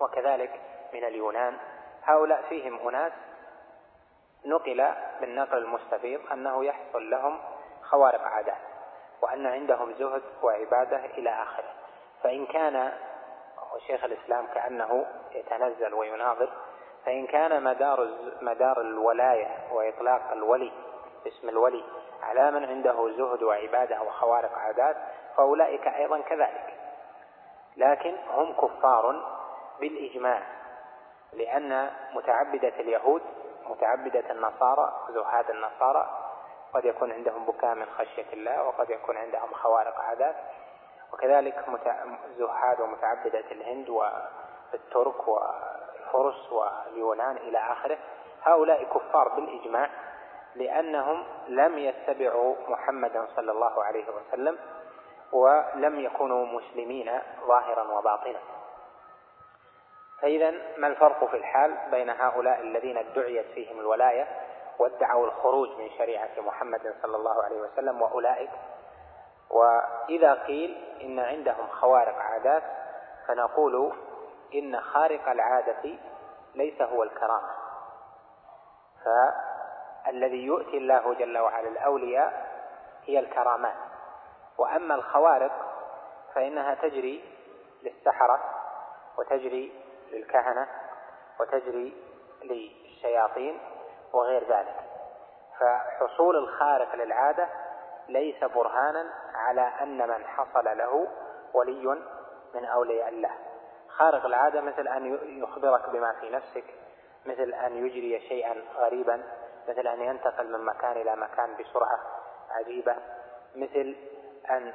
[0.00, 0.60] وكذلك
[0.92, 1.58] من اليونان.
[2.06, 3.12] هؤلاء فيهم أناس
[4.44, 7.38] نقل بالنقل المستفيض أنه يحصل لهم
[7.82, 8.58] خوارق عادات
[9.22, 11.72] وأن عندهم زهد وعبادة إلى آخره.
[12.22, 12.92] فإن كان
[13.74, 16.48] وشيخ الإسلام كأنه يتنزل ويناظر
[17.06, 18.08] فإن كان مدار
[18.40, 20.72] مدار الولاية وإطلاق الولي
[21.26, 21.84] اسم الولي
[22.22, 24.96] على من عنده زهد وعبادة وخوارق عادات
[25.36, 26.74] فأولئك أيضا كذلك.
[27.76, 29.22] لكن هم كفار
[29.80, 30.42] بالإجماع.
[31.36, 33.22] لأن متعبدة اليهود
[33.68, 36.10] متعبدة النصارى زهاد النصارى
[36.74, 40.36] قد يكون عندهم بكاء من خشية الله وقد يكون عندهم خوارق عادات
[41.12, 41.64] وكذلك
[42.38, 43.88] زهاد ومتعبدة الهند
[44.74, 47.98] الترك والفرس واليونان إلى آخره
[48.42, 49.90] هؤلاء كفار بالإجماع
[50.54, 54.58] لأنهم لم يتبعوا محمدا صلى الله عليه وسلم
[55.32, 58.38] ولم يكونوا مسلمين ظاهرا وباطنا.
[60.20, 64.28] فإذا ما الفرق في الحال بين هؤلاء الذين ادعيت فيهم الولاية
[64.78, 68.50] وادعوا الخروج من شريعة محمد صلى الله عليه وسلم وأولئك؟
[69.50, 72.62] وإذا قيل إن عندهم خوارق عادات
[73.26, 73.92] فنقول
[74.54, 75.98] إن خارق العادة
[76.54, 77.50] ليس هو الكرامة.
[79.04, 82.46] فالذي يؤتي الله جل وعلا الأولياء
[83.04, 83.76] هي الكرامات.
[84.58, 85.52] وأما الخوارق
[86.34, 87.24] فإنها تجري
[87.82, 88.40] للسحرة
[89.18, 90.66] وتجري للكهنة
[91.40, 91.96] وتجري
[92.42, 93.58] للشياطين
[94.12, 94.76] وغير ذلك.
[95.60, 97.48] فحصول الخارق للعادة
[98.08, 101.08] ليس برهانا على أن من حصل له
[101.54, 101.98] ولي
[102.54, 103.30] من أولياء الله.
[103.88, 106.64] خارق العادة مثل أن يخبرك بما في نفسك
[107.26, 109.22] مثل أن يجري شيئا غريبا
[109.68, 111.98] مثل أن ينتقل من مكان إلى مكان بسرعة
[112.50, 112.96] عجيبة
[113.56, 113.96] مثل
[114.50, 114.72] أن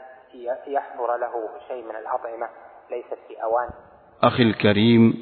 [0.68, 2.50] يحضر له شيء من الأطعمة
[2.90, 3.70] ليست في أوان
[4.24, 5.14] أخي الكريم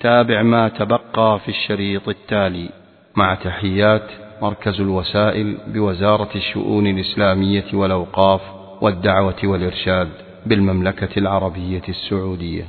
[0.00, 2.68] تابع ما تبقى في الشريط التالي.
[3.16, 4.10] مع تحيات
[4.42, 8.40] مركز الوسائل بوزارة الشؤون الإسلامية والأوقاف
[8.80, 10.08] والدعوة والإرشاد
[10.46, 12.64] بالمملكة العربية السعودية.